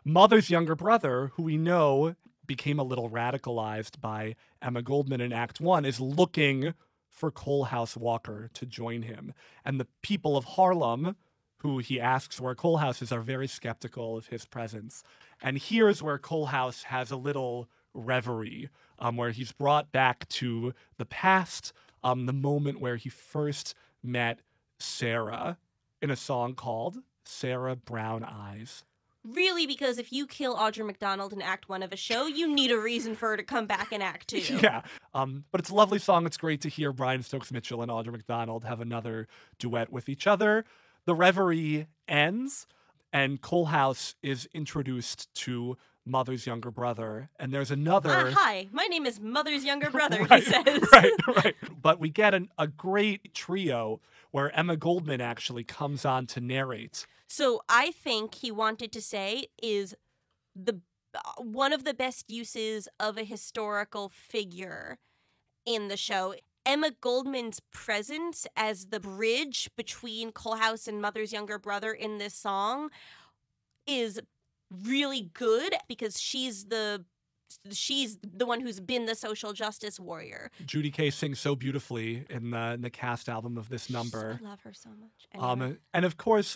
Mother's 0.03 0.49
younger 0.49 0.75
brother, 0.75 1.31
who 1.35 1.43
we 1.43 1.57
know 1.57 2.15
became 2.51 2.79
a 2.79 2.83
little 2.83 3.09
radicalized 3.09 4.01
by 4.01 4.35
Emma 4.61 4.81
Goldman 4.81 5.21
in 5.21 5.31
Act 5.31 5.61
One, 5.61 5.85
is 5.85 6.01
looking 6.01 6.73
for 7.09 7.31
Coalhouse 7.31 7.95
Walker 7.95 8.49
to 8.53 8.65
join 8.65 9.03
him. 9.03 9.33
And 9.63 9.79
the 9.79 9.87
people 10.01 10.35
of 10.35 10.43
Harlem, 10.43 11.15
who 11.59 11.77
he 11.77 11.97
asks 11.97 12.41
where 12.41 12.53
Coalhouse 12.53 13.01
is, 13.01 13.09
are 13.09 13.21
very 13.21 13.47
skeptical 13.47 14.17
of 14.17 14.27
his 14.27 14.43
presence. 14.43 15.01
And 15.41 15.57
here's 15.57 16.03
where 16.03 16.19
Coalhouse 16.19 16.83
has 16.83 17.09
a 17.09 17.15
little 17.15 17.69
reverie, 17.93 18.69
um, 18.99 19.15
where 19.15 19.31
he's 19.31 19.53
brought 19.53 19.93
back 19.93 20.27
to 20.27 20.73
the 20.97 21.05
past, 21.05 21.71
um, 22.03 22.25
the 22.25 22.33
moment 22.33 22.81
where 22.81 22.97
he 22.97 23.07
first 23.07 23.75
met 24.03 24.41
Sarah 24.77 25.57
in 26.01 26.11
a 26.11 26.17
song 26.17 26.53
called 26.55 26.97
Sarah 27.23 27.77
Brown 27.77 28.25
Eyes. 28.25 28.83
Really, 29.23 29.67
because 29.67 29.97
if 29.99 30.11
you 30.11 30.25
kill 30.25 30.55
Audra 30.55 30.85
McDonald 30.85 31.31
in 31.31 31.41
Act 31.41 31.69
One 31.69 31.83
of 31.83 31.91
a 31.93 31.95
show, 31.95 32.25
you 32.25 32.53
need 32.53 32.71
a 32.71 32.77
reason 32.79 33.15
for 33.15 33.29
her 33.29 33.37
to 33.37 33.43
come 33.43 33.67
back 33.67 33.91
in 33.91 34.01
Act 34.01 34.27
Two. 34.29 34.39
Yeah. 34.57 34.81
Um, 35.13 35.45
but 35.51 35.61
it's 35.61 35.69
a 35.69 35.75
lovely 35.75 35.99
song. 35.99 36.25
It's 36.25 36.37
great 36.37 36.61
to 36.61 36.69
hear 36.69 36.91
Brian 36.91 37.21
Stokes 37.21 37.51
Mitchell 37.51 37.81
and 37.81 37.91
Audra 37.91 38.11
McDonald 38.11 38.63
have 38.65 38.81
another 38.81 39.27
duet 39.59 39.91
with 39.91 40.09
each 40.09 40.25
other. 40.25 40.65
The 41.05 41.13
reverie 41.15 41.87
ends, 42.07 42.65
and 43.13 43.41
Coalhouse 43.41 44.15
is 44.23 44.47
introduced 44.53 45.33
to 45.35 45.77
Mother's 46.05 46.47
younger 46.47 46.71
brother. 46.71 47.29
And 47.39 47.53
there's 47.53 47.69
another. 47.71 48.09
Ah, 48.11 48.31
hi, 48.35 48.67
my 48.71 48.85
name 48.85 49.05
is 49.05 49.19
Mother's 49.19 49.63
younger 49.63 49.89
brother. 49.91 50.23
right, 50.23 50.43
he 50.43 50.49
says. 50.49 50.83
right, 50.93 51.11
right. 51.27 51.55
But 51.79 51.99
we 51.99 52.09
get 52.09 52.33
an, 52.33 52.49
a 52.57 52.65
great 52.67 53.33
trio 53.35 53.99
where 54.31 54.55
Emma 54.57 54.77
Goldman 54.77 55.21
actually 55.21 55.63
comes 55.63 56.05
on 56.05 56.25
to 56.27 56.41
narrate. 56.41 57.05
So 57.31 57.61
I 57.69 57.91
think 57.91 58.35
he 58.35 58.51
wanted 58.51 58.91
to 58.91 59.01
say 59.01 59.45
is 59.63 59.95
the 60.53 60.81
uh, 61.15 61.41
one 61.41 61.71
of 61.71 61.85
the 61.85 61.93
best 61.93 62.29
uses 62.29 62.89
of 62.99 63.17
a 63.17 63.23
historical 63.23 64.09
figure 64.09 64.97
in 65.65 65.87
the 65.87 65.95
show. 65.95 66.35
Emma 66.65 66.91
Goldman's 66.99 67.61
presence 67.71 68.47
as 68.57 68.87
the 68.87 68.99
bridge 68.99 69.69
between 69.77 70.33
Coalhouse 70.33 70.89
and 70.89 71.01
Mother's 71.01 71.31
younger 71.31 71.57
brother 71.57 71.93
in 71.93 72.17
this 72.17 72.33
song 72.33 72.89
is 73.87 74.19
really 74.69 75.31
good 75.33 75.73
because 75.87 76.19
she's 76.19 76.65
the 76.65 77.05
she's 77.71 78.17
the 78.21 78.45
one 78.45 78.59
who's 78.59 78.81
been 78.81 79.05
the 79.05 79.15
social 79.15 79.53
justice 79.53 80.01
warrior. 80.01 80.51
Judy 80.65 80.91
Kaye 80.91 81.09
sings 81.09 81.39
so 81.39 81.55
beautifully 81.55 82.25
in 82.29 82.51
the, 82.51 82.73
in 82.73 82.81
the 82.81 82.89
cast 82.89 83.29
album 83.29 83.57
of 83.57 83.69
this 83.69 83.89
number. 83.89 84.39
I 84.41 84.45
love 84.45 84.61
her 84.61 84.73
so 84.73 84.89
much. 84.89 85.27
Anyway. 85.33 85.49
Um, 85.49 85.77
and 85.93 86.05
of 86.05 86.17
course, 86.17 86.55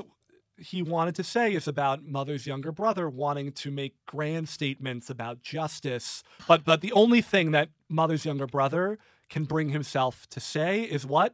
he 0.58 0.82
wanted 0.82 1.16
to 1.16 1.24
say 1.24 1.54
is 1.54 1.68
about 1.68 2.06
Mother's 2.06 2.48
younger 2.48 2.72
brother 2.72 3.10
wanting 3.10 3.52
to 3.52 3.72
make 3.72 3.96
grand 4.06 4.48
statements 4.50 5.10
about 5.10 5.42
justice. 5.42 6.24
But 6.48 6.64
but 6.64 6.82
the 6.82 6.92
only 6.94 7.22
thing 7.22 7.52
that 7.52 7.70
Mother's 7.90 8.26
younger 8.26 8.48
brother 8.48 8.98
can 9.30 9.46
bring 9.46 9.70
himself 9.70 10.28
to 10.30 10.40
say 10.40 10.82
is 10.82 11.06
what? 11.06 11.34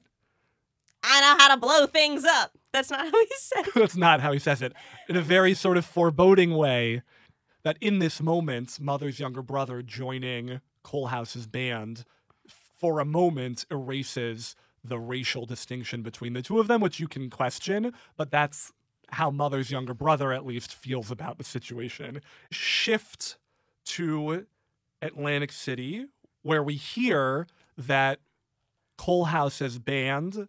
I 1.04 1.22
know 1.22 1.36
how 1.38 1.54
to 1.54 1.60
blow 1.60 1.88
things 1.88 2.24
up. 2.26 2.52
That's 2.72 2.92
not 2.92 3.00
how 3.00 3.20
he 3.20 3.28
says 3.40 3.68
it. 3.68 3.74
That's 3.76 3.98
not 3.98 4.22
how 4.22 4.32
he 4.32 4.40
says 4.40 4.62
it. 4.62 4.74
In 5.10 5.16
a 5.16 5.22
very 5.22 5.54
sort 5.54 5.78
of 5.78 5.86
foreboding 5.86 6.56
way, 6.56 7.02
that 7.64 7.78
in 7.82 8.00
this 8.00 8.22
moment, 8.22 8.80
Mother's 8.80 9.20
younger 9.20 9.42
brother 9.42 9.82
joining 9.82 10.62
Coalhouse's 10.84 11.48
band 11.48 12.06
for 12.48 13.00
a 13.00 13.06
moment 13.06 13.66
erases 13.70 14.56
the 14.84 15.00
racial 15.00 15.46
distinction 15.46 16.02
between 16.02 16.34
the 16.34 16.42
two 16.42 16.60
of 16.60 16.68
them, 16.68 16.82
which 16.82 17.00
you 17.00 17.08
can 17.08 17.30
question, 17.30 17.94
but 18.18 18.32
that's 18.32 18.72
how 19.12 19.30
Mother's 19.30 19.72
younger 19.72 19.94
brother 19.94 20.32
at 20.32 20.46
least 20.46 20.74
feels 20.74 21.12
about 21.12 21.38
the 21.38 21.44
situation. 21.44 22.22
Shift 22.52 23.38
to 23.86 24.46
Atlantic 25.02 25.52
City, 25.52 26.06
where 26.44 26.64
we 26.64 26.76
hear 26.76 27.48
that 27.78 28.20
Coalhouse's 28.98 29.80
band 29.80 30.48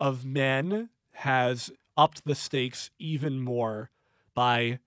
of 0.00 0.24
men 0.24 0.88
has 1.12 1.70
upped 1.96 2.24
the 2.24 2.34
stakes 2.34 2.90
even 2.98 3.40
more 3.40 3.90
by 4.34 4.78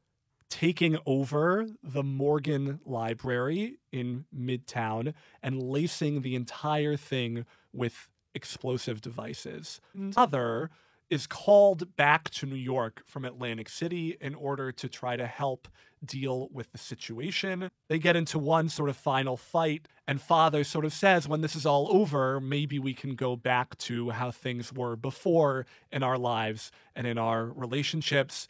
taking 0.50 0.98
over 1.06 1.68
the 1.84 2.04
Morgan 2.04 2.80
Library 2.86 3.78
in 3.92 4.26
Midtown 4.36 5.14
and 5.44 5.62
lacing 5.62 6.22
the 6.22 6.36
entire 6.36 6.96
thing 6.96 7.46
with 7.74 8.08
explosive 8.34 9.02
devices. 9.02 9.80
Other 10.16 10.70
is 11.10 11.28
called 11.28 11.96
back 11.96 12.30
to 12.32 12.46
New 12.46 12.56
York 12.56 13.04
from 13.06 13.26
Atlantic 13.26 13.70
City 13.70 14.18
in 14.20 14.34
order 14.34 14.72
to 14.72 14.90
try 14.90 15.16
to 15.16 15.28
help 15.28 15.68
deal 16.04 16.50
with 16.52 16.72
the 16.72 16.78
situation. 16.78 17.70
They 17.88 18.00
get 18.00 18.16
into 18.16 18.40
one 18.40 18.70
sort 18.70 18.90
of 18.90 18.98
final 18.98 19.38
fight, 19.38 19.88
and 20.08 20.22
Father 20.22 20.64
sort 20.64 20.86
of 20.86 20.94
says, 20.94 21.28
when 21.28 21.42
this 21.42 21.56
is 21.56 21.66
all 21.66 21.88
over, 21.92 22.40
maybe 22.40 22.80
we 22.80 22.94
can 22.94 23.16
go 23.16 23.36
back 23.36 23.78
to 23.80 24.12
how 24.12 24.32
things 24.32 24.74
were 24.74 24.96
before 24.96 25.66
in 25.92 26.04
our 26.04 26.18
lives 26.18 26.72
and 26.96 27.06
in 27.08 27.18
our 27.18 27.46
relationships. 27.46 28.48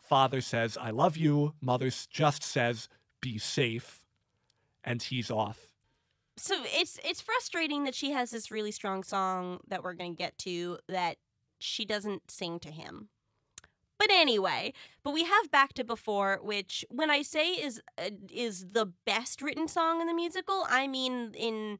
Father 0.00 0.40
says, 0.40 0.76
I 0.78 0.90
love 0.90 1.16
you. 1.16 1.54
Mother 1.60 1.90
just 2.10 2.42
says, 2.42 2.88
be 3.20 3.38
safe. 3.38 4.04
And 4.82 5.02
he's 5.02 5.30
off. 5.30 5.70
So 6.36 6.56
it's 6.64 6.98
it's 7.04 7.20
frustrating 7.20 7.84
that 7.84 7.94
she 7.94 8.10
has 8.10 8.30
this 8.30 8.50
really 8.50 8.72
strong 8.72 9.04
song 9.04 9.60
that 9.68 9.84
we're 9.84 9.94
going 9.94 10.14
to 10.14 10.18
get 10.18 10.36
to 10.38 10.78
that 10.88 11.16
she 11.64 11.84
doesn't 11.84 12.30
sing 12.30 12.58
to 12.60 12.70
him. 12.70 13.08
But 13.98 14.10
anyway, 14.10 14.72
but 15.02 15.12
we 15.12 15.24
have 15.24 15.50
Back 15.50 15.72
to 15.74 15.84
Before, 15.84 16.38
which 16.42 16.84
when 16.90 17.10
I 17.10 17.22
say 17.22 17.52
is 17.52 17.80
uh, 17.96 18.10
is 18.30 18.66
the 18.72 18.86
best 18.86 19.40
written 19.40 19.68
song 19.68 20.00
in 20.00 20.06
the 20.06 20.14
musical, 20.14 20.64
I 20.68 20.86
mean 20.86 21.32
in 21.34 21.78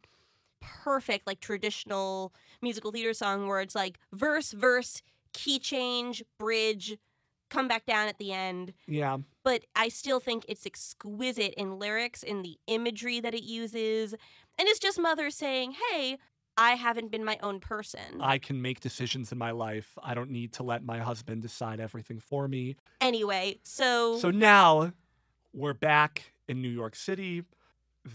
perfect 0.60 1.26
like 1.26 1.40
traditional 1.40 2.32
musical 2.62 2.90
theater 2.90 3.12
song 3.12 3.46
where 3.46 3.60
it's 3.60 3.74
like 3.74 3.98
verse 4.12 4.52
verse 4.52 5.02
key 5.34 5.58
change 5.58 6.22
bridge 6.38 6.96
come 7.50 7.68
back 7.68 7.84
down 7.84 8.08
at 8.08 8.16
the 8.18 8.32
end 8.32 8.72
Yeah. 8.86 9.18
but 9.42 9.64
I 9.76 9.88
still 9.90 10.20
think 10.20 10.46
it's 10.48 10.64
exquisite 10.64 11.52
in 11.54 11.78
lyrics, 11.78 12.22
in 12.22 12.40
the 12.42 12.56
imagery 12.66 13.20
that 13.20 13.34
it 13.34 13.42
uses. 13.42 14.12
And 14.58 14.66
it's 14.68 14.78
just 14.78 14.98
mother 14.98 15.28
saying, 15.30 15.74
hey, 15.90 16.16
I 16.56 16.72
haven't 16.72 17.10
been 17.10 17.24
my 17.24 17.38
own 17.42 17.60
person. 17.60 18.20
I 18.20 18.38
can 18.38 18.62
make 18.62 18.80
decisions 18.80 19.32
in 19.32 19.38
my 19.38 19.50
life. 19.50 19.98
I 20.02 20.14
don't 20.14 20.30
need 20.30 20.52
to 20.54 20.62
let 20.62 20.84
my 20.84 20.98
husband 20.98 21.42
decide 21.42 21.80
everything 21.80 22.20
for 22.20 22.46
me. 22.48 22.76
anyway, 23.00 23.58
so, 23.64 24.18
So 24.18 24.30
now 24.30 24.92
we're 25.52 25.74
back 25.74 26.32
in 26.48 26.62
New 26.62 26.68
York 26.68 26.94
City. 26.94 27.44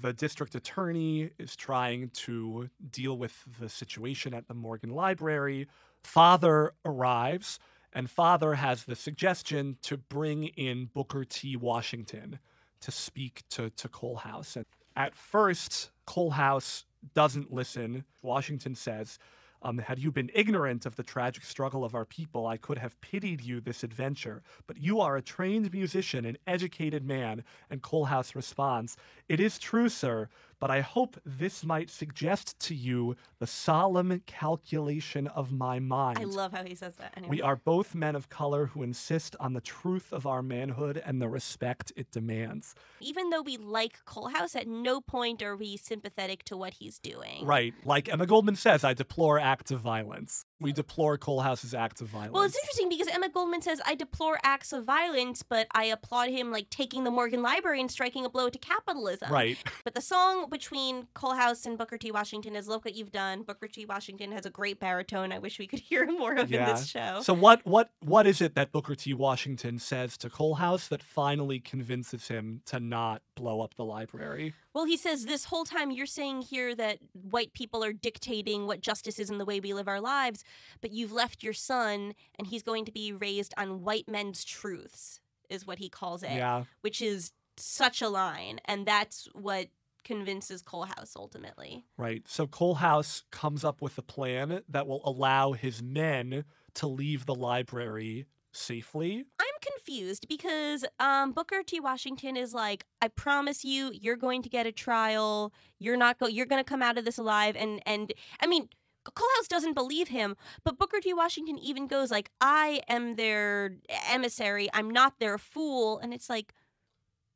The 0.02 0.14
district 0.14 0.56
attorney 0.56 1.32
is 1.40 1.56
trying 1.56 2.10
to 2.10 2.70
deal 2.92 3.18
with 3.18 3.44
the 3.60 3.70
situation 3.70 4.34
at 4.34 4.48
the 4.48 4.54
Morgan 4.54 4.92
Library. 4.92 5.68
Father 6.04 6.74
arrives, 6.86 7.60
and 7.92 8.10
Father 8.10 8.54
has 8.54 8.84
the 8.84 8.96
suggestion 8.96 9.78
to 9.82 9.98
bring 9.98 10.46
in 10.46 10.90
Booker 10.94 11.26
T. 11.26 11.56
Washington 11.56 12.40
to 12.82 12.92
speak 12.92 13.44
to, 13.50 13.70
to 13.72 13.90
Coalhouse. 13.90 14.56
And 14.56 14.66
at 14.96 15.16
first, 15.16 15.92
Coalhouse 16.08 16.84
doesn't 17.14 17.52
listen. 17.54 18.06
Washington 18.22 18.76
says, 18.76 19.20
um, 19.62 19.78
had 19.78 20.00
you 20.00 20.12
been 20.12 20.32
ignorant 20.34 20.86
of 20.86 20.96
the 20.96 21.04
tragic 21.04 21.44
struggle 21.44 21.84
of 21.84 21.94
our 21.94 22.06
people, 22.06 22.48
I 22.48 22.58
could 22.58 22.78
have 22.78 23.00
pitied 23.02 23.42
you 23.42 23.60
this 23.60 23.84
adventure. 23.84 24.42
But 24.68 24.78
you 24.78 25.02
are 25.02 25.18
a 25.18 25.22
trained 25.22 25.74
musician, 25.74 26.26
an 26.26 26.38
educated 26.48 27.06
man. 27.06 27.44
And 27.70 27.82
Coalhouse 27.82 28.36
responds, 28.36 28.96
It 29.28 29.40
is 29.40 29.60
true, 29.60 29.90
sir, 29.90 30.30
but 30.60 30.70
I 30.70 30.82
hope 30.82 31.18
this 31.26 31.64
might 31.64 31.90
suggest 31.90 32.60
to 32.62 32.76
you 32.76 33.16
the 33.40 33.48
solemn 33.48 34.22
calculation 34.26 35.28
of 35.28 35.52
my 35.52 35.80
mind. 35.80 36.20
I 36.20 36.24
love 36.24 36.52
how 36.52 36.64
he 36.64 36.76
says 36.76 36.96
that. 36.98 37.14
Anyway. 37.16 37.38
We 37.38 37.42
are 37.42 37.56
both 37.56 37.96
men 37.96 38.16
of 38.16 38.30
color 38.30 38.68
who 38.68 38.84
insist 38.84 39.36
on 39.40 39.54
the 39.54 39.62
truth 39.62 40.12
of 40.12 40.28
our 40.28 40.42
manhood 40.42 41.02
and 41.04 41.22
the 41.22 41.30
respect 41.30 41.92
it 41.96 42.12
demands. 42.12 42.76
Even 43.00 43.30
though 43.30 43.42
we 43.42 43.58
like 43.58 44.04
Coalhouse, 44.06 44.56
at 44.56 44.68
no 44.68 45.02
point 45.02 45.42
are 45.42 45.56
we 45.56 45.78
sympathetic 45.78 46.44
to 46.46 46.58
what 46.58 46.74
he's 46.76 47.00
doing. 47.00 47.46
Right. 47.46 47.74
Like 47.86 48.10
Emma 48.10 48.26
Goldman 48.26 48.56
says, 48.56 48.84
I 48.84 48.94
deplore 48.94 49.40
acts 49.40 49.72
of 49.72 49.80
violence. 49.80 50.46
We 50.62 50.74
deplore 50.74 51.18
Coalhouse's 51.18 51.74
acts 51.74 52.02
of 52.02 52.08
violence. 52.08 52.34
Well, 52.34 52.44
it's 52.44 52.58
interesting 52.58 52.90
because 52.90 53.08
Emma 53.08 53.30
Goldman 53.30 53.62
says, 53.62 53.82
I 53.86 53.96
deplore 53.96 54.40
acts 54.44 54.74
of 54.74 54.84
violence, 54.84 55.42
but 55.42 55.68
I 55.74 55.86
applaud 55.86 56.30
him 56.30 56.52
like 56.52 56.70
taking 56.70 57.04
the 57.06 57.12
Morgan 57.12 57.42
Library 57.42 57.80
and 57.80 57.90
striking 57.90 58.26
a 58.26 58.30
blow 58.30 58.50
to 58.50 58.58
capitalism. 58.58 59.32
Right. 59.32 59.58
But 59.84 59.96
the 59.96 60.02
song 60.02 60.50
between 60.50 61.08
Coalhouse 61.16 61.66
and 61.66 61.78
Booker 61.78 61.98
T. 61.98 62.12
Washington 62.12 62.56
is 62.56 62.68
Look 62.68 62.84
What 62.86 62.96
You've 62.96 63.12
Done. 63.12 63.44
Booker 63.44 63.68
T. 63.68 63.86
Washington 63.86 64.32
has 64.32 64.46
a 64.46 64.50
great 64.50 64.80
baritone. 64.80 65.32
I 65.32 65.40
wish 65.40 65.60
we 65.60 65.68
could 65.68 65.80
hear 65.90 66.06
more 66.06 66.34
of 66.36 66.52
in 66.52 66.66
this 66.66 66.88
show. 66.88 67.22
So 67.24 67.34
what 67.34 67.66
what 67.66 67.92
what 68.02 68.28
is 68.28 68.42
it 68.42 68.56
that 68.56 68.72
Booker 68.72 68.96
T. 68.96 69.14
Washington 69.14 69.80
says 69.80 70.18
to 70.18 70.30
Coalhouse 70.30 70.90
that 70.90 71.04
finally 71.04 71.60
convinces 71.60 72.28
him 72.28 72.62
to 72.66 72.80
not 72.80 73.22
blow 73.36 73.62
up 73.62 73.76
the 73.76 73.86
library? 73.86 74.54
Well, 74.74 74.86
he 74.86 74.98
says 74.98 75.26
this 75.26 75.46
whole 75.46 75.66
time 75.66 75.90
you're 75.92 76.06
saying 76.06 76.44
here 76.44 76.76
that 76.76 77.00
white 77.14 77.54
people 77.54 77.84
are 77.84 77.92
dictating 77.94 78.68
what 78.68 78.82
justice 78.82 79.18
is 79.20 79.30
and 79.30 79.40
the 79.40 79.46
way 79.46 79.60
we 79.60 79.74
live 79.74 79.88
our 79.88 80.00
lives, 80.02 80.44
but 80.82 80.92
you've 80.92 81.12
left 81.12 81.42
your 81.44 81.54
son 81.54 82.14
and 82.38 82.48
he's 82.48 82.64
going 82.64 82.86
to 82.86 82.92
be 82.92 83.12
raised 83.12 83.54
on 83.58 83.82
white 83.82 84.08
men's 84.08 84.44
truths, 84.46 85.20
is 85.50 85.66
what 85.66 85.80
he 85.80 85.90
calls 85.90 86.22
it, 86.24 86.32
Yeah. 86.32 86.66
which 86.82 87.02
is 87.02 87.32
such 87.58 88.02
a 88.02 88.10
line. 88.10 88.60
And 88.66 88.86
that's 88.86 89.28
what 89.34 89.70
convinces 90.04 90.64
Coalhouse 90.64 91.16
ultimately. 91.16 91.84
Right. 91.98 92.24
So 92.28 92.48
Coalhouse 92.48 93.24
comes 93.32 93.64
up 93.66 93.82
with 93.82 93.98
a 93.98 94.02
plan 94.04 94.62
that 94.70 94.88
will 94.88 95.02
allow 95.04 95.54
his 95.54 95.82
men 95.84 96.46
to 96.76 96.88
leave 96.88 97.26
the 97.26 97.36
library 97.36 98.26
safely. 98.52 99.26
I'm 99.40 99.46
confused 99.62 100.28
because 100.28 100.86
um, 101.00 101.32
Booker 101.32 101.62
T. 101.66 101.80
Washington 101.80 102.36
is 102.38 102.54
like, 102.54 102.86
I 103.02 103.08
promise 103.08 103.64
you, 103.66 103.92
you're 103.94 104.16
going 104.18 104.42
to 104.44 104.50
get 104.50 104.66
a 104.66 104.72
trial. 104.72 105.54
You're 105.80 105.98
not 105.98 106.20
go. 106.20 106.28
You're 106.28 106.46
going 106.46 106.64
to 106.64 106.68
come 106.70 106.82
out 106.82 106.98
of 106.98 107.06
this 107.06 107.18
alive. 107.18 107.56
And 107.56 107.82
and 107.86 108.14
I 108.42 108.48
mean, 108.48 108.70
Coalhouse 109.06 109.48
doesn't 109.48 109.74
believe 109.74 110.10
him, 110.10 110.36
but 110.64 110.78
Booker 110.78 111.00
T. 111.00 111.14
Washington 111.14 111.58
even 111.58 111.88
goes 111.88 112.12
like, 112.12 112.30
I 112.42 112.82
am 112.88 113.16
their 113.16 113.76
emissary. 114.10 114.70
I'm 114.74 114.90
not 114.90 115.20
their 115.20 115.38
fool. 115.38 116.00
And 116.00 116.14
it's 116.14 116.30
like, 116.30 116.54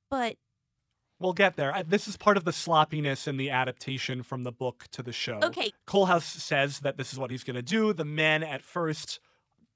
but 0.09 0.38
We'll 1.19 1.34
get 1.34 1.55
there. 1.55 1.74
I- 1.74 1.84
This 1.84 2.07
is 2.07 2.17
part 2.17 2.36
of 2.36 2.43
the 2.43 2.51
sloppiness 2.51 3.28
in 3.28 3.38
the 3.38 3.49
adaptation 3.49 4.24
from 4.24 4.43
the 4.43 4.51
book 4.51 4.86
to 4.91 5.01
the 5.01 5.13
show. 5.13 5.39
okay, 5.41 5.71
Coalhouse 5.88 6.24
says 6.24 6.80
that 6.80 6.97
this 6.97 7.13
is 7.13 7.19
what 7.19 7.32
he's 7.32 7.45
going 7.45 7.55
to 7.55 7.61
do. 7.61 7.93
The 7.93 8.03
men 8.03 8.43
at 8.43 8.61
first 8.61 9.19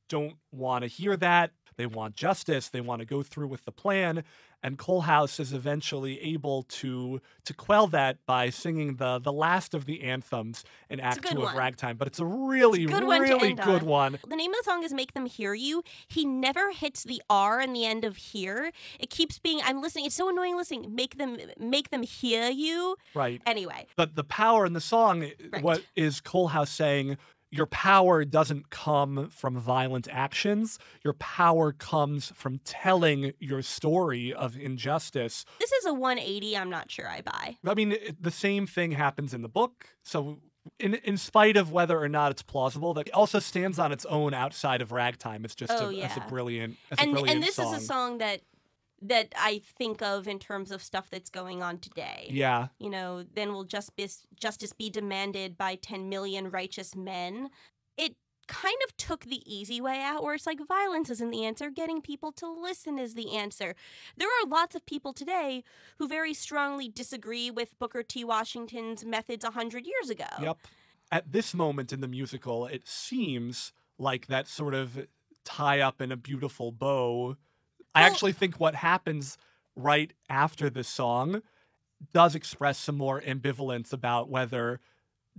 don't 0.09 0.35
want 0.51 0.81
to 0.83 0.87
hear 0.87 1.15
that. 1.17 1.51
They 1.78 1.86
want 1.86 2.15
justice. 2.15 2.69
They 2.69 2.82
want 2.82 2.99
to 3.01 3.05
go 3.05 3.23
through 3.23 3.47
with 3.47 3.65
the 3.65 3.71
plan. 3.71 4.23
And 4.63 4.80
Coalhouse 4.80 5.39
is 5.39 5.53
eventually 5.53 6.19
able 6.21 6.63
to 6.63 7.21
to 7.45 7.53
quell 7.53 7.86
that 7.88 8.17
by 8.25 8.49
singing 8.49 8.95
the 8.95 9.19
the 9.19 9.32
last 9.32 9.75
of 9.75 9.86
the 9.86 10.01
anthems 10.01 10.63
in 10.89 10.99
Act 10.99 11.28
Two 11.32 11.43
of. 11.43 11.53
Ragtime. 11.55 11.95
But 11.95 12.07
it's 12.07 12.19
a 12.19 12.25
really, 12.25 12.84
It's 12.86 12.91
a 12.91 12.99
good 12.99 13.07
really 13.07 13.49
end 13.51 13.59
good 13.61 13.84
on. 13.84 13.88
one. 13.88 14.19
the 14.28 14.36
name 14.36 14.49
of 14.51 14.57
the 14.57 14.63
song 14.63 14.84
is 14.84 14.91
Make 14.93 15.13
Them 15.13 15.28
Hear 15.28 15.53
You. 15.53 15.84
He 16.07 16.25
never 16.25 16.71
hits 16.71 17.03
the 17.03 17.21
R 17.30 17.61
in 17.61 17.73
the 17.73 17.86
end 17.86 18.03
of 18.03 18.17
here. 18.17 18.71
It 18.99 19.11
keeps 19.11 19.38
being 19.38 19.59
I'm 19.63 19.80
listening. 19.80 20.05
It's 20.05 20.15
so 20.15 20.28
annoying 20.30 20.57
listening. 20.57 20.95
Make 20.95 21.19
them 21.19 21.38
make 21.59 21.91
them 21.91 22.01
hear 22.01 22.49
you. 22.49 22.95
Right. 23.13 23.39
Anyway, 23.45 23.86
But 23.95 24.15
the 24.15 24.23
power 24.23 24.65
in 24.65 24.73
the 24.73 24.82
song, 24.82 25.21
Right. 25.53 25.61
what 25.63 25.84
is 25.95 26.19
Coalhouse 26.19 26.69
saying? 26.69 27.17
Your 27.49 27.65
power 27.65 28.25
doesn't 28.25 28.69
come 28.69 29.29
from 29.29 29.57
violent 29.57 30.07
actions. 30.11 30.77
Your 31.03 31.13
power 31.13 31.71
comes 31.71 32.31
from 32.35 32.59
telling 32.65 33.31
your 33.39 33.61
story 33.61 34.33
of 34.33 34.57
injustice. 34.57 35.45
this 35.59 35.71
is 35.71 35.85
a 35.85 35.93
180. 35.93 36.57
I'm 36.57 36.69
not 36.69 36.91
sure 36.91 37.07
I 37.09 37.21
buy. 37.21 37.57
I 37.65 37.73
mean, 37.73 37.93
it, 37.93 38.21
the 38.21 38.31
same 38.31 38.67
thing 38.67 38.91
happens 38.91 39.33
in 39.33 39.41
the 39.43 39.49
book. 39.49 39.85
So, 40.03 40.39
in 40.79 40.95
in 40.95 41.15
spite 41.15 41.55
of 41.55 41.71
whether 41.71 41.97
or 41.97 42.09
not 42.09 42.31
it's 42.31 42.41
plausible, 42.41 42.93
that 42.95 43.09
also 43.13 43.39
stands 43.39 43.79
on 43.79 43.93
its 43.93 44.05
own 44.07 44.33
outside 44.33 44.81
of 44.81 44.91
ragtime. 44.91 45.45
It's 45.45 45.55
just 45.55 45.71
Oh, 45.71 45.87
a, 45.89 45.93
it's 45.93 46.17
a 46.17 46.19
yeah. 46.19 46.27
brilliant, 46.27 46.75
a 46.91 46.99
and 46.99 47.11
brilliant 47.13 47.35
and 47.37 47.43
this 47.43 47.55
song. 47.55 47.73
is 47.73 47.81
a 47.81 47.85
song 47.85 48.17
that 48.17 48.41
that 49.01 49.33
I 49.37 49.61
think 49.77 50.01
of 50.01 50.27
in 50.27 50.39
terms 50.39 50.71
of 50.71 50.81
stuff 50.81 51.09
that's 51.09 51.29
going 51.29 51.61
on 51.61 51.77
today. 51.79 52.27
Yeah, 52.31 52.67
You 52.79 52.89
know, 52.89 53.23
then 53.35 53.53
will 53.53 53.63
just 53.63 53.95
be, 53.95 54.07
justice 54.35 54.73
be 54.73 54.89
demanded 54.89 55.57
by 55.57 55.75
10 55.75 56.09
million 56.09 56.49
righteous 56.49 56.95
men. 56.95 57.49
It 57.97 58.15
kind 58.47 58.77
of 58.87 58.95
took 58.97 59.25
the 59.25 59.41
easy 59.45 59.79
way 59.79 60.01
out 60.01 60.23
where 60.23 60.33
it's 60.33 60.47
like 60.47 60.65
violence 60.67 61.09
isn't 61.09 61.29
the 61.29 61.45
answer, 61.45 61.69
getting 61.69 62.01
people 62.01 62.31
to 62.33 62.49
listen 62.49 62.97
is 62.97 63.13
the 63.13 63.35
answer. 63.35 63.75
There 64.15 64.27
are 64.27 64.47
lots 64.47 64.75
of 64.75 64.85
people 64.85 65.13
today 65.13 65.63
who 65.99 66.07
very 66.07 66.33
strongly 66.33 66.89
disagree 66.89 67.51
with 67.51 67.77
Booker 67.77 68.03
T. 68.03 68.23
Washington's 68.23 69.05
methods 69.05 69.43
100 69.43 69.85
years 69.85 70.09
ago. 70.09 70.25
Yep. 70.41 70.57
At 71.11 71.31
this 71.31 71.53
moment 71.53 71.93
in 71.93 72.01
the 72.01 72.07
musical, 72.07 72.65
it 72.65 72.87
seems 72.87 73.73
like 73.97 74.27
that 74.27 74.47
sort 74.47 74.73
of 74.73 75.07
tie 75.45 75.79
up 75.79 76.01
in 76.01 76.11
a 76.11 76.17
beautiful 76.17 76.71
bow. 76.71 77.37
I 77.97 78.03
actually 78.03 78.33
think 78.33 78.59
what 78.59 78.75
happens 78.75 79.37
right 79.75 80.11
after 80.29 80.69
the 80.69 80.83
song 80.83 81.41
does 82.13 82.35
express 82.35 82.77
some 82.77 82.97
more 82.97 83.21
ambivalence 83.21 83.93
about 83.93 84.29
whether 84.29 84.79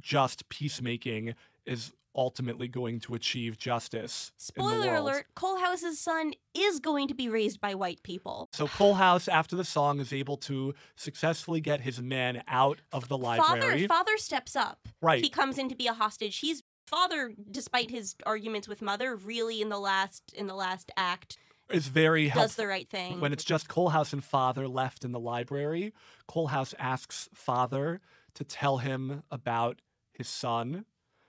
just 0.01 0.49
peacemaking 0.49 1.35
is 1.67 1.93
ultimately 2.15 2.67
going 2.67 2.99
to 2.99 3.15
achieve 3.15 3.57
justice. 3.59 4.33
in 4.57 4.65
the 4.65 4.71
Spoiler 4.71 4.93
world. 4.93 5.05
alert: 5.05 5.27
Coalhouse's 5.37 5.99
son 6.01 6.33
is 6.55 6.81
going 6.81 7.07
to 7.09 7.15
be 7.15 7.29
raised 7.29 7.61
by 7.61 7.75
white 7.75 8.03
people. 8.03 8.49
So 8.53 8.67
Coalhouse, 8.67 9.29
after 9.29 9.55
the 9.55 9.65
song, 9.65 10.01
is 10.01 10.13
able 10.13 10.37
to 10.39 10.75
successfully 10.97 11.61
get 11.61 11.83
his 11.83 12.03
men 12.03 12.43
out 12.49 12.81
of 12.93 13.09
the 13.09 13.17
library. 13.17 13.87
Father, 13.87 13.89
father 13.89 14.17
steps 14.19 14.57
up. 14.57 14.89
right. 15.01 15.23
He 15.23 15.31
comes 15.31 15.59
in 15.59 15.69
to 15.69 15.77
be 15.77 15.87
a 15.87 15.93
hostage. 15.93 16.39
He's 16.39 16.63
father, 16.87 17.35
despite 17.51 17.91
his 17.91 18.17
arguments 18.27 18.67
with 18.67 18.83
mother, 18.83 19.15
really 19.15 19.61
in 19.61 19.69
the 19.69 19.79
last 19.79 20.35
in 20.35 20.49
the 20.49 20.57
last 20.57 20.91
act 20.97 21.37
is 21.71 21.89
very 21.89 22.29
helpful. 22.29 22.43
does 22.49 22.57
the 22.57 22.67
right 22.67 22.89
thing. 22.89 23.21
When 23.21 23.33
it's 23.33 23.45
just 23.45 23.69
Coalhouse 23.69 24.13
and 24.13 24.23
Father 24.25 24.67
left 24.69 25.05
in 25.05 25.13
the 25.13 25.21
library, 25.21 25.93
Coalhouse 26.29 26.75
asks 26.79 27.29
Father 27.35 28.01
to 28.35 28.45
tell 28.45 28.79
him 28.79 29.23
about 29.31 29.81
his 30.13 30.29
son, 30.29 30.85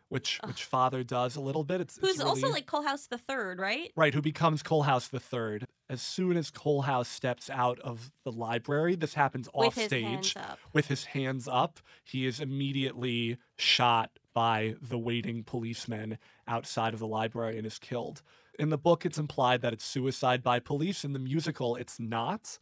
which 0.10 0.40
which 0.46 0.64
Father 0.64 1.04
does 1.04 1.36
a 1.36 1.42
little 1.42 1.64
bit. 1.64 1.82
It's, 1.82 1.98
it's 1.98 2.08
Who's 2.08 2.22
also 2.22 2.42
really- 2.44 2.54
like 2.54 2.68
Coalhouse 2.68 3.08
the 3.10 3.18
third, 3.18 3.60
right? 3.60 3.92
Right, 3.96 4.14
who 4.14 4.22
becomes 4.22 4.64
Coalhouse 4.64 5.10
the 5.10 5.20
third. 5.20 5.66
As 5.90 6.02
soon 6.04 6.38
as 6.38 6.52
Coalhouse 6.52 7.08
steps 7.08 7.50
out 7.50 7.80
of 7.80 8.12
the 8.24 8.32
library, 8.32 8.96
this 8.96 9.16
happens 9.16 9.48
With 9.54 9.68
off 9.70 9.76
his 9.76 9.86
stage 9.86 10.36
with 10.72 10.88
his 10.88 11.06
hands 11.06 11.48
up. 11.48 11.80
He 12.04 12.28
is 12.28 12.40
immediately 12.40 13.38
shot 13.58 14.12
by 14.34 14.76
the 14.82 15.00
waiting 15.00 15.44
policemen 15.44 16.20
outside 16.48 16.94
of 16.94 17.00
the 17.00 17.08
library 17.08 17.58
and 17.58 17.66
is 17.66 17.80
killed. 17.80 18.22
In 18.60 18.70
the 18.70 18.78
book, 18.78 19.06
it's 19.06 19.18
implied 19.18 19.62
that 19.62 19.72
it's 19.72 19.86
suicide 19.86 20.44
by 20.44 20.60
police. 20.60 21.06
In 21.06 21.14
the 21.14 21.20
musical, 21.20 21.78
it's 21.78 21.98
not, 21.98 22.60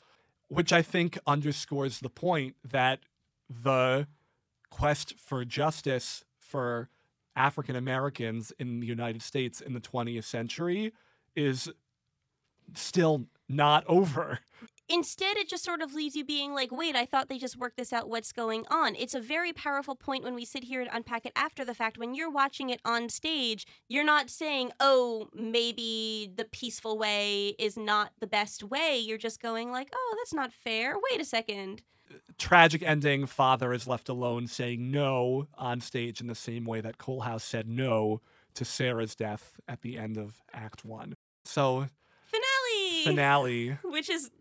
which 0.47 0.71
I 0.71 0.83
think 0.83 1.17
underscores 1.25 1.99
the 1.99 2.09
point 2.09 2.55
that 2.63 2.99
the 3.49 4.07
quest 4.69 5.15
for 5.17 5.43
justice 5.43 6.23
for 6.39 6.89
African 7.35 7.75
Americans 7.75 8.53
in 8.59 8.79
the 8.79 8.85
United 8.85 9.23
States 9.23 9.59
in 9.59 9.73
the 9.73 9.79
20th 9.79 10.25
century 10.25 10.93
is 11.35 11.71
still 12.75 13.25
not 13.49 13.83
over. 13.87 14.39
Instead, 14.89 15.35
it 15.35 15.49
just 15.49 15.65
sort 15.65 15.81
of 15.81 15.93
leaves 15.93 16.15
you 16.15 16.23
being 16.23 16.53
like, 16.53 16.71
wait, 16.71 16.95
I 16.95 17.05
thought 17.05 17.27
they 17.27 17.37
just 17.37 17.57
worked 17.57 17.75
this 17.75 17.91
out. 17.91 18.09
What's 18.09 18.31
going 18.31 18.65
on? 18.69 18.95
It's 18.95 19.13
a 19.13 19.19
very 19.19 19.51
powerful 19.51 19.95
point 19.95 20.23
when 20.23 20.33
we 20.33 20.45
sit 20.45 20.63
here 20.63 20.79
and 20.79 20.89
unpack 20.93 21.25
it 21.25 21.33
after 21.35 21.65
the 21.65 21.73
fact. 21.73 21.97
When 21.97 22.15
you're 22.15 22.31
watching 22.31 22.69
it 22.69 22.79
on 22.85 23.09
stage, 23.09 23.65
you're 23.89 24.05
not 24.05 24.29
saying, 24.29 24.71
oh, 24.79 25.27
maybe 25.33 26.31
the 26.33 26.45
peaceful 26.45 26.97
way 26.97 27.49
is 27.59 27.75
not 27.77 28.11
the 28.21 28.27
best 28.27 28.63
way. 28.63 28.97
You're 28.97 29.17
just 29.17 29.41
going, 29.41 29.71
like, 29.71 29.89
oh, 29.93 30.15
that's 30.19 30.33
not 30.33 30.53
fair. 30.53 30.95
Wait 31.11 31.19
a 31.19 31.25
second. 31.25 31.81
tragic 32.37 32.81
ending. 32.81 33.25
Father 33.25 33.73
is 33.73 33.87
left 33.87 34.07
alone, 34.07 34.47
saying 34.47 34.89
no 34.89 35.47
on 35.57 35.81
stage 35.81 36.21
in 36.21 36.27
the 36.27 36.35
same 36.35 36.63
way 36.63 36.79
that 36.79 36.97
Coalhouse 36.97 37.41
said 37.41 37.67
no 37.67 38.21
to 38.53 38.63
Sarah's 38.63 39.15
death 39.15 39.59
at 39.67 39.81
the 39.81 39.97
end 39.97 40.17
of 40.17 40.41
Act 40.53 40.85
One. 40.85 41.13
So 41.43 41.87
Finale! 42.25 43.03
finale, 43.05 43.77
Which 43.83 44.09
is 44.09 44.31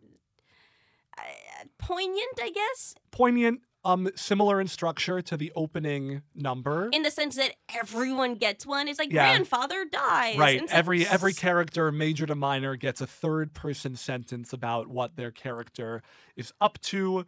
poignant, 1.86 2.40
I 2.42 2.50
guess, 2.50 2.94
poignant, 3.10 3.60
um, 3.84 4.08
similar 4.16 4.60
in 4.60 4.66
structure 4.66 5.22
to 5.22 5.36
the 5.36 5.52
opening 5.54 6.22
number. 6.34 6.88
in 6.92 7.02
the 7.02 7.10
sense 7.10 7.36
that 7.36 7.52
everyone 7.80 8.34
gets 8.34 8.66
one. 8.66 8.88
It's 8.88 8.98
like 8.98 9.12
Yeah. 9.12 9.30
grandfather 9.32 9.84
dies. 9.84 10.36
Right. 10.36 10.60
It's 10.62 10.72
like, 10.72 10.78
Every 10.78 11.06
every 11.06 11.32
character, 11.32 11.92
major 11.92 12.26
to 12.26 12.34
minor, 12.34 12.74
gets 12.76 13.00
a 13.00 13.06
third 13.06 13.54
person 13.54 13.94
sentence 13.96 14.52
about 14.52 14.88
what 14.88 15.16
their 15.16 15.30
character 15.30 16.02
is 16.34 16.52
up 16.60 16.80
to. 16.82 17.24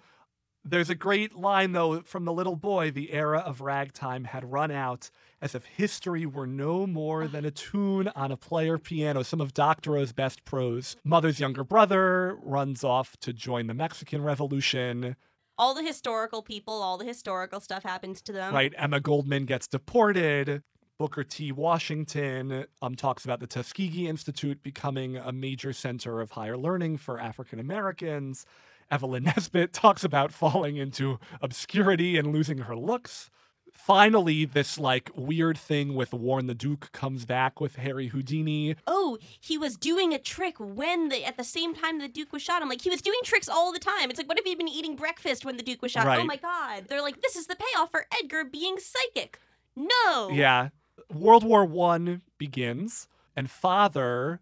There's 0.70 0.90
a 0.90 0.94
great 0.94 1.34
line 1.34 1.72
though 1.72 2.02
from 2.02 2.26
the 2.26 2.32
little 2.32 2.56
boy, 2.56 2.90
the 2.90 3.12
era 3.12 3.38
of 3.38 3.62
ragtime 3.62 4.24
had 4.24 4.52
run 4.52 4.70
out 4.70 5.10
as 5.40 5.54
if 5.54 5.64
history 5.64 6.26
were 6.26 6.46
no 6.46 6.86
more 6.86 7.26
than 7.26 7.44
a 7.44 7.50
tune 7.50 8.08
on 8.08 8.30
a 8.30 8.36
player 8.36 8.76
piano. 8.76 9.22
Some 9.22 9.40
of 9.40 9.54
Doctorow's 9.54 10.12
best 10.12 10.44
prose. 10.44 10.96
Mother's 11.04 11.40
younger 11.40 11.64
brother 11.64 12.36
runs 12.42 12.84
off 12.84 13.16
to 13.20 13.32
join 13.32 13.66
the 13.66 13.74
Mexican 13.74 14.22
Revolution. 14.22 15.16
all 15.56 15.74
the 15.74 15.82
historical 15.82 16.42
people, 16.42 16.82
all 16.82 16.98
the 16.98 17.04
historical 17.04 17.60
stuff 17.60 17.82
happens 17.82 18.20
to 18.22 18.32
them. 18.32 18.52
right? 18.52 18.74
Emma 18.76 19.00
Goldman 19.00 19.46
gets 19.46 19.66
deported. 19.66 20.62
Booker 20.98 21.22
T. 21.24 21.52
Washington 21.52 22.66
um, 22.82 22.96
talks 22.96 23.24
about 23.24 23.38
the 23.38 23.46
Tuskegee 23.46 24.08
Institute 24.08 24.62
becoming 24.62 25.16
a 25.16 25.32
major 25.32 25.72
center 25.72 26.20
of 26.20 26.32
higher 26.32 26.58
learning 26.58 26.96
for 26.98 27.20
African 27.20 27.60
Americans. 27.60 28.44
Evelyn 28.90 29.24
Nesbit 29.24 29.72
talks 29.72 30.04
about 30.04 30.32
falling 30.32 30.76
into 30.76 31.18
obscurity 31.40 32.16
and 32.16 32.32
losing 32.32 32.58
her 32.58 32.76
looks. 32.76 33.30
Finally, 33.72 34.44
this 34.44 34.78
like 34.78 35.10
weird 35.14 35.56
thing 35.56 35.94
with 35.94 36.12
Warren 36.12 36.46
the 36.46 36.54
Duke 36.54 36.90
comes 36.92 37.24
back 37.24 37.60
with 37.60 37.76
Harry 37.76 38.08
Houdini. 38.08 38.76
Oh, 38.86 39.18
he 39.40 39.56
was 39.56 39.76
doing 39.76 40.12
a 40.12 40.18
trick 40.18 40.56
when 40.58 41.08
the 41.10 41.24
at 41.24 41.36
the 41.36 41.44
same 41.44 41.74
time 41.74 41.98
the 41.98 42.08
Duke 42.08 42.32
was 42.32 42.42
shot. 42.42 42.60
I'm 42.60 42.68
like, 42.68 42.82
he 42.82 42.90
was 42.90 43.00
doing 43.00 43.18
tricks 43.24 43.48
all 43.48 43.72
the 43.72 43.78
time. 43.78 44.10
It's 44.10 44.18
like, 44.18 44.28
what 44.28 44.38
if 44.38 44.44
he'd 44.44 44.58
been 44.58 44.68
eating 44.68 44.96
breakfast 44.96 45.44
when 45.44 45.56
the 45.56 45.62
Duke 45.62 45.80
was 45.80 45.92
shot? 45.92 46.06
Oh 46.06 46.24
my 46.24 46.36
god. 46.36 46.86
They're 46.88 47.02
like, 47.02 47.22
this 47.22 47.36
is 47.36 47.46
the 47.46 47.56
payoff 47.56 47.90
for 47.90 48.06
Edgar 48.20 48.44
being 48.44 48.76
psychic. 48.78 49.38
No. 49.76 50.30
Yeah. 50.30 50.70
World 51.14 51.44
War 51.44 51.64
One 51.64 52.22
begins, 52.36 53.06
and 53.36 53.48
father 53.48 54.40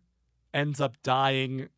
ends 0.55 0.81
up 0.81 0.97
dying 1.03 1.69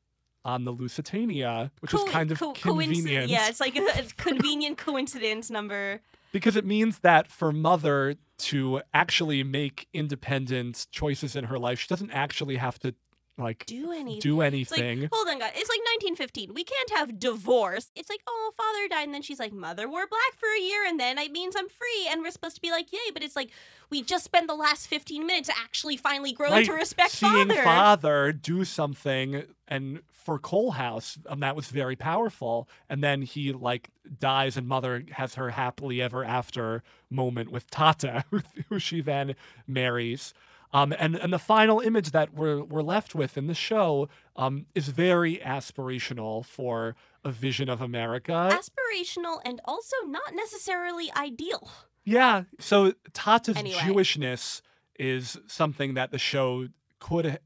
on 0.48 0.64
the 0.64 0.72
Lusitania, 0.72 1.70
which 1.80 1.92
was 1.92 2.02
Co- 2.04 2.08
kind 2.10 2.32
of 2.32 2.38
co- 2.38 2.52
convenient. 2.54 3.28
Yeah, 3.28 3.48
it's 3.48 3.60
like 3.60 3.76
a 3.76 4.02
convenient 4.16 4.78
coincidence 4.78 5.50
number. 5.50 6.00
because 6.32 6.56
it 6.56 6.64
means 6.64 7.00
that 7.00 7.30
for 7.30 7.52
mother 7.52 8.16
to 8.38 8.80
actually 8.94 9.42
make 9.44 9.88
independent 9.92 10.86
choices 10.90 11.36
in 11.36 11.44
her 11.44 11.58
life, 11.58 11.78
she 11.80 11.86
doesn't 11.88 12.10
actually 12.12 12.56
have 12.56 12.78
to 12.78 12.94
like 13.38 13.64
Do 13.66 13.92
anything. 13.92 14.20
do 14.20 14.40
It's 14.42 14.70
like, 14.70 14.80
anything. 14.80 15.08
hold 15.12 15.28
on, 15.28 15.38
guys. 15.38 15.52
It's 15.54 15.68
like 15.68 15.80
1915. 16.02 16.52
We 16.54 16.64
can't 16.64 16.90
have 16.90 17.18
divorce. 17.18 17.90
It's 17.94 18.08
like, 18.10 18.20
oh, 18.26 18.52
father 18.56 18.88
died, 18.88 19.04
and 19.04 19.14
then 19.14 19.22
she's 19.22 19.38
like, 19.38 19.52
mother 19.52 19.88
wore 19.88 20.06
black 20.06 20.34
for 20.36 20.48
a 20.58 20.60
year, 20.62 20.84
and 20.86 20.98
then 20.98 21.18
it 21.18 21.32
means 21.32 21.54
I'm 21.56 21.68
free, 21.68 22.08
and 22.10 22.22
we're 22.22 22.30
supposed 22.30 22.56
to 22.56 22.60
be 22.62 22.70
like, 22.70 22.92
yay. 22.92 22.98
But 23.12 23.22
it's 23.22 23.36
like, 23.36 23.50
we 23.90 24.02
just 24.02 24.24
spent 24.24 24.48
the 24.48 24.54
last 24.54 24.86
15 24.88 25.26
minutes 25.26 25.48
actually 25.48 25.96
finally 25.96 26.32
growing 26.32 26.52
Right, 26.52 26.66
to 26.66 26.72
respect 26.72 27.12
Seeing 27.12 27.48
father. 27.48 27.62
father 27.62 28.32
do 28.32 28.64
something, 28.64 29.44
and 29.66 30.00
for 30.12 30.38
Coalhouse, 30.38 31.16
um, 31.26 31.40
that 31.40 31.56
was 31.56 31.68
very 31.68 31.96
powerful. 31.96 32.68
And 32.90 33.02
then 33.02 33.22
he 33.22 33.52
like 33.52 33.88
dies, 34.18 34.56
and 34.56 34.66
mother 34.68 35.04
has 35.12 35.36
her 35.36 35.50
happily 35.50 36.02
ever 36.02 36.22
after 36.24 36.82
moment 37.08 37.50
with 37.50 37.70
Tata, 37.70 38.24
who 38.68 38.78
she 38.78 39.00
then 39.00 39.36
marries. 39.66 40.34
Um, 40.72 40.94
and 40.98 41.16
and 41.16 41.32
the 41.32 41.38
final 41.38 41.80
image 41.80 42.10
that 42.10 42.34
we're 42.34 42.62
we're 42.62 42.82
left 42.82 43.14
with 43.14 43.38
in 43.38 43.46
the 43.46 43.54
show 43.54 44.08
um, 44.36 44.66
is 44.74 44.88
very 44.88 45.38
aspirational 45.38 46.44
for 46.44 46.94
a 47.24 47.30
vision 47.30 47.68
of 47.68 47.80
America. 47.80 48.50
Aspirational 48.52 49.40
and 49.44 49.60
also 49.64 49.96
not 50.06 50.34
necessarily 50.34 51.10
ideal. 51.16 51.70
Yeah. 52.04 52.44
So 52.58 52.92
Tata's 53.12 53.56
Anyway. 53.56 53.78
Jewishness 53.78 54.60
is 54.98 55.38
something 55.46 55.94
that 55.94 56.10
the 56.10 56.18
show 56.18 56.68
could 56.98 57.38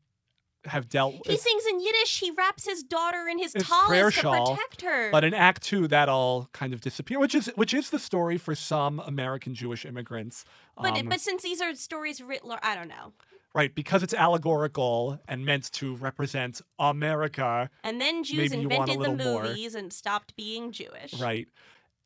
have 0.67 0.89
dealt 0.89 1.27
He 1.27 1.37
sings 1.37 1.67
in 1.67 1.81
Yiddish. 1.81 2.21
He 2.21 2.31
wraps 2.31 2.65
his 2.67 2.83
daughter 2.83 3.27
in 3.29 3.39
his, 3.39 3.53
tallis 3.53 4.15
to 4.15 4.21
shawl, 4.21 4.55
protect 4.55 4.83
her. 4.83 5.11
But 5.11 5.25
in 5.25 5.35
Act 5.35 5.63
Two, 5.63 5.89
that 5.89 6.09
all 6.09 6.49
kind 6.53 6.73
of 6.73 6.81
disappears, 6.81 7.19
which 7.21 7.35
is 7.35 7.47
which 7.57 7.75
is 7.75 7.91
the 7.91 7.99
story 7.99 8.39
for 8.39 8.55
some 8.55 9.01
American 9.01 9.55
Jewish 9.55 9.85
immigrants. 9.85 10.45
But, 10.81 10.97
Um, 10.99 11.09
but 11.09 11.21
since 11.21 11.43
these 11.43 11.61
are 11.61 11.75
stories 11.75 12.21
writ 12.21 12.45
large, 12.45 12.61
I 12.63 12.75
don't 12.75 12.89
know. 12.89 13.13
right, 13.55 13.75
because 13.75 14.03
it's 14.03 14.15
allegorical 14.15 15.19
and 15.29 15.45
meant 15.45 15.71
to 15.73 15.97
represent 15.97 16.63
America. 16.79 17.69
And 17.85 18.01
then 18.01 18.25
Jews 18.25 18.51
Maybe 18.51 18.63
you 18.63 18.69
want 18.69 18.89
a 18.89 18.93
invented 18.93 18.97
the 18.97 19.17
little 19.23 19.33
more. 19.35 19.43
movies 19.43 19.75
and 19.75 19.93
stopped 19.93 20.35
being 20.37 20.73
Jewish. 20.73 21.15
Right. 21.21 21.49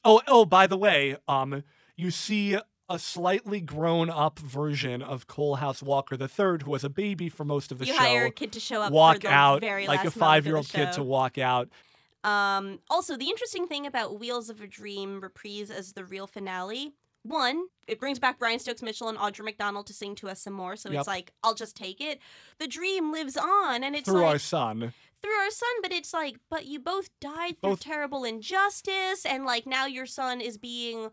Oh, 0.05 0.21
oh, 0.27 0.45
by 0.45 0.67
the 0.67 0.77
way, 0.77 1.17
um, 1.29 1.63
you 1.97 2.11
see 2.11 2.59
a 2.89 2.99
slightly 2.99 3.61
grown 3.61 4.09
up 4.11 4.39
version 4.39 5.03
of 5.03 5.27
Coalhouse 5.27 5.83
Walker 5.83 6.15
III, 6.15 6.59
who 6.65 6.71
was 6.71 6.85
a 6.85 6.89
baby 6.89 7.29
for 7.29 7.45
most 7.45 7.73
of 7.73 7.79
the 7.79 7.87
you 7.87 7.93
show. 7.93 7.99
hire 7.99 8.27
a 8.27 8.31
kid 8.31 8.53
to 8.53 8.61
show 8.61 8.81
up 8.83 8.93
walk 8.93 9.25
out 9.25 9.63
like 9.63 10.05
a 10.05 10.11
five 10.11 10.47
year 10.47 10.57
old 10.57 10.69
kid 10.69 10.93
to 10.93 11.03
walk 11.03 11.37
out. 11.39 11.69
Um, 12.25 12.81
also, 12.91 13.17
the 13.17 13.29
interesting 13.29 13.67
thing 13.67 13.87
about 13.87 14.19
Wheels 14.19 14.51
of 14.51 14.61
a 14.61 14.67
Dream 14.67 15.21
reprise 15.21 15.71
as 15.71 15.93
the 15.93 16.05
real 16.05 16.27
finale. 16.27 16.95
One, 17.23 17.67
it 17.89 17.99
brings 17.99 18.21
back 18.21 18.39
Brian 18.39 18.61
Stokes 18.61 18.83
Mitchell 18.83 19.09
and 19.09 19.19
Audra 19.19 19.45
McDonald 19.45 19.87
to 19.89 19.93
sing 19.93 20.15
to 20.17 20.29
us 20.29 20.41
some 20.43 20.53
more. 20.53 20.77
So 20.77 20.91
Yep. 20.91 20.99
it's 21.01 21.09
like, 21.09 21.33
I'll 21.43 21.55
just 21.55 21.77
take 21.77 22.01
it. 22.01 22.21
The 22.59 22.69
dream 22.69 23.11
lives 23.11 23.37
on, 23.37 23.83
and 23.83 23.97
it's 23.97 24.09
through 24.09 24.21
like 24.21 24.27
our 24.31 24.39
son. 24.39 24.93
through 25.21 25.33
our 25.33 25.51
son, 25.51 25.69
but 25.83 25.91
it's 25.93 26.13
like, 26.15 26.37
but 26.49 26.67
you 26.67 26.79
both 26.79 27.11
died 27.21 27.57
Both- 27.61 27.81
through 27.83 27.93
terrible 27.93 28.23
injustice, 28.25 29.25
and 29.27 29.45
like 29.45 29.67
now 29.67 29.87
your 29.87 30.07
son 30.07 30.41
is 30.41 30.57
being 30.57 31.11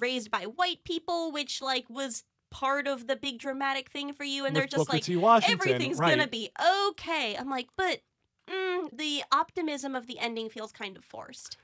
raised 0.00 0.30
by 0.30 0.44
white 0.44 0.84
people, 0.84 1.32
which 1.32 1.62
like 1.62 1.88
was 1.88 2.24
part 2.50 2.86
of 2.86 3.06
the 3.06 3.16
big 3.16 3.38
dramatic 3.38 3.90
thing 3.90 4.12
for 4.12 4.24
you, 4.24 4.44
and 4.46 4.54
they're 4.54 4.66
just 4.66 4.86
Booker 4.88 5.18
like, 5.18 5.48
everything's 5.48 5.98
right. 5.98 6.10
gonna 6.10 6.28
be 6.28 6.50
okay. 6.88 7.36
I'm 7.36 7.50
like, 7.50 7.68
but 7.76 8.00
mm, 8.48 8.96
the 8.96 9.22
optimism 9.32 9.94
of 9.94 10.06
the 10.06 10.18
ending 10.18 10.48
feels 10.48 10.72
kind 10.72 10.96
of 10.96 11.04
forced. 11.04 11.56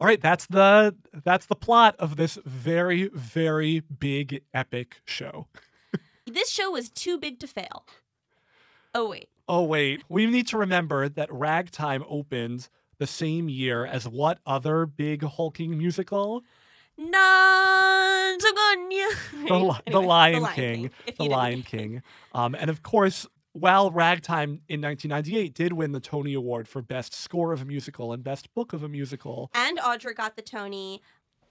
All 0.00 0.06
right, 0.06 0.20
that's 0.20 0.46
the 0.46 0.94
that's 1.24 1.46
the 1.46 1.54
plot 1.54 1.94
of 1.98 2.16
this 2.16 2.38
very 2.44 3.08
very 3.14 3.80
big 3.80 4.42
epic 4.52 5.00
show. 5.04 5.46
This 6.26 6.48
show 6.48 6.70
was 6.70 6.88
too 6.88 7.18
big 7.18 7.38
to 7.40 7.46
fail. 7.46 7.84
Oh 8.94 9.10
wait. 9.10 9.28
Oh 9.46 9.62
wait, 9.62 10.02
we 10.08 10.24
need 10.24 10.48
to 10.48 10.56
remember 10.56 11.06
that 11.06 11.30
Ragtime 11.30 12.02
opened 12.08 12.70
the 12.98 13.06
same 13.06 13.50
year 13.50 13.84
as 13.84 14.08
what 14.08 14.38
other 14.46 14.86
big 14.86 15.22
hulking 15.22 15.76
musical? 15.76 16.42
Non 16.96 18.38
The, 19.48 19.58
Li- 19.58 19.92
the 19.92 20.00
Lion 20.00 20.46
King. 20.54 20.90
if 21.06 21.16
The 21.18 21.24
you 21.24 21.28
didn't- 21.28 21.32
Lion 21.32 21.62
King. 21.62 22.02
Um, 22.32 22.54
and 22.54 22.70
of 22.70 22.82
course, 22.82 23.26
while 23.52 23.90
Ragtime 23.90 24.60
in 24.68 24.80
1998 24.80 25.54
did 25.54 25.72
win 25.72 25.92
the 25.92 26.00
Tony 26.00 26.34
Award 26.34 26.66
for 26.68 26.82
Best 26.82 27.14
Score 27.14 27.52
of 27.52 27.62
a 27.62 27.64
Musical 27.64 28.12
and 28.12 28.24
Best 28.24 28.52
Book 28.54 28.72
of 28.72 28.82
a 28.82 28.88
Musical, 28.88 29.50
And 29.54 29.78
Audra 29.78 30.14
got 30.14 30.34
the 30.36 30.42
Tony, 30.42 31.00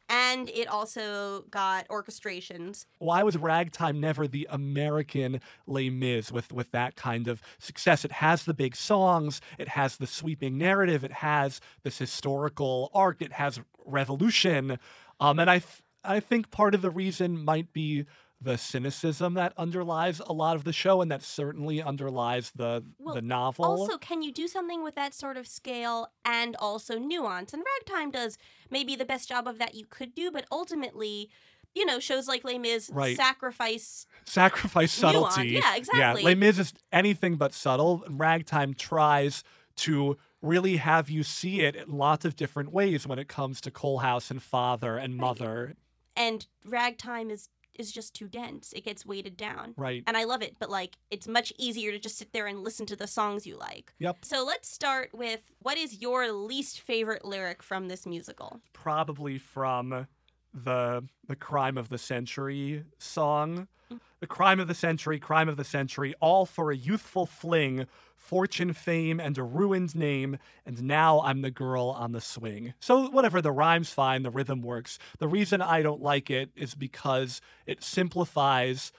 and 0.10 0.50
it 0.50 0.68
also 0.68 1.46
got 1.50 1.88
orchestrations. 1.88 2.86
why 3.00 3.24
was 3.24 3.38
Ragtime 3.38 4.00
never 4.02 4.28
the 4.28 4.48
American 4.52 5.40
Les 5.66 5.90
Mis 5.90 6.32
with, 6.32 6.52
with 6.52 6.72
that 6.72 6.96
kind 6.98 7.28
of 7.28 7.42
success? 7.58 8.04
It 8.04 8.12
has 8.14 8.44
the 8.44 8.54
big 8.54 8.76
songs, 8.76 9.40
it 9.58 9.70
has 9.70 9.98
the 9.98 10.08
sweeping 10.08 10.58
narrative, 10.58 11.04
it 11.06 11.14
has 11.14 11.62
this 11.84 11.98
historical 12.00 12.92
arc, 12.94 13.22
it 13.22 13.34
has 13.34 13.62
revolution. 13.86 14.78
Um, 15.24 15.40
and 15.40 15.50
I, 15.50 15.60
th- 15.60 15.82
I 16.04 16.20
think 16.20 16.52
part 16.52 16.76
of 16.76 16.82
the 16.82 16.90
reason 16.92 17.44
might 17.44 17.72
be 17.74 18.06
the 18.42 18.58
cynicism 18.58 19.36
that 19.36 19.54
underlies 19.58 20.20
a 20.20 20.34
lot 20.34 20.58
of 20.58 20.66
the 20.66 20.74
show, 20.74 21.02
and 21.02 21.10
that 21.10 21.24
certainly 21.24 21.82
underlies 21.82 22.52
the 22.56 22.84
Well, 23.00 23.16
the 23.16 23.22
novel. 23.22 23.64
Also, 23.64 23.98
can 23.98 24.22
you 24.22 24.34
do 24.34 24.48
something 24.50 24.84
with 24.84 24.96
that 24.96 25.14
sort 25.14 25.38
of 25.38 25.48
scale 25.48 26.08
and 26.26 26.56
also 26.60 27.00
nuance? 27.00 27.54
And 27.54 27.64
Ragtime 27.80 28.12
does 28.12 28.38
maybe 28.70 28.98
the 28.98 29.06
best 29.06 29.30
job 29.30 29.48
of 29.48 29.60
that 29.60 29.76
you 29.76 29.86
could 29.90 30.14
do, 30.14 30.30
but 30.30 30.46
ultimately, 30.52 31.30
you 31.74 31.86
know, 31.86 32.02
shows 32.02 32.28
like 32.28 32.44
Les 32.44 32.58
Mis 32.60 32.90
Right. 32.94 33.16
sacrifice. 33.16 34.06
sacrifice 34.26 35.02
Nuance, 35.02 35.36
subtlety. 35.36 35.52
yeah, 35.52 35.76
exactly. 35.78 36.22
Yeah, 36.24 36.28
Les 36.28 36.36
Mis 36.36 36.60
is 36.60 36.74
anything 36.92 37.38
but 37.38 37.54
subtle. 37.54 38.04
and 38.06 38.20
Ragtime 38.20 38.74
tries 38.74 39.46
to 39.78 40.18
really 40.44 40.78
have 40.78 41.10
you 41.10 41.24
see 41.24 41.62
it 41.62 41.76
in 41.76 41.98
lots 41.98 42.26
of 42.26 42.36
different 42.36 42.72
ways 42.72 43.08
when 43.08 43.18
it 43.18 43.28
comes 43.28 43.62
to 43.62 43.72
Coalhouse 43.72 44.30
and 44.30 44.44
father 44.44 44.98
and 44.98 45.16
mother. 45.16 45.76
And 46.16 46.46
Ragtime 46.66 47.32
is 47.32 47.50
is 47.80 47.92
just 47.92 48.14
too 48.14 48.28
dense. 48.28 48.72
It 48.74 48.86
gets 48.86 49.04
weighted 49.04 49.36
down. 49.36 49.74
Right. 49.76 50.04
And 50.06 50.16
I 50.16 50.26
love 50.26 50.44
it, 50.44 50.58
but 50.60 50.70
like 50.70 50.98
it's 51.10 51.28
much 51.28 51.52
easier 51.58 51.92
to 51.92 51.98
just 51.98 52.18
sit 52.18 52.32
there 52.32 52.46
and 52.46 52.64
listen 52.64 52.86
to 52.88 52.96
the 52.96 53.08
songs 53.08 53.48
you 53.48 53.58
like. 53.58 53.94
Yep. 54.00 54.18
So 54.24 54.46
let's 54.46 54.70
start 54.70 55.10
with 55.14 55.42
what 55.60 55.78
is 55.78 56.02
your 56.02 56.32
least 56.32 56.82
favorite 56.82 57.26
lyric 57.26 57.64
from 57.64 57.88
this 57.88 58.06
musical? 58.06 58.62
Probably 58.74 59.40
from 59.40 60.08
the 60.54 61.04
the 61.28 61.36
crime 61.36 61.78
of 61.78 61.90
the 61.90 61.98
century 61.98 62.84
song. 63.00 63.68
Mm. 63.92 64.00
The 64.24 64.28
crime 64.28 64.62
of 64.62 64.70
the 64.70 64.74
century, 64.74 65.20
crime 65.20 65.50
of 65.50 65.58
the 65.58 65.66
century, 65.66 66.16
all 66.22 66.46
for 66.46 66.72
a 66.72 66.78
youthful 66.78 67.26
fling, 67.26 67.88
fortune, 68.16 68.72
fame, 68.72 69.20
and 69.20 69.38
a 69.38 69.44
ruined 69.44 69.98
name, 69.98 70.38
and 70.66 70.82
now 70.84 71.20
I'm 71.20 71.42
the 71.42 71.52
girl 71.52 71.90
on 71.90 72.14
the 72.14 72.22
swing. 72.22 72.74
So, 72.80 73.10
whatever, 73.10 73.42
the 73.42 73.52
rhyme's 73.52 73.90
fine, 73.90 74.24
the 74.24 74.32
rhythm 74.32 74.62
works. 74.62 74.98
The 75.20 75.28
reason 75.28 75.62
I 75.62 75.82
don't 75.82 76.02
like 76.02 76.32
it 76.32 76.52
is 76.56 76.74
because 76.74 77.42
it 77.66 77.84
simplifies 77.84 78.94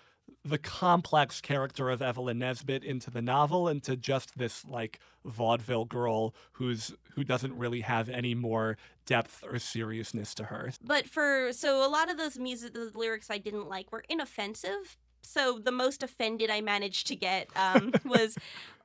the 0.44 0.58
complex 0.58 1.40
character 1.40 1.88
of 1.88 2.02
Evelyn 2.02 2.40
Nesbit 2.40 2.84
into 2.84 3.10
the 3.10 3.22
novel 3.22 3.66
into 3.66 3.96
just 3.96 4.36
this 4.36 4.62
like 4.66 5.00
vaudeville 5.24 5.86
girl 5.86 6.34
who's 6.52 6.92
who 7.14 7.24
doesn't 7.24 7.56
really 7.56 7.80
have 7.80 8.10
any 8.10 8.34
more 8.34 8.76
depth 9.06 9.42
or 9.42 9.58
seriousness 9.58 10.34
to 10.34 10.44
her. 10.44 10.70
But 10.82 11.08
for 11.08 11.50
so 11.52 11.86
a 11.86 11.88
lot 11.88 12.10
of 12.10 12.18
those 12.18 12.38
music 12.38 12.74
the 12.74 12.92
lyrics 12.94 13.30
I 13.30 13.38
didn't 13.38 13.68
like 13.68 13.90
were 13.90 14.04
inoffensive. 14.08 14.98
So 15.24 15.58
the 15.58 15.72
most 15.72 16.02
offended 16.02 16.50
I 16.50 16.60
managed 16.60 17.06
to 17.08 17.16
get 17.16 17.48
um, 17.56 17.92
was 18.04 18.36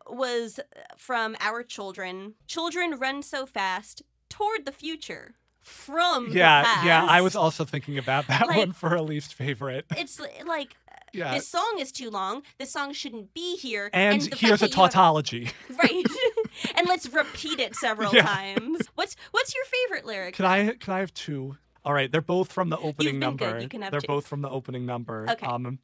was 0.07 0.59
from 0.97 1.35
our 1.39 1.61
children. 1.63 2.33
Children 2.47 2.97
run 2.99 3.21
so 3.21 3.45
fast 3.45 4.01
toward 4.29 4.65
the 4.65 4.71
future 4.71 5.35
from 5.61 6.29
the 6.31 6.37
Yeah, 6.37 6.85
yeah, 6.85 7.05
I 7.05 7.21
was 7.21 7.35
also 7.35 7.65
thinking 7.65 7.97
about 7.97 8.27
that 8.27 8.47
Like- 8.47 8.57
one 8.57 8.71
for 8.71 8.95
a 8.95 9.01
least 9.01 9.33
favorite. 9.35 9.85
It's 9.95 10.19
like 10.45 10.75
Yeah. 11.13 11.33
this 11.35 11.47
song 11.47 11.75
is 11.79 11.91
too 11.91 12.09
long. 12.09 12.41
This 12.57 12.71
song 12.71 12.93
shouldn't 12.93 13.33
be 13.33 13.55
here. 13.57 13.89
And, 13.93 14.23
fact 14.23 14.35
here's 14.41 14.61
a 14.63 14.67
tautology. 14.69 15.51
right, 15.83 16.03
and 16.75 16.87
let's 16.87 17.07
repeat 17.13 17.59
it 17.59 17.75
several 17.75 18.13
Yeah. 18.15 18.23
times. 18.23 18.79
What's 18.95 19.15
what's 19.31 19.53
your 19.53 19.65
favorite 19.65 20.05
lyric? 20.05 20.35
Can 20.35 20.45
I 20.45 20.73
can 20.73 20.93
I 20.93 20.99
have 20.99 21.13
two? 21.13 21.57
All 21.85 21.93
right, 21.93 22.11
they're 22.11 22.21
both 22.21 22.51
from 22.51 22.69
the 22.69 22.77
opening 22.77 23.19
number. 23.19 23.59
you 23.59 23.69
can 23.69 23.81
have 23.81 23.91
they're 23.91 24.01
two. 24.01 24.07
both 24.07 24.27
from 24.27 24.41
the 24.41 24.49
opening 24.49 24.85
number. 24.85 25.27
Okay. 25.29 25.45
Um, 25.45 25.79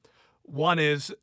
one 0.45 0.79
is, 0.79 1.13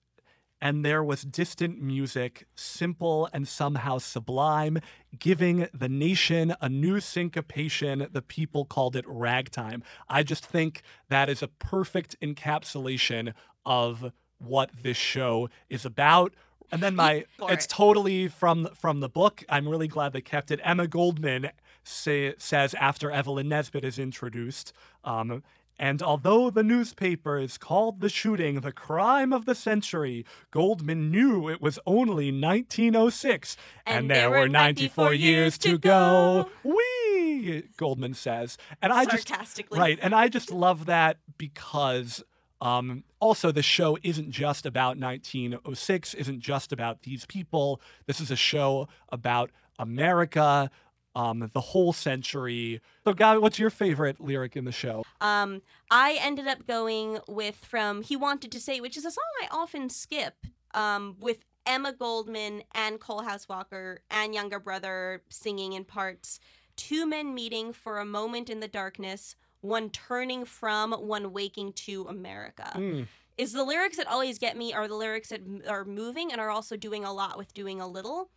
and 0.61 0.85
there 0.85 1.03
was 1.03 1.23
distant 1.23 1.81
music, 1.81 2.47
simple 2.55 3.29
and 3.33 3.49
somehow 3.49 3.99
sublime, 3.99 4.79
giving 5.19 5.69
the 5.75 5.89
nation 5.89 6.55
a 6.61 6.69
new 6.69 7.01
syncopation. 7.01 8.07
The 8.13 8.23
people 8.23 8.65
called 8.65 8.97
it 8.97 9.05
ragtime. 9.09 9.83
I 10.09 10.23
just 10.23 10.47
think 10.47 10.83
that 11.09 11.29
is 11.29 11.43
a 11.43 11.49
perfect 11.49 12.19
encapsulation 12.21 13.35
of 13.65 14.13
what 14.39 14.71
this 14.83 14.97
show 14.97 15.49
is 15.69 15.85
about. 15.85 16.35
And 16.71 16.83
then 16.83 16.97
my 16.97 17.25
it's 17.43 17.67
it. 17.67 17.71
totally 17.71 18.29
from 18.29 18.69
from 18.75 19.01
the 19.01 19.09
book. 19.09 19.45
I'm 19.49 19.69
really 19.69 19.89
glad 19.89 20.13
they 20.13 20.21
kept 20.21 20.51
it. 20.51 20.61
Emma 20.63 20.87
Goldman 20.87 21.51
say, 21.85 22.35
says 22.39 22.75
after 22.75 23.11
Evelyn 23.11 23.49
Nesbit 23.49 23.85
is 23.85 23.99
introduced, 23.99 24.73
um, 25.05 25.43
and 25.79 26.03
although 26.03 26.51
the 26.51 26.63
newspapers 26.63 27.59
called 27.59 28.01
the 28.01 28.09
shooting 28.09 28.61
the 28.61 28.73
crime 28.73 29.33
of 29.33 29.47
the 29.47 29.55
century, 29.55 30.25
Goldman 30.51 31.11
knew 31.11 31.49
it 31.49 31.61
was 31.61 31.79
only 31.87 32.31
1906, 32.31 33.57
and, 33.87 34.11
there 34.11 34.31
were 34.31 34.49
94 34.49 35.15
years 35.15 35.59
to 35.59 35.79
go. 35.79 36.49
Wee! 36.63 37.65
Goldman 37.77 38.15
says, 38.15 38.57
and 38.81 38.93
I 38.93 39.05
just 39.05 39.33
right, 39.71 39.99
and 40.01 40.15
I 40.15 40.29
just 40.29 40.51
love 40.51 40.87
that 40.87 41.19
because 41.37 42.23
um, 42.61 43.03
also 43.19 43.51
the 43.51 43.63
show 43.63 43.99
isn't 44.05 44.31
just 44.31 44.67
about 44.67 44.97
1906, 44.97 46.15
isn't 46.15 46.41
just 46.41 46.73
about 46.73 47.03
these 47.03 47.27
people. 47.27 47.81
This 48.07 48.21
is 48.21 48.31
a 48.31 48.37
show 48.37 48.89
about 49.09 49.51
America, 49.79 50.71
um, 51.15 51.51
the 51.53 51.61
whole 51.61 51.93
century. 51.93 52.81
So, 53.05 53.13
Gabi, 53.13 53.41
what's 53.41 53.59
your 53.59 53.71
favorite 53.71 54.21
lyric 54.21 54.57
in 54.57 54.65
the 54.65 54.73
show? 54.73 55.05
Um, 55.21 55.63
I 55.91 56.19
ended 56.21 56.47
up 56.47 56.67
going 56.67 57.19
with 57.29 57.57
from 57.57 58.03
He 58.03 58.17
Wanted 58.17 58.53
to 58.53 58.61
Say, 58.61 58.81
which 58.81 58.97
is 58.97 59.05
a 59.05 59.11
song 59.11 59.25
I 59.43 59.49
often 59.51 59.91
skip, 59.91 60.35
um, 60.75 61.17
with 61.21 61.39
Emma 61.67 61.93
Goldman 61.93 62.63
and 62.75 63.01
Coalhouse 63.01 63.49
Walker 63.49 64.01
and 64.11 64.35
younger 64.35 64.59
brother 64.59 65.23
singing 65.29 65.73
in 65.75 65.85
parts. 65.85 66.41
Two 66.77 67.07
men 67.07 67.35
meeting 67.35 67.73
for 67.73 67.99
a 67.99 68.05
moment 68.05 68.49
in 68.49 68.61
the 68.61 68.69
darkness, 68.69 69.37
one 69.61 69.91
turning 69.91 70.45
from, 70.45 70.93
one 70.93 71.33
waking 71.33 71.73
to 71.75 72.07
America. 72.09 72.73
Mm. 72.75 73.07
Is 73.39 73.53
the 73.53 73.65
lyrics 73.65 73.97
that 73.97 74.07
always 74.07 74.39
get 74.39 74.57
me 74.57 74.73
are 74.73 74.89
the 74.89 74.95
lyrics 74.95 75.29
that 75.29 75.41
are 75.69 75.85
moving 75.85 76.33
and 76.33 76.41
are 76.41 76.51
also 76.51 76.77
doing 76.77 77.05
a 77.05 77.13
lot 77.13 77.39
with 77.39 77.55
doing 77.55 77.81
a 77.81 77.87
little. 77.87 78.31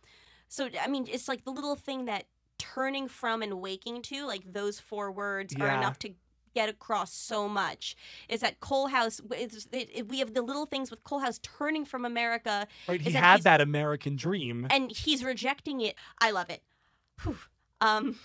So 0.48 0.68
I 0.82 0.88
mean, 0.88 1.06
it's 1.10 1.28
like 1.28 1.44
the 1.44 1.50
little 1.50 1.76
thing 1.76 2.06
that 2.06 2.24
turning 2.58 3.08
from 3.08 3.42
and 3.42 3.60
waking 3.60 4.02
to, 4.02 4.26
like 4.26 4.42
those 4.52 4.80
four 4.80 5.10
words 5.12 5.54
are 5.60 5.68
enough 5.68 5.98
to 6.00 6.14
get 6.54 6.68
across 6.70 7.12
so 7.12 7.48
much. 7.48 7.94
Is 8.30 8.40
that 8.40 8.60
Coalhouse? 8.60 9.20
It, 9.32 9.90
it- 9.94 10.08
we 10.08 10.18
have 10.20 10.32
the 10.34 10.40
little 10.42 10.64
things 10.66 10.90
with 10.90 11.04
Coalhouse 11.04 11.40
turning 11.42 11.84
from 11.84 12.04
America, 12.04 12.66
Right, 12.88 13.00
he 13.00 13.10
that 13.12 13.18
had 13.22 13.42
that 13.42 13.60
American 13.60 14.16
dream. 14.16 14.66
and 14.70 14.90
he's 14.90 15.22
rejecting 15.22 15.80
it. 15.82 15.94
I 16.18 16.30
love 16.30 16.48
it. 16.48 16.62
Whew. 17.22 17.36
Um, 17.82 18.16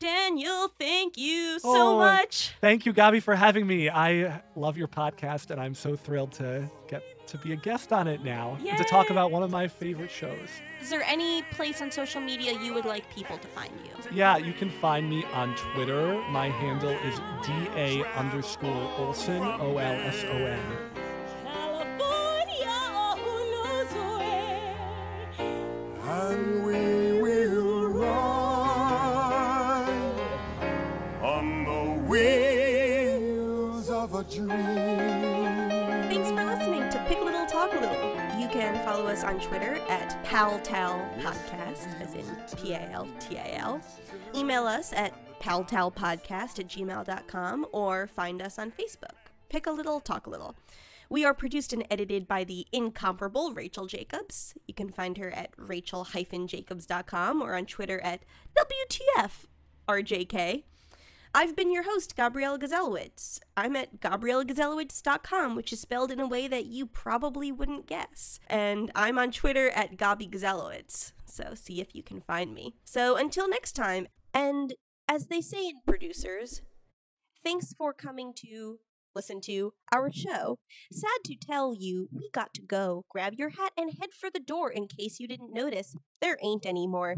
Daniel, 0.00 0.68
thank 0.78 1.16
you 1.16 1.58
so 1.60 1.68
Oh, 1.94 1.98
much. 1.98 2.52
Thank 2.60 2.86
you, 2.86 2.92
Gabby, 2.92 3.20
for 3.20 3.36
having 3.36 3.66
me. 3.66 3.88
I 3.88 4.42
love 4.56 4.76
your 4.76 4.88
podcast, 4.88 5.50
and 5.50 5.60
I'm 5.60 5.74
so 5.74 5.94
thrilled 5.94 6.32
to 6.32 6.68
get 6.88 7.04
to 7.32 7.38
be 7.38 7.52
a 7.52 7.56
guest 7.56 7.92
on 7.94 8.06
it 8.06 8.22
now 8.22 8.58
and 8.68 8.76
to 8.76 8.84
talk 8.84 9.08
about 9.08 9.30
one 9.30 9.42
of 9.42 9.50
my 9.50 9.66
favorite 9.66 10.10
shows. 10.10 10.50
Is 10.82 10.90
there 10.90 11.02
any 11.04 11.40
place 11.50 11.80
on 11.80 11.90
social 11.90 12.20
media 12.20 12.52
you 12.60 12.74
would 12.74 12.84
like 12.84 13.08
people 13.14 13.38
to 13.38 13.48
find 13.48 13.72
you? 13.82 13.90
Yeah, 14.14 14.36
you 14.36 14.52
can 14.52 14.68
find 14.68 15.08
me 15.08 15.24
on 15.32 15.56
Twitter. 15.56 16.20
My 16.28 16.48
handle 16.50 16.90
is 16.90 17.18
DA 17.46 18.04
underscore 18.16 18.90
Olson, 18.98 19.42
O 19.42 19.78
L 19.78 20.00
S 20.06 20.24
O 20.24 20.36
N. 20.36 20.60
and 26.04 26.66
we 26.66 27.22
will 27.22 27.86
ride 27.88 29.08
on 31.22 31.64
the 31.64 32.02
wheels 32.06 33.88
of 33.88 34.14
a 34.14 34.24
dream. 34.24 35.71
Pick 37.06 37.20
Little 37.20 37.46
Talk 37.46 37.72
a 37.72 37.80
Little. 37.80 38.40
You 38.40 38.48
can 38.48 38.82
follow 38.84 39.06
us 39.06 39.24
on 39.24 39.40
Twitter 39.40 39.74
at 39.88 40.24
PalTal 40.24 41.20
Podcast, 41.20 42.00
as 42.00 42.14
in 42.14 42.24
P 42.56 42.72
A 42.72 42.80
L 42.92 43.08
T 43.20 43.36
A 43.36 43.58
L. 43.58 43.80
Email 44.34 44.66
us 44.66 44.92
at 44.92 45.12
paltalpodcast 45.40 46.60
at 46.60 46.68
gmail.com 46.68 47.66
or 47.72 48.06
find 48.06 48.40
us 48.40 48.58
on 48.58 48.70
Facebook. 48.70 49.16
Pick 49.48 49.66
a 49.66 49.70
little, 49.70 50.00
talk 50.00 50.26
a 50.26 50.30
little. 50.30 50.54
We 51.10 51.24
are 51.24 51.34
produced 51.34 51.72
and 51.72 51.86
edited 51.90 52.26
by 52.26 52.44
the 52.44 52.66
incomparable 52.72 53.52
Rachel 53.52 53.86
Jacobs. 53.86 54.54
You 54.66 54.72
can 54.72 54.90
find 54.90 55.18
her 55.18 55.30
at 55.30 55.50
rachel-jacobs.com 55.58 57.42
or 57.42 57.54
on 57.54 57.66
Twitter 57.66 58.00
at 58.00 58.22
WTFRJK. 59.88 60.62
I've 61.34 61.56
been 61.56 61.72
your 61.72 61.84
host, 61.84 62.14
Gabrielle 62.14 62.58
Gazelowitz. 62.58 63.40
I'm 63.56 63.74
at 63.74 64.00
GabrielleGazelowitz.com, 64.00 65.56
which 65.56 65.72
is 65.72 65.80
spelled 65.80 66.12
in 66.12 66.20
a 66.20 66.26
way 66.26 66.46
that 66.46 66.66
you 66.66 66.84
probably 66.86 67.50
wouldn't 67.50 67.86
guess. 67.86 68.38
And 68.48 68.90
I'm 68.94 69.18
on 69.18 69.32
Twitter 69.32 69.70
at 69.70 69.96
Gabi 69.96 70.28
Gazelowitz, 70.28 71.12
so 71.24 71.54
see 71.54 71.80
if 71.80 71.94
you 71.94 72.02
can 72.02 72.20
find 72.20 72.52
me. 72.52 72.74
So 72.84 73.16
until 73.16 73.48
next 73.48 73.72
time, 73.72 74.08
and 74.34 74.74
as 75.08 75.28
they 75.28 75.40
say 75.40 75.68
in 75.68 75.76
producers, 75.86 76.60
thanks 77.42 77.72
for 77.72 77.94
coming 77.94 78.34
to 78.44 78.80
listen 79.14 79.40
to 79.42 79.72
our 79.90 80.12
show. 80.12 80.58
Sad 80.92 81.24
to 81.24 81.34
tell 81.34 81.74
you, 81.74 82.08
we 82.12 82.28
got 82.34 82.52
to 82.54 82.62
go. 82.62 83.06
Grab 83.08 83.34
your 83.38 83.50
hat 83.50 83.72
and 83.76 83.90
head 83.98 84.10
for 84.12 84.28
the 84.28 84.40
door 84.40 84.70
in 84.70 84.86
case 84.86 85.18
you 85.18 85.26
didn't 85.26 85.54
notice. 85.54 85.96
There 86.20 86.36
ain't 86.42 86.66
any 86.66 86.86
more. 86.86 87.16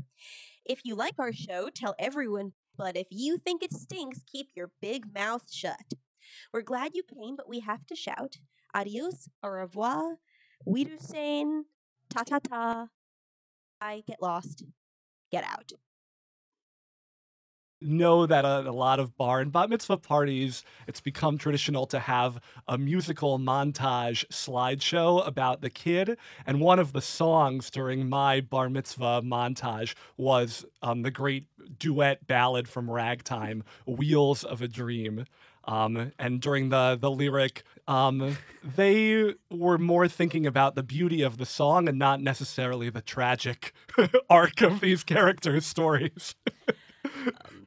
If 0.64 0.80
you 0.84 0.94
like 0.94 1.14
our 1.18 1.32
show, 1.32 1.68
tell 1.74 1.96
everyone. 1.98 2.52
But 2.76 2.96
if 2.96 3.06
you 3.10 3.38
think 3.38 3.62
it 3.62 3.72
stinks, 3.72 4.22
keep 4.26 4.48
your 4.54 4.70
big 4.80 5.14
mouth 5.14 5.52
shut. 5.52 5.94
We're 6.52 6.62
glad 6.62 6.92
you 6.94 7.02
came, 7.02 7.36
but 7.36 7.48
we 7.48 7.60
have 7.60 7.86
to 7.86 7.94
shout. 7.94 8.38
Adios, 8.74 9.28
au 9.42 9.50
revoir, 9.50 10.18
wiedersehen, 10.66 11.66
ta 12.10 12.24
ta 12.24 12.38
ta. 12.38 12.88
I 13.80 14.02
get 14.06 14.20
lost. 14.20 14.64
Get 15.30 15.44
out. 15.44 15.72
Know 17.84 18.26
that 18.26 18.44
at 18.44 18.66
a 18.66 18.72
lot 18.72 18.98
of 18.98 19.16
bar 19.16 19.40
and 19.40 19.52
bat 19.52 19.70
mitzvah 19.70 19.98
parties, 19.98 20.64
it's 20.88 21.00
become 21.00 21.38
traditional 21.38 21.86
to 21.86 21.98
have 21.98 22.40
a 22.66 22.78
musical 22.78 23.38
montage 23.38 24.26
slideshow 24.28 25.26
about 25.26 25.60
the 25.60 25.70
kid. 25.70 26.16
And 26.46 26.60
one 26.60 26.78
of 26.78 26.92
the 26.92 27.00
songs 27.00 27.70
during 27.70 28.08
my 28.08 28.40
bar 28.40 28.68
mitzvah 28.68 29.22
montage 29.22 29.94
was 30.16 30.64
um, 30.82 31.02
the 31.02 31.10
great 31.10 31.46
duet 31.78 32.26
ballad 32.26 32.68
from 32.68 32.90
Ragtime, 32.90 33.64
Wheels 33.86 34.44
of 34.44 34.62
a 34.62 34.68
Dream. 34.68 35.26
Um, 35.66 36.12
and 36.18 36.40
during 36.40 36.68
the 36.68 36.98
the 37.00 37.10
lyric, 37.10 37.62
um, 37.88 38.36
they 38.62 39.34
were 39.50 39.78
more 39.78 40.08
thinking 40.08 40.46
about 40.46 40.74
the 40.74 40.82
beauty 40.82 41.22
of 41.22 41.38
the 41.38 41.46
song 41.46 41.88
and 41.88 41.98
not 41.98 42.20
necessarily 42.20 42.90
the 42.90 43.00
tragic 43.00 43.72
arc 44.30 44.60
of 44.60 44.80
these 44.80 45.02
characters' 45.02 45.66
stories. 45.66 46.34